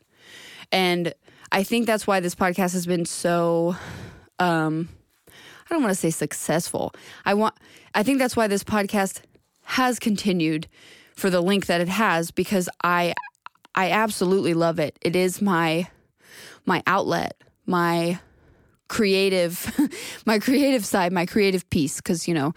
And 0.72 1.14
I 1.52 1.64
think 1.64 1.88
that's 1.88 2.06
why 2.06 2.20
this 2.20 2.36
podcast 2.36 2.74
has 2.74 2.86
been 2.86 3.06
so, 3.06 3.76
um, 4.38 4.90
I 5.28 5.74
don't 5.74 5.82
want 5.82 5.92
to 5.92 6.00
say 6.00 6.12
successful. 6.12 6.94
I 7.26 7.34
want, 7.34 7.56
I 7.96 8.04
think 8.04 8.20
that's 8.20 8.36
why 8.36 8.48
this 8.48 8.64
podcast 8.64 9.22
has 9.64 9.98
continued 9.98 10.68
for 11.16 11.32
the 11.32 11.42
length 11.42 11.68
that 11.68 11.82
it 11.82 11.90
has 11.90 12.30
because 12.30 12.70
I, 12.84 13.16
I 13.74 13.90
absolutely 13.90 14.54
love 14.54 14.78
it. 14.78 15.00
It 15.02 15.16
is 15.16 15.42
my, 15.42 15.88
my 16.64 16.84
outlet, 16.86 17.42
my 17.66 18.20
creative 18.88 19.72
my 20.26 20.40
creative 20.40 20.86
side 20.86 21.12
my 21.12 21.26
creative 21.26 21.70
piece. 21.70 21.98
Because 21.98 22.28
you 22.28 22.34
know 22.34 22.54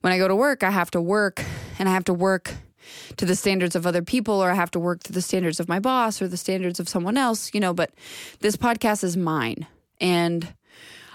when 0.00 0.12
i 0.12 0.18
go 0.18 0.28
to 0.28 0.36
work 0.36 0.62
i 0.62 0.70
have 0.70 0.90
to 0.90 1.00
work 1.00 1.44
and 1.78 1.88
i 1.88 1.92
have 1.92 2.04
to 2.04 2.14
work 2.14 2.54
to 3.16 3.26
the 3.26 3.36
standards 3.36 3.76
of 3.76 3.86
other 3.86 4.02
people 4.02 4.42
or 4.42 4.50
i 4.50 4.54
have 4.54 4.70
to 4.70 4.78
work 4.78 5.02
to 5.02 5.12
the 5.12 5.22
standards 5.22 5.60
of 5.60 5.68
my 5.68 5.78
boss 5.78 6.22
or 6.22 6.28
the 6.28 6.36
standards 6.36 6.80
of 6.80 6.88
someone 6.88 7.16
else 7.16 7.52
you 7.54 7.60
know 7.60 7.74
but 7.74 7.90
this 8.40 8.56
podcast 8.56 9.04
is 9.04 9.16
mine. 9.16 9.66
And 10.00 10.54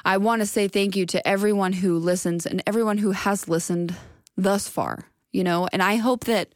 i 0.05 0.17
want 0.17 0.41
to 0.41 0.45
say 0.45 0.67
thank 0.67 0.95
you 0.95 1.05
to 1.07 1.27
everyone 1.27 1.73
who 1.73 1.97
listens 1.97 2.45
and 2.45 2.61
everyone 2.67 2.97
who 2.97 3.11
has 3.11 3.47
listened 3.47 3.95
thus 4.37 4.67
far 4.67 5.09
you 5.31 5.43
know? 5.43 5.67
And 5.73 5.81
i 5.81 5.95
hope 5.95 6.25
that 6.25 6.49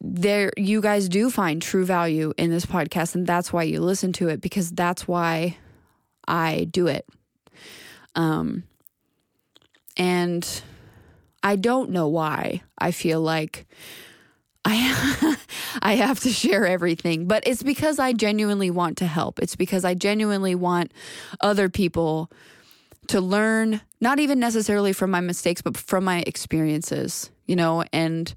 there 0.00 0.52
you 0.56 0.80
guys 0.80 1.08
do 1.08 1.30
find 1.30 1.60
true 1.60 1.84
value 1.84 2.32
in 2.36 2.50
this 2.50 2.64
podcast 2.66 3.14
and 3.14 3.26
that's 3.26 3.52
why 3.52 3.62
you 3.64 3.80
listen 3.80 4.12
to 4.12 4.28
it 4.28 4.40
because 4.40 4.70
that's 4.70 5.08
why 5.08 5.56
I 6.26 6.64
do 6.70 6.86
it. 6.86 7.06
Um, 8.14 8.64
and 9.96 10.62
I 11.42 11.56
don't 11.56 11.90
know 11.90 12.08
why 12.08 12.62
I 12.78 12.90
feel 12.90 13.20
like 13.20 13.66
I 14.64 15.36
I 15.82 15.96
have 15.96 16.20
to 16.20 16.30
share 16.30 16.66
everything, 16.66 17.26
but 17.26 17.42
it's 17.46 17.62
because 17.62 17.98
I 17.98 18.12
genuinely 18.12 18.70
want 18.70 18.96
to 18.98 19.06
help. 19.06 19.38
It's 19.38 19.56
because 19.56 19.84
I 19.84 19.94
genuinely 19.94 20.54
want 20.54 20.92
other 21.40 21.68
people 21.68 22.30
to 23.08 23.20
learn 23.20 23.82
not 24.00 24.20
even 24.20 24.40
necessarily 24.40 24.94
from 24.94 25.10
my 25.10 25.20
mistakes 25.20 25.60
but 25.60 25.76
from 25.76 26.04
my 26.04 26.24
experiences, 26.26 27.30
you 27.46 27.56
know, 27.56 27.84
and 27.92 28.34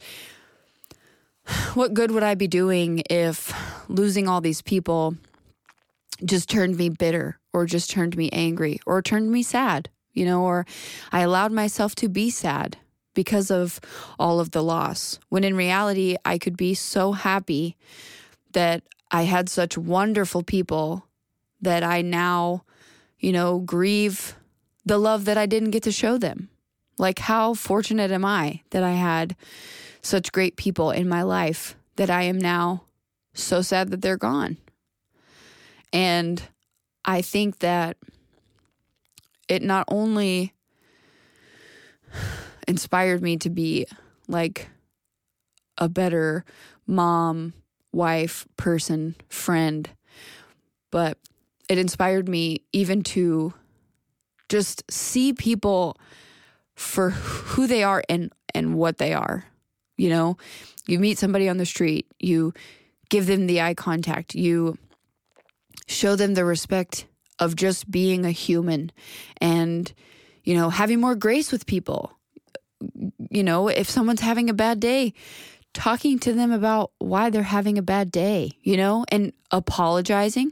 what 1.73 1.93
good 1.93 2.11
would 2.11 2.23
I 2.23 2.35
be 2.35 2.47
doing 2.47 3.03
if 3.09 3.53
losing 3.89 4.27
all 4.27 4.41
these 4.41 4.61
people 4.61 5.15
just 6.25 6.49
turned 6.49 6.77
me 6.77 6.89
bitter 6.89 7.39
or 7.57 7.65
just 7.65 7.89
turned 7.89 8.15
me 8.15 8.29
angry 8.31 8.79
or 8.85 9.01
turned 9.01 9.31
me 9.31 9.41
sad, 9.41 9.89
you 10.13 10.25
know, 10.25 10.43
or 10.43 10.65
I 11.11 11.21
allowed 11.21 11.51
myself 11.51 11.95
to 11.95 12.07
be 12.07 12.29
sad 12.29 12.77
because 13.15 13.49
of 13.49 13.79
all 14.19 14.39
of 14.39 14.51
the 14.51 14.63
loss. 14.63 15.17
When 15.29 15.43
in 15.43 15.55
reality, 15.55 16.17
I 16.23 16.37
could 16.37 16.55
be 16.55 16.75
so 16.75 17.13
happy 17.13 17.75
that 18.53 18.83
I 19.09 19.23
had 19.23 19.49
such 19.49 19.75
wonderful 19.75 20.43
people 20.43 21.07
that 21.61 21.83
I 21.83 22.03
now, 22.03 22.63
you 23.17 23.31
know, 23.31 23.57
grieve 23.57 24.35
the 24.85 24.99
love 24.99 25.25
that 25.25 25.37
I 25.37 25.47
didn't 25.47 25.71
get 25.71 25.83
to 25.83 25.91
show 25.91 26.19
them. 26.19 26.49
Like, 26.99 27.17
how 27.19 27.55
fortunate 27.55 28.11
am 28.11 28.23
I 28.23 28.61
that 28.69 28.83
I 28.83 28.91
had 28.91 29.35
such 30.03 30.31
great 30.31 30.57
people 30.57 30.91
in 30.91 31.09
my 31.09 31.23
life 31.23 31.75
that 31.95 32.11
I 32.11 32.23
am 32.23 32.37
now 32.37 32.83
so 33.33 33.61
sad 33.61 33.89
that 33.89 34.01
they're 34.01 34.17
gone. 34.17 34.57
And 35.91 36.41
I 37.07 37.21
think 37.21 37.59
that 37.59 37.95
it 39.47 39.63
not 39.63 39.85
only 39.87 40.53
inspired 42.67 43.21
me 43.21 43.37
to 43.37 43.49
be 43.49 43.87
like 44.27 44.67
a 45.77 45.87
better 45.87 46.43
mom, 46.85 47.53
wife, 47.93 48.45
person, 48.57 49.15
friend, 49.29 49.89
but 50.91 51.17
it 51.69 51.77
inspired 51.77 52.27
me 52.27 52.61
even 52.73 53.03
to 53.03 53.53
just 54.49 54.83
see 54.91 55.31
people 55.31 55.97
for 56.75 57.11
who 57.11 57.67
they 57.67 57.83
are 57.83 58.03
and 58.09 58.31
and 58.53 58.75
what 58.75 58.97
they 58.97 59.13
are. 59.13 59.45
You 59.97 60.09
know, 60.09 60.37
you 60.87 60.99
meet 60.99 61.17
somebody 61.17 61.47
on 61.47 61.57
the 61.57 61.65
street, 61.65 62.05
you 62.19 62.53
give 63.09 63.27
them 63.27 63.47
the 63.47 63.61
eye 63.61 63.73
contact, 63.73 64.35
you 64.35 64.77
show 65.87 66.15
them 66.15 66.33
the 66.33 66.45
respect 66.45 67.05
of 67.39 67.55
just 67.55 67.89
being 67.89 68.25
a 68.25 68.31
human 68.31 68.91
and, 69.39 69.91
you 70.43 70.55
know, 70.55 70.69
having 70.69 70.99
more 70.99 71.15
grace 71.15 71.51
with 71.51 71.65
people. 71.65 72.11
You 73.29 73.43
know, 73.43 73.67
if 73.67 73.89
someone's 73.89 74.21
having 74.21 74.49
a 74.49 74.53
bad 74.53 74.79
day, 74.79 75.13
talking 75.73 76.19
to 76.19 76.33
them 76.33 76.51
about 76.51 76.91
why 76.99 77.29
they're 77.29 77.43
having 77.43 77.77
a 77.77 77.83
bad 77.83 78.11
day, 78.11 78.51
you 78.61 78.77
know, 78.77 79.05
and 79.09 79.33
apologizing. 79.51 80.51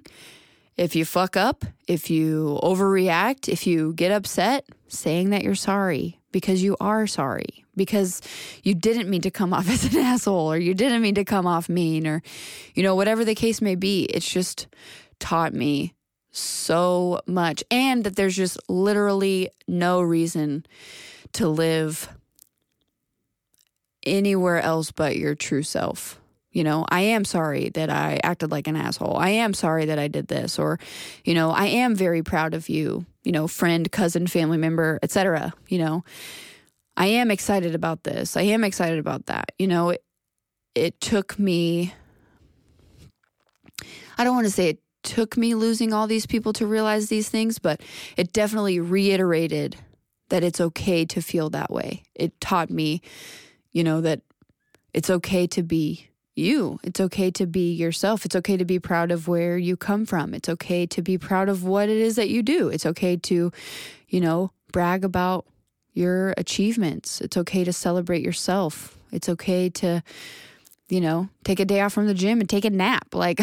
If 0.77 0.95
you 0.95 1.05
fuck 1.05 1.37
up, 1.37 1.65
if 1.87 2.09
you 2.09 2.59
overreact, 2.61 3.47
if 3.47 3.65
you 3.65 3.93
get 3.93 4.11
upset, 4.11 4.65
saying 4.87 5.29
that 5.31 5.43
you're 5.43 5.55
sorry 5.55 6.19
because 6.31 6.61
you 6.61 6.75
are 6.79 7.07
sorry 7.07 7.63
because 7.75 8.21
you 8.63 8.75
didn't 8.75 9.09
mean 9.09 9.21
to 9.21 9.31
come 9.31 9.53
off 9.53 9.69
as 9.69 9.85
an 9.85 9.97
asshole 9.99 10.51
or 10.51 10.57
you 10.57 10.73
didn't 10.73 11.01
mean 11.01 11.15
to 11.15 11.25
come 11.25 11.47
off 11.47 11.69
mean 11.69 12.05
or, 12.05 12.21
you 12.73 12.83
know, 12.83 12.95
whatever 12.95 13.25
the 13.25 13.35
case 13.35 13.61
may 13.61 13.75
be. 13.75 14.03
It's 14.03 14.29
just 14.29 14.67
taught 15.19 15.53
me 15.53 15.93
so 16.31 17.21
much 17.25 17.63
and 17.71 18.03
that 18.03 18.15
there's 18.15 18.35
just 18.35 18.59
literally 18.69 19.49
no 19.67 20.01
reason 20.01 20.65
to 21.33 21.47
live 21.47 22.09
anywhere 24.05 24.59
else 24.59 24.91
but 24.91 25.17
your 25.17 25.35
true 25.35 25.63
self. 25.63 26.19
You 26.51 26.63
know, 26.63 26.85
I 26.87 27.01
am 27.01 27.25
sorry 27.25 27.69
that 27.69 27.89
I 27.89 28.19
acted 28.23 28.49
like 28.49 28.67
an 28.67 28.77
asshole. 28.77 29.17
I 29.17 29.29
am 29.29 29.53
sorry 29.53 29.85
that 29.85 29.99
I 29.99 30.07
did 30.07 30.27
this 30.27 30.57
or 30.57 30.79
you 31.25 31.33
know, 31.33 31.51
I 31.51 31.65
am 31.65 31.95
very 31.95 32.23
proud 32.23 32.53
of 32.53 32.69
you, 32.69 33.05
you 33.23 33.31
know, 33.31 33.47
friend, 33.47 33.91
cousin, 33.91 34.27
family 34.27 34.57
member, 34.57 34.99
etc., 35.03 35.53
you 35.67 35.79
know. 35.79 36.03
I 36.97 37.07
am 37.07 37.29
excited 37.29 37.75
about 37.75 38.03
this. 38.03 38.37
I 38.37 38.43
am 38.43 38.63
excited 38.63 38.99
about 38.99 39.25
that. 39.25 39.51
You 39.59 39.67
know, 39.67 39.89
it, 39.89 40.03
it 40.75 41.01
took 41.01 41.37
me, 41.37 41.93
I 44.17 44.23
don't 44.23 44.35
want 44.35 44.47
to 44.47 44.53
say 44.53 44.69
it 44.69 44.79
took 45.05 45.37
me 45.37 45.55
losing 45.55 45.93
all 45.93 46.07
these 46.07 46.25
people 46.25 46.51
to 46.53 46.67
realize 46.67 47.07
these 47.07 47.29
things, 47.29 47.59
but 47.59 47.81
it 48.17 48.33
definitely 48.33 48.79
reiterated 48.79 49.77
that 50.29 50.43
it's 50.43 50.59
okay 50.59 51.05
to 51.05 51.21
feel 51.21 51.49
that 51.51 51.71
way. 51.71 52.03
It 52.15 52.41
taught 52.41 52.69
me, 52.69 53.01
you 53.71 53.83
know, 53.83 54.01
that 54.01 54.21
it's 54.93 55.09
okay 55.09 55.47
to 55.47 55.63
be 55.63 56.09
you. 56.35 56.79
It's 56.83 56.99
okay 56.99 57.31
to 57.31 57.45
be 57.45 57.73
yourself. 57.73 58.25
It's 58.25 58.35
okay 58.35 58.57
to 58.57 58.65
be 58.65 58.79
proud 58.79 59.11
of 59.11 59.27
where 59.27 59.57
you 59.57 59.77
come 59.77 60.05
from. 60.05 60.33
It's 60.33 60.49
okay 60.49 60.85
to 60.87 61.01
be 61.01 61.17
proud 61.17 61.47
of 61.47 61.63
what 61.63 61.87
it 61.87 61.97
is 61.97 62.15
that 62.17 62.29
you 62.29 62.43
do. 62.43 62.69
It's 62.69 62.85
okay 62.85 63.15
to, 63.17 63.51
you 64.09 64.21
know, 64.21 64.51
brag 64.71 65.05
about 65.05 65.45
your 65.93 66.33
achievements. 66.37 67.21
It's 67.21 67.37
okay 67.37 67.63
to 67.63 67.71
celebrate 67.71 68.21
yourself. 68.21 68.97
It's 69.11 69.29
okay 69.29 69.69
to, 69.69 70.03
you 70.89 71.01
know, 71.01 71.29
take 71.43 71.59
a 71.59 71.65
day 71.65 71.81
off 71.81 71.93
from 71.93 72.07
the 72.07 72.13
gym 72.13 72.39
and 72.39 72.49
take 72.49 72.65
a 72.65 72.69
nap. 72.69 73.07
Like 73.13 73.39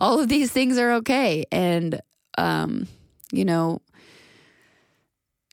all 0.00 0.20
of 0.20 0.28
these 0.28 0.50
things 0.50 0.76
are 0.78 0.92
okay. 0.94 1.44
And, 1.50 2.00
um, 2.36 2.86
you 3.32 3.44
know, 3.44 3.80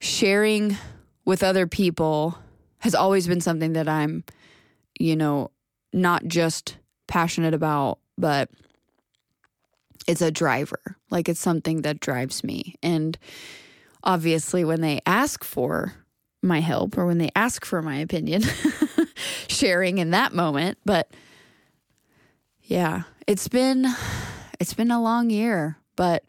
sharing 0.02 0.78
with 1.26 1.44
other 1.44 1.68
people 1.68 2.38
has 2.80 2.94
always 2.96 3.28
been 3.28 3.42
something 3.42 3.74
that 3.74 3.88
I'm, 3.88 4.24
you 5.00 5.16
know, 5.16 5.52
not 5.94 6.26
just 6.26 6.78
passionate 7.08 7.54
about, 7.54 8.00
but 8.18 8.50
it's 10.08 10.22
a 10.22 10.32
driver. 10.32 10.98
Like 11.10 11.30
it's 11.30 11.40
something 11.40 11.82
that 11.84 12.00
drives 12.00 12.44
me. 12.44 12.76
And 12.82 13.18
obviously, 14.04 14.64
when 14.64 14.82
they 14.82 15.02
ask 15.06 15.44
for 15.44 15.94
my 16.42 16.60
help 16.60 16.98
or 16.98 17.06
when 17.06 17.18
they 17.18 17.30
ask 17.36 17.66
for 17.66 17.82
my 17.82 17.98
opinion, 17.98 18.44
sharing 19.48 19.98
in 19.98 20.12
that 20.12 20.34
moment. 20.34 20.78
But 20.86 21.10
yeah, 22.64 23.04
it's 23.26 23.48
been 23.48 23.86
it's 24.60 24.74
been 24.74 24.92
a 24.92 25.02
long 25.02 25.30
year, 25.30 25.78
but 25.96 26.26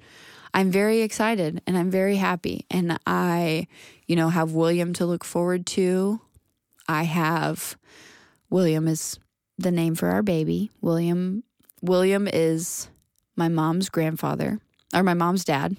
I'm 0.55 0.71
very 0.71 1.03
excited 1.03 1.63
and 1.67 1.77
I'm 1.77 1.91
very 1.91 2.17
happy 2.17 2.67
and 2.71 2.99
I, 3.07 3.67
you 4.07 4.17
know, 4.17 4.29
have 4.29 4.53
William 4.53 4.93
to 4.95 5.07
look 5.07 5.25
forward 5.25 5.67
to. 5.67 6.21
I 6.89 7.03
have 7.05 7.77
William 8.51 8.89
is 8.89 9.19
the 9.59 9.71
name 9.71 9.95
for 9.95 10.09
our 10.09 10.23
baby. 10.23 10.71
William 10.81 11.43
William 11.83 12.27
is 12.27 12.89
my 13.37 13.49
mom's 13.49 13.89
grandfather 13.89 14.59
or 14.95 15.03
my 15.03 15.15
mom's 15.15 15.45
dad 15.45 15.77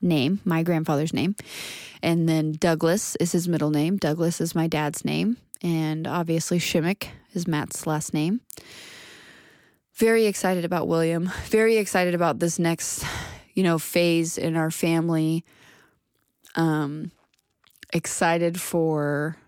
name, 0.00 0.40
my 0.44 0.62
grandfather's 0.62 1.12
name. 1.12 1.34
And 2.02 2.28
then 2.28 2.52
Douglas 2.52 3.16
is 3.16 3.32
his 3.32 3.48
middle 3.48 3.70
name. 3.70 3.96
Douglas 3.96 4.40
is 4.40 4.54
my 4.54 4.66
dad's 4.66 5.04
name. 5.04 5.38
And 5.64 6.06
obviously, 6.06 6.58
Shimmick 6.58 7.08
is 7.32 7.48
Matt's 7.48 7.86
last 7.86 8.12
name. 8.12 8.42
Very 9.94 10.26
excited 10.26 10.64
about 10.64 10.88
William. 10.88 11.30
Very 11.46 11.78
excited 11.78 12.14
about 12.14 12.38
this 12.38 12.58
next, 12.58 13.02
you 13.54 13.62
know, 13.62 13.78
phase 13.78 14.36
in 14.36 14.56
our 14.56 14.70
family. 14.70 15.42
Um, 16.54 17.12
excited 17.94 18.60
for, 18.60 19.38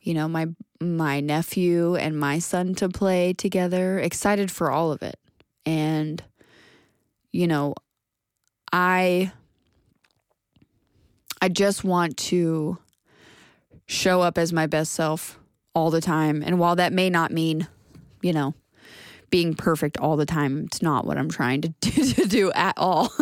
you 0.00 0.14
know, 0.14 0.26
my 0.26 0.48
my 0.80 1.20
nephew 1.20 1.94
and 1.94 2.18
my 2.18 2.40
son 2.40 2.74
to 2.74 2.88
play 2.88 3.32
together. 3.32 4.00
Excited 4.00 4.50
for 4.50 4.72
all 4.72 4.90
of 4.90 5.02
it. 5.02 5.18
And, 5.64 6.24
you 7.30 7.46
know, 7.46 7.74
I 8.72 9.30
I 11.40 11.48
just 11.50 11.84
want 11.84 12.16
to 12.16 12.78
show 13.90 14.20
up 14.20 14.38
as 14.38 14.52
my 14.52 14.66
best 14.66 14.92
self 14.92 15.38
all 15.74 15.90
the 15.90 16.00
time. 16.00 16.42
And 16.44 16.60
while 16.60 16.76
that 16.76 16.92
may 16.92 17.10
not 17.10 17.32
mean, 17.32 17.66
you 18.22 18.32
know, 18.32 18.54
being 19.30 19.54
perfect 19.54 19.98
all 19.98 20.16
the 20.16 20.26
time, 20.26 20.64
it's 20.66 20.80
not 20.80 21.04
what 21.04 21.18
I'm 21.18 21.28
trying 21.28 21.62
to 21.62 21.68
do, 21.80 22.12
to 22.12 22.26
do 22.26 22.52
at 22.52 22.74
all. 22.76 23.12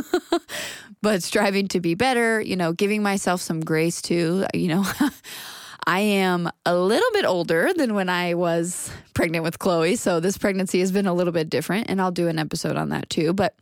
but 1.03 1.23
striving 1.23 1.69
to 1.69 1.81
be 1.81 1.95
better, 1.95 2.41
you 2.41 2.55
know, 2.55 2.73
giving 2.73 3.03
myself 3.03 3.41
some 3.41 3.61
grace 3.61 4.03
too, 4.03 4.45
you 4.53 4.69
know. 4.69 4.85
I 5.87 6.01
am 6.01 6.51
a 6.67 6.77
little 6.77 7.11
bit 7.15 7.25
older 7.25 7.71
than 7.75 7.95
when 7.95 8.11
I 8.11 8.35
was 8.35 8.91
pregnant 9.15 9.45
with 9.45 9.59
Chloe. 9.59 9.97
So 9.97 10.21
this 10.21 10.37
pregnancy 10.37 10.81
has 10.81 10.93
been 10.93 11.07
a 11.07 11.15
little 11.15 11.33
bit 11.33 11.49
different, 11.49 11.89
and 11.89 11.99
I'll 11.99 12.13
do 12.13 12.29
an 12.29 12.39
episode 12.39 12.77
on 12.77 12.91
that 12.91 13.09
too. 13.09 13.33
But, 13.33 13.55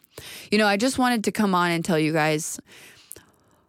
you 0.51 0.59
know, 0.59 0.67
I 0.67 0.77
just 0.77 0.99
wanted 0.99 1.23
to 1.25 1.33
come 1.33 1.55
on 1.55 1.71
and 1.71 1.85
tell 1.85 2.01
you 2.01 2.13
guys 2.13 2.59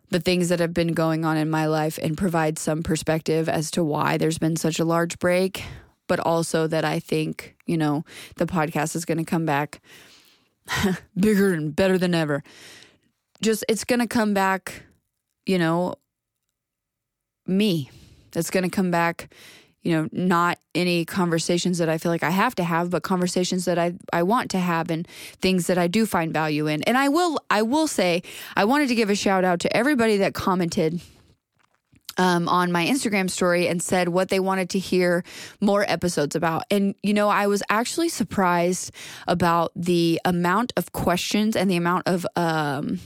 the 0.09 0.19
things 0.19 0.49
that 0.49 0.59
have 0.59 0.73
been 0.73 0.93
going 0.93 1.25
on 1.25 1.37
in 1.37 1.49
my 1.49 1.65
life 1.65 1.99
and 2.01 2.17
provide 2.17 2.57
some 2.57 2.83
perspective 2.83 3.49
as 3.49 3.69
to 3.71 3.83
why 3.83 4.17
there's 4.17 4.37
been 4.37 4.55
such 4.55 4.79
a 4.79 4.85
large 4.85 5.19
break, 5.19 5.63
but 6.07 6.19
also 6.19 6.67
that 6.67 6.85
I 6.85 6.99
think, 6.99 7.55
you 7.65 7.77
know, 7.77 8.05
the 8.37 8.45
podcast 8.45 8.95
is 8.95 9.05
going 9.05 9.17
to 9.17 9.25
come 9.25 9.45
back 9.45 9.81
bigger 11.19 11.53
and 11.53 11.75
better 11.75 11.97
than 11.97 12.15
ever. 12.15 12.43
Just, 13.41 13.65
it's 13.67 13.83
going 13.83 13.99
to 13.99 14.07
come 14.07 14.33
back, 14.33 14.83
you 15.45 15.57
know, 15.57 15.95
me 17.45 17.89
It's 18.33 18.49
going 18.49 18.63
to 18.63 18.69
come 18.69 18.91
back 18.91 19.33
you 19.87 19.95
know 19.95 20.09
not 20.11 20.59
any 20.75 21.05
conversations 21.05 21.77
that 21.77 21.87
i 21.87 21.97
feel 21.97 22.11
like 22.11 22.21
i 22.21 22.29
have 22.29 22.53
to 22.53 22.63
have 22.63 22.89
but 22.89 23.03
conversations 23.03 23.63
that 23.63 23.79
i 23.79 23.93
i 24.11 24.21
want 24.21 24.51
to 24.51 24.59
have 24.59 24.91
and 24.91 25.07
things 25.41 25.67
that 25.67 25.77
i 25.77 25.87
do 25.87 26.05
find 26.05 26.33
value 26.33 26.67
in 26.67 26.83
and 26.83 26.97
i 26.97 27.07
will 27.07 27.39
i 27.49 27.61
will 27.61 27.87
say 27.87 28.21
i 28.57 28.65
wanted 28.65 28.89
to 28.89 28.95
give 28.95 29.09
a 29.09 29.15
shout 29.15 29.45
out 29.45 29.61
to 29.61 29.75
everybody 29.75 30.17
that 30.17 30.33
commented 30.33 30.99
um, 32.17 32.49
on 32.49 32.71
my 32.71 32.83
Instagram 32.83 33.29
story 33.29 33.67
and 33.67 33.81
said 33.81 34.09
what 34.09 34.29
they 34.29 34.39
wanted 34.39 34.71
to 34.71 34.79
hear 34.79 35.23
more 35.61 35.85
episodes 35.87 36.35
about. 36.35 36.63
And, 36.71 36.95
you 37.03 37.13
know, 37.13 37.29
I 37.29 37.45
was 37.45 37.61
actually 37.69 38.09
surprised 38.09 38.91
about 39.27 39.71
the 39.75 40.19
amount 40.25 40.73
of 40.75 40.91
questions 40.93 41.55
and 41.55 41.69
the 41.69 41.75
amount 41.75 42.07
of, 42.07 42.25
um, 42.35 42.99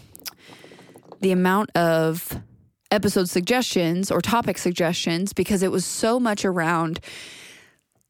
the 1.19 1.34
amount 1.34 1.71
of 1.75 2.41
episode 2.91 3.29
suggestions 3.29 4.11
or 4.11 4.21
topic 4.21 4.57
suggestions 4.57 5.33
because 5.33 5.63
it 5.63 5.71
was 5.71 5.85
so 5.85 6.19
much 6.19 6.45
around 6.45 6.99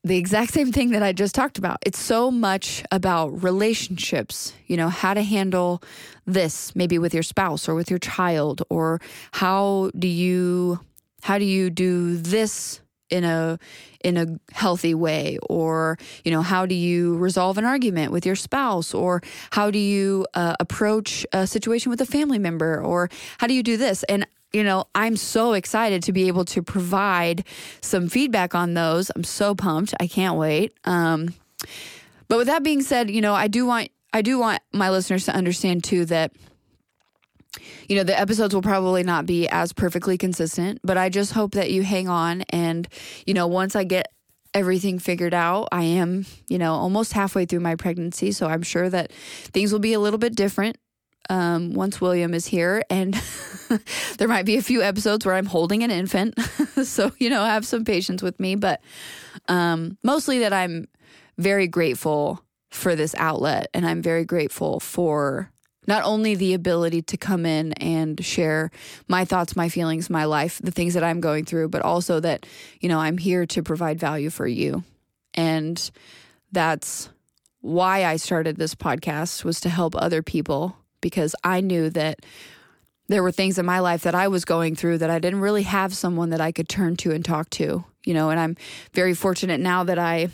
the 0.03 0.17
exact 0.17 0.51
same 0.51 0.71
thing 0.71 0.91
that 0.91 1.03
I 1.03 1.13
just 1.13 1.35
talked 1.35 1.59
about. 1.59 1.77
It's 1.85 1.99
so 1.99 2.31
much 2.31 2.83
about 2.91 3.43
relationships, 3.43 4.53
you 4.65 4.75
know, 4.75 4.89
how 4.89 5.13
to 5.13 5.21
handle 5.21 5.83
this 6.25 6.75
maybe 6.75 6.97
with 6.97 7.13
your 7.13 7.23
spouse 7.23 7.69
or 7.69 7.75
with 7.75 7.89
your 7.89 7.99
child 7.99 8.63
or 8.69 8.99
how 9.31 9.91
do 9.97 10.07
you 10.07 10.79
how 11.21 11.37
do 11.37 11.45
you 11.45 11.69
do 11.69 12.17
this 12.17 12.81
in 13.11 13.23
a 13.23 13.59
in 14.03 14.17
a 14.17 14.39
healthy 14.53 14.95
way? 14.95 15.37
Or 15.47 15.99
you 16.25 16.31
know 16.31 16.41
how 16.41 16.65
do 16.65 16.73
you 16.73 17.17
resolve 17.17 17.59
an 17.59 17.65
argument 17.65 18.11
with 18.11 18.25
your 18.25 18.35
spouse? 18.35 18.95
Or 18.95 19.21
how 19.51 19.69
do 19.69 19.77
you 19.77 20.25
uh, 20.33 20.55
approach 20.59 21.27
a 21.31 21.45
situation 21.45 21.91
with 21.91 22.01
a 22.01 22.05
family 22.07 22.39
member? 22.39 22.81
Or 22.81 23.09
how 23.37 23.45
do 23.45 23.53
you 23.53 23.61
do 23.61 23.77
this? 23.77 24.03
And 24.03 24.25
you 24.53 24.63
know 24.63 24.85
i'm 24.95 25.15
so 25.15 25.53
excited 25.53 26.03
to 26.03 26.11
be 26.11 26.27
able 26.27 26.45
to 26.45 26.61
provide 26.61 27.45
some 27.81 28.07
feedback 28.07 28.53
on 28.55 28.73
those 28.73 29.11
i'm 29.15 29.23
so 29.23 29.55
pumped 29.55 29.93
i 29.99 30.07
can't 30.07 30.37
wait 30.37 30.73
um, 30.85 31.33
but 32.27 32.37
with 32.37 32.47
that 32.47 32.63
being 32.63 32.81
said 32.81 33.09
you 33.09 33.21
know 33.21 33.33
i 33.33 33.47
do 33.47 33.65
want 33.65 33.89
i 34.13 34.21
do 34.21 34.39
want 34.39 34.61
my 34.73 34.89
listeners 34.89 35.25
to 35.25 35.33
understand 35.33 35.83
too 35.83 36.05
that 36.05 36.31
you 37.87 37.97
know, 37.97 38.03
the 38.03 38.17
episodes 38.17 38.55
will 38.55 38.61
probably 38.61 39.03
not 39.03 39.25
be 39.25 39.47
as 39.49 39.73
perfectly 39.73 40.17
consistent, 40.17 40.79
but 40.83 40.97
I 40.97 41.09
just 41.09 41.33
hope 41.33 41.51
that 41.55 41.71
you 41.71 41.83
hang 41.83 42.07
on. 42.07 42.43
And, 42.49 42.87
you 43.25 43.33
know, 43.33 43.47
once 43.47 43.75
I 43.75 43.83
get 43.83 44.07
everything 44.53 44.99
figured 44.99 45.33
out, 45.33 45.67
I 45.71 45.83
am, 45.83 46.25
you 46.47 46.57
know, 46.57 46.73
almost 46.73 47.13
halfway 47.13 47.45
through 47.45 47.61
my 47.61 47.75
pregnancy. 47.75 48.31
So 48.31 48.47
I'm 48.47 48.63
sure 48.63 48.89
that 48.89 49.11
things 49.11 49.71
will 49.71 49.79
be 49.79 49.93
a 49.93 49.99
little 49.99 50.19
bit 50.19 50.35
different 50.35 50.77
um, 51.29 51.73
once 51.73 52.01
William 52.01 52.33
is 52.33 52.45
here. 52.45 52.83
And 52.89 53.13
there 54.17 54.27
might 54.27 54.45
be 54.45 54.57
a 54.57 54.61
few 54.61 54.81
episodes 54.81 55.25
where 55.25 55.35
I'm 55.35 55.45
holding 55.45 55.83
an 55.83 55.91
infant. 55.91 56.39
so, 56.83 57.11
you 57.19 57.29
know, 57.29 57.43
have 57.43 57.65
some 57.65 57.85
patience 57.85 58.21
with 58.21 58.39
me. 58.39 58.55
But 58.55 58.81
um, 59.47 59.97
mostly 60.03 60.39
that 60.39 60.53
I'm 60.53 60.87
very 61.37 61.67
grateful 61.67 62.43
for 62.71 62.95
this 62.95 63.13
outlet 63.17 63.67
and 63.73 63.85
I'm 63.85 64.01
very 64.01 64.23
grateful 64.23 64.79
for 64.79 65.51
not 65.87 66.03
only 66.03 66.35
the 66.35 66.53
ability 66.53 67.01
to 67.01 67.17
come 67.17 67.45
in 67.45 67.73
and 67.73 68.23
share 68.23 68.71
my 69.07 69.25
thoughts, 69.25 69.55
my 69.55 69.67
feelings, 69.67 70.09
my 70.09 70.25
life, 70.25 70.59
the 70.63 70.71
things 70.71 70.93
that 70.93 71.03
I'm 71.03 71.19
going 71.19 71.43
through, 71.43 71.69
but 71.69 71.81
also 71.81 72.19
that, 72.19 72.45
you 72.79 72.87
know, 72.87 72.99
I'm 72.99 73.17
here 73.17 73.45
to 73.47 73.63
provide 73.63 73.99
value 73.99 74.29
for 74.29 74.47
you. 74.47 74.83
And 75.33 75.91
that's 76.51 77.09
why 77.61 78.05
I 78.05 78.17
started 78.17 78.57
this 78.57 78.75
podcast 78.75 79.43
was 79.43 79.59
to 79.61 79.69
help 79.69 79.95
other 79.95 80.21
people 80.21 80.75
because 81.01 81.35
I 81.43 81.61
knew 81.61 81.89
that 81.91 82.19
there 83.07 83.23
were 83.23 83.31
things 83.31 83.59
in 83.59 83.65
my 83.65 83.79
life 83.79 84.03
that 84.03 84.15
I 84.15 84.29
was 84.29 84.45
going 84.45 84.75
through 84.75 84.99
that 84.99 85.09
I 85.09 85.19
didn't 85.19 85.41
really 85.41 85.63
have 85.63 85.93
someone 85.93 86.29
that 86.29 86.41
I 86.41 86.51
could 86.51 86.69
turn 86.69 86.95
to 86.97 87.11
and 87.11 87.23
talk 87.23 87.49
to, 87.51 87.83
you 88.05 88.13
know, 88.13 88.29
and 88.29 88.39
I'm 88.39 88.55
very 88.93 89.13
fortunate 89.13 89.59
now 89.59 89.83
that 89.83 89.99
I 89.99 90.29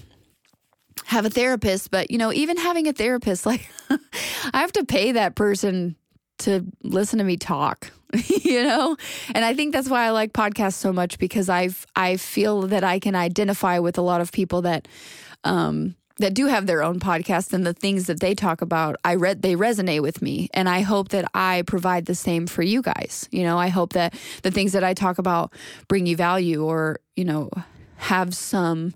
have 1.06 1.26
a 1.26 1.30
therapist, 1.30 1.92
but 1.92 2.12
you 2.12 2.18
know, 2.18 2.32
even 2.32 2.58
having 2.58 2.88
a 2.88 2.94
therapist, 2.94 3.46
like 3.46 3.68
I 3.90 4.60
have 4.60 4.72
to 4.74 4.86
pay 4.86 5.14
that 5.14 5.36
person 5.36 5.96
to 6.40 6.66
listen 6.84 7.18
to 7.20 7.26
me 7.26 7.36
talk, 7.38 7.92
you 8.28 8.64
know? 8.64 8.96
And 9.34 9.44
I 9.44 9.54
think 9.54 9.74
that's 9.74 9.90
why 9.90 10.06
I 10.06 10.12
like 10.12 10.34
podcasts 10.34 10.76
so 10.76 10.94
much 10.94 11.18
because 11.18 11.50
I've 11.50 11.86
I 11.96 12.18
feel 12.18 12.64
that 12.68 12.84
I 12.84 13.00
can 13.00 13.16
identify 13.16 13.80
with 13.80 13.98
a 13.98 14.04
lot 14.04 14.22
of 14.22 14.32
people 14.32 14.62
that 14.64 14.88
um 15.44 15.96
that 16.20 16.34
do 16.34 16.48
have 16.48 16.66
their 16.66 16.84
own 16.84 17.00
podcast 17.00 17.54
and 17.54 17.66
the 17.66 17.74
things 17.74 18.08
that 18.08 18.20
they 18.20 18.34
talk 18.34 18.62
about 18.62 18.96
i 19.04 19.16
read 19.16 19.42
they 19.42 19.56
resonate 19.56 20.02
with 20.02 20.22
me 20.22 20.50
and 20.54 20.68
i 20.68 20.82
hope 20.82 21.10
that 21.10 21.30
i 21.34 21.64
provide 21.68 22.06
the 22.06 22.16
same 22.16 22.48
for 22.48 22.64
you 22.64 22.82
guys 22.82 23.28
you 23.32 23.44
know 23.44 23.58
i 23.58 23.68
hope 23.68 23.94
that 23.94 24.14
the 24.44 24.52
things 24.52 24.74
that 24.74 24.84
i 24.84 24.94
talk 24.94 25.18
about 25.18 25.54
bring 25.88 26.06
you 26.06 26.16
value 26.16 26.64
or 26.64 27.00
you 27.16 27.26
know 27.26 27.50
have 27.98 28.36
some 28.36 28.94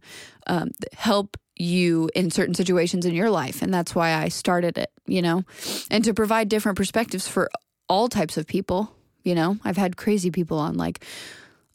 um, 0.47 0.71
help 0.93 1.37
you 1.61 2.09
in 2.15 2.31
certain 2.31 2.55
situations 2.55 3.05
in 3.05 3.13
your 3.13 3.29
life. 3.29 3.61
And 3.61 3.73
that's 3.73 3.93
why 3.93 4.13
I 4.13 4.29
started 4.29 4.77
it, 4.77 4.91
you 5.05 5.21
know, 5.21 5.43
and 5.89 6.03
to 6.05 6.13
provide 6.13 6.49
different 6.49 6.77
perspectives 6.77 7.27
for 7.27 7.49
all 7.87 8.07
types 8.09 8.37
of 8.37 8.47
people. 8.47 8.95
You 9.23 9.35
know, 9.35 9.57
I've 9.63 9.77
had 9.77 9.97
crazy 9.97 10.31
people 10.31 10.57
on, 10.57 10.75
like 10.75 11.05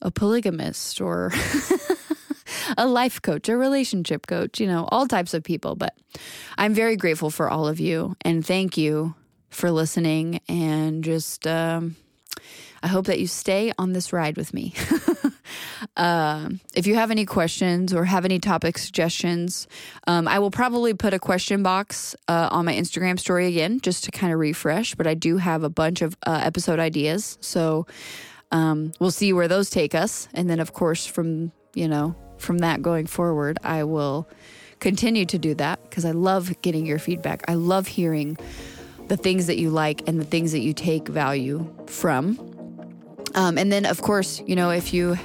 a 0.03 0.11
polygamist 0.11 1.01
or 1.01 1.33
a 2.77 2.87
life 2.87 3.21
coach, 3.23 3.49
a 3.49 3.57
relationship 3.57 4.27
coach, 4.27 4.61
you 4.61 4.67
know, 4.67 4.89
all 4.91 5.07
types 5.07 5.35
of 5.35 5.43
people. 5.43 5.77
But 5.77 5.97
I'm 6.59 6.75
very 6.75 6.97
grateful 6.97 7.31
for 7.31 7.49
all 7.49 7.67
of 7.69 7.81
you 7.81 8.17
and 8.23 8.45
thank 8.45 8.77
you 8.77 9.15
for 9.51 9.71
listening 9.71 10.41
and 10.49 11.03
just, 11.03 11.47
um, 11.47 11.97
I 12.83 12.89
hope 12.89 13.07
that 13.07 13.19
you 13.19 13.27
stay 13.27 13.73
on 13.79 13.93
this 13.93 14.13
ride 14.13 14.37
with 14.37 14.53
me. 14.53 14.75
uh, 15.97 16.51
if 16.75 16.87
you 16.87 16.95
have 16.95 17.11
any 17.11 17.25
questions 17.25 17.93
or 17.93 18.05
have 18.05 18.25
any 18.25 18.39
topic 18.39 18.79
suggestions, 18.79 19.67
um, 20.07 20.29
I 20.29 20.39
will 20.39 20.51
probably 20.51 20.95
put 20.95 21.15
a 21.15 21.19
question 21.19 21.63
box 21.63 22.15
uh, 22.29 22.49
on 22.53 22.65
my 22.65 22.75
Instagram 22.75 23.19
story 23.19 23.47
again 23.47 23.81
just 23.81 24.05
to 24.05 24.11
kind 24.11 24.33
of 24.33 24.39
refresh. 24.39 24.95
But 24.95 25.07
I 25.07 25.15
do 25.15 25.39
have 25.39 25.63
a 25.63 25.71
bunch 25.71 26.03
of 26.03 26.17
uh, 26.27 26.41
episode 26.43 26.79
ideas. 26.79 27.39
So 27.41 27.87
um, 28.53 28.93
we'll 29.01 29.11
see 29.11 29.33
where 29.33 29.49
those 29.49 29.71
take 29.71 29.95
us. 29.95 30.29
And 30.35 30.49
then, 30.49 30.61
of 30.61 30.73
course, 30.73 31.07
from, 31.07 31.53
you 31.75 31.89
know, 31.89 32.15
from 32.39 32.59
that 32.59 32.83
going 32.83 33.07
forward, 33.07 33.59
I 33.63 33.85
will 33.85 34.29
continue 34.81 35.25
to 35.27 35.39
do 35.39 35.55
that 35.55 35.83
because 35.89 36.05
I 36.05 36.11
love 36.11 36.61
getting 36.63 36.87
your 36.87 36.99
feedback. 36.99 37.45
I 37.49 37.55
love 37.55 37.87
hearing 37.87 38.37
the 39.09 39.17
things 39.17 39.47
that 39.47 39.59
you 39.59 39.71
like 39.71 40.09
and 40.09 40.21
the 40.21 40.25
things 40.25 40.53
that 40.53 40.61
you 40.61 40.73
take 40.73 41.09
value 41.09 41.73
from. 41.87 42.39
Um, 43.35 43.59
and 43.59 43.71
then, 43.71 43.87
of 43.87 44.03
course, 44.03 44.43
you 44.47 44.57
know, 44.57 44.71
if 44.71 44.93
you 44.93 45.17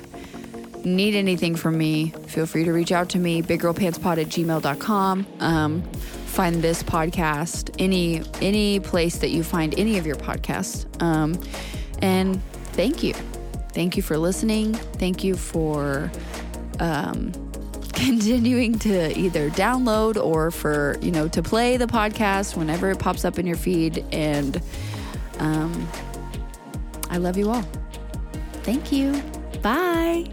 need 0.83 1.15
anything 1.15 1.55
from 1.55 1.77
me, 1.77 2.09
feel 2.27 2.45
free 2.45 2.63
to 2.63 2.71
reach 2.71 2.91
out 2.91 3.09
to 3.09 3.17
me, 3.17 3.41
biggirlpantspod 3.41 4.21
at 4.21 4.27
gmail.com. 4.27 5.27
Um, 5.39 5.81
find 6.31 6.61
this 6.61 6.81
podcast 6.81 7.75
any 7.77 8.23
any 8.41 8.79
place 8.79 9.17
that 9.17 9.29
you 9.29 9.43
find 9.43 9.77
any 9.77 9.97
of 9.97 10.05
your 10.05 10.15
podcasts. 10.15 10.85
Um, 11.01 11.39
and 12.01 12.41
thank 12.73 13.03
you. 13.03 13.13
Thank 13.73 13.95
you 13.95 14.03
for 14.03 14.17
listening. 14.17 14.73
Thank 14.73 15.23
you 15.23 15.35
for 15.35 16.11
um, 16.81 17.31
continuing 17.93 18.77
to 18.79 19.17
either 19.17 19.49
download 19.51 20.21
or 20.21 20.51
for, 20.51 20.97
you 21.01 21.11
know, 21.11 21.29
to 21.29 21.41
play 21.41 21.77
the 21.77 21.87
podcast 21.87 22.57
whenever 22.57 22.89
it 22.89 22.99
pops 22.99 23.23
up 23.23 23.39
in 23.39 23.47
your 23.47 23.55
feed. 23.55 24.03
And 24.11 24.61
um, 25.39 25.87
I 27.09 27.17
love 27.17 27.37
you 27.37 27.49
all. 27.49 27.63
Thank 28.63 28.91
you. 28.91 29.21
Bye. 29.61 30.29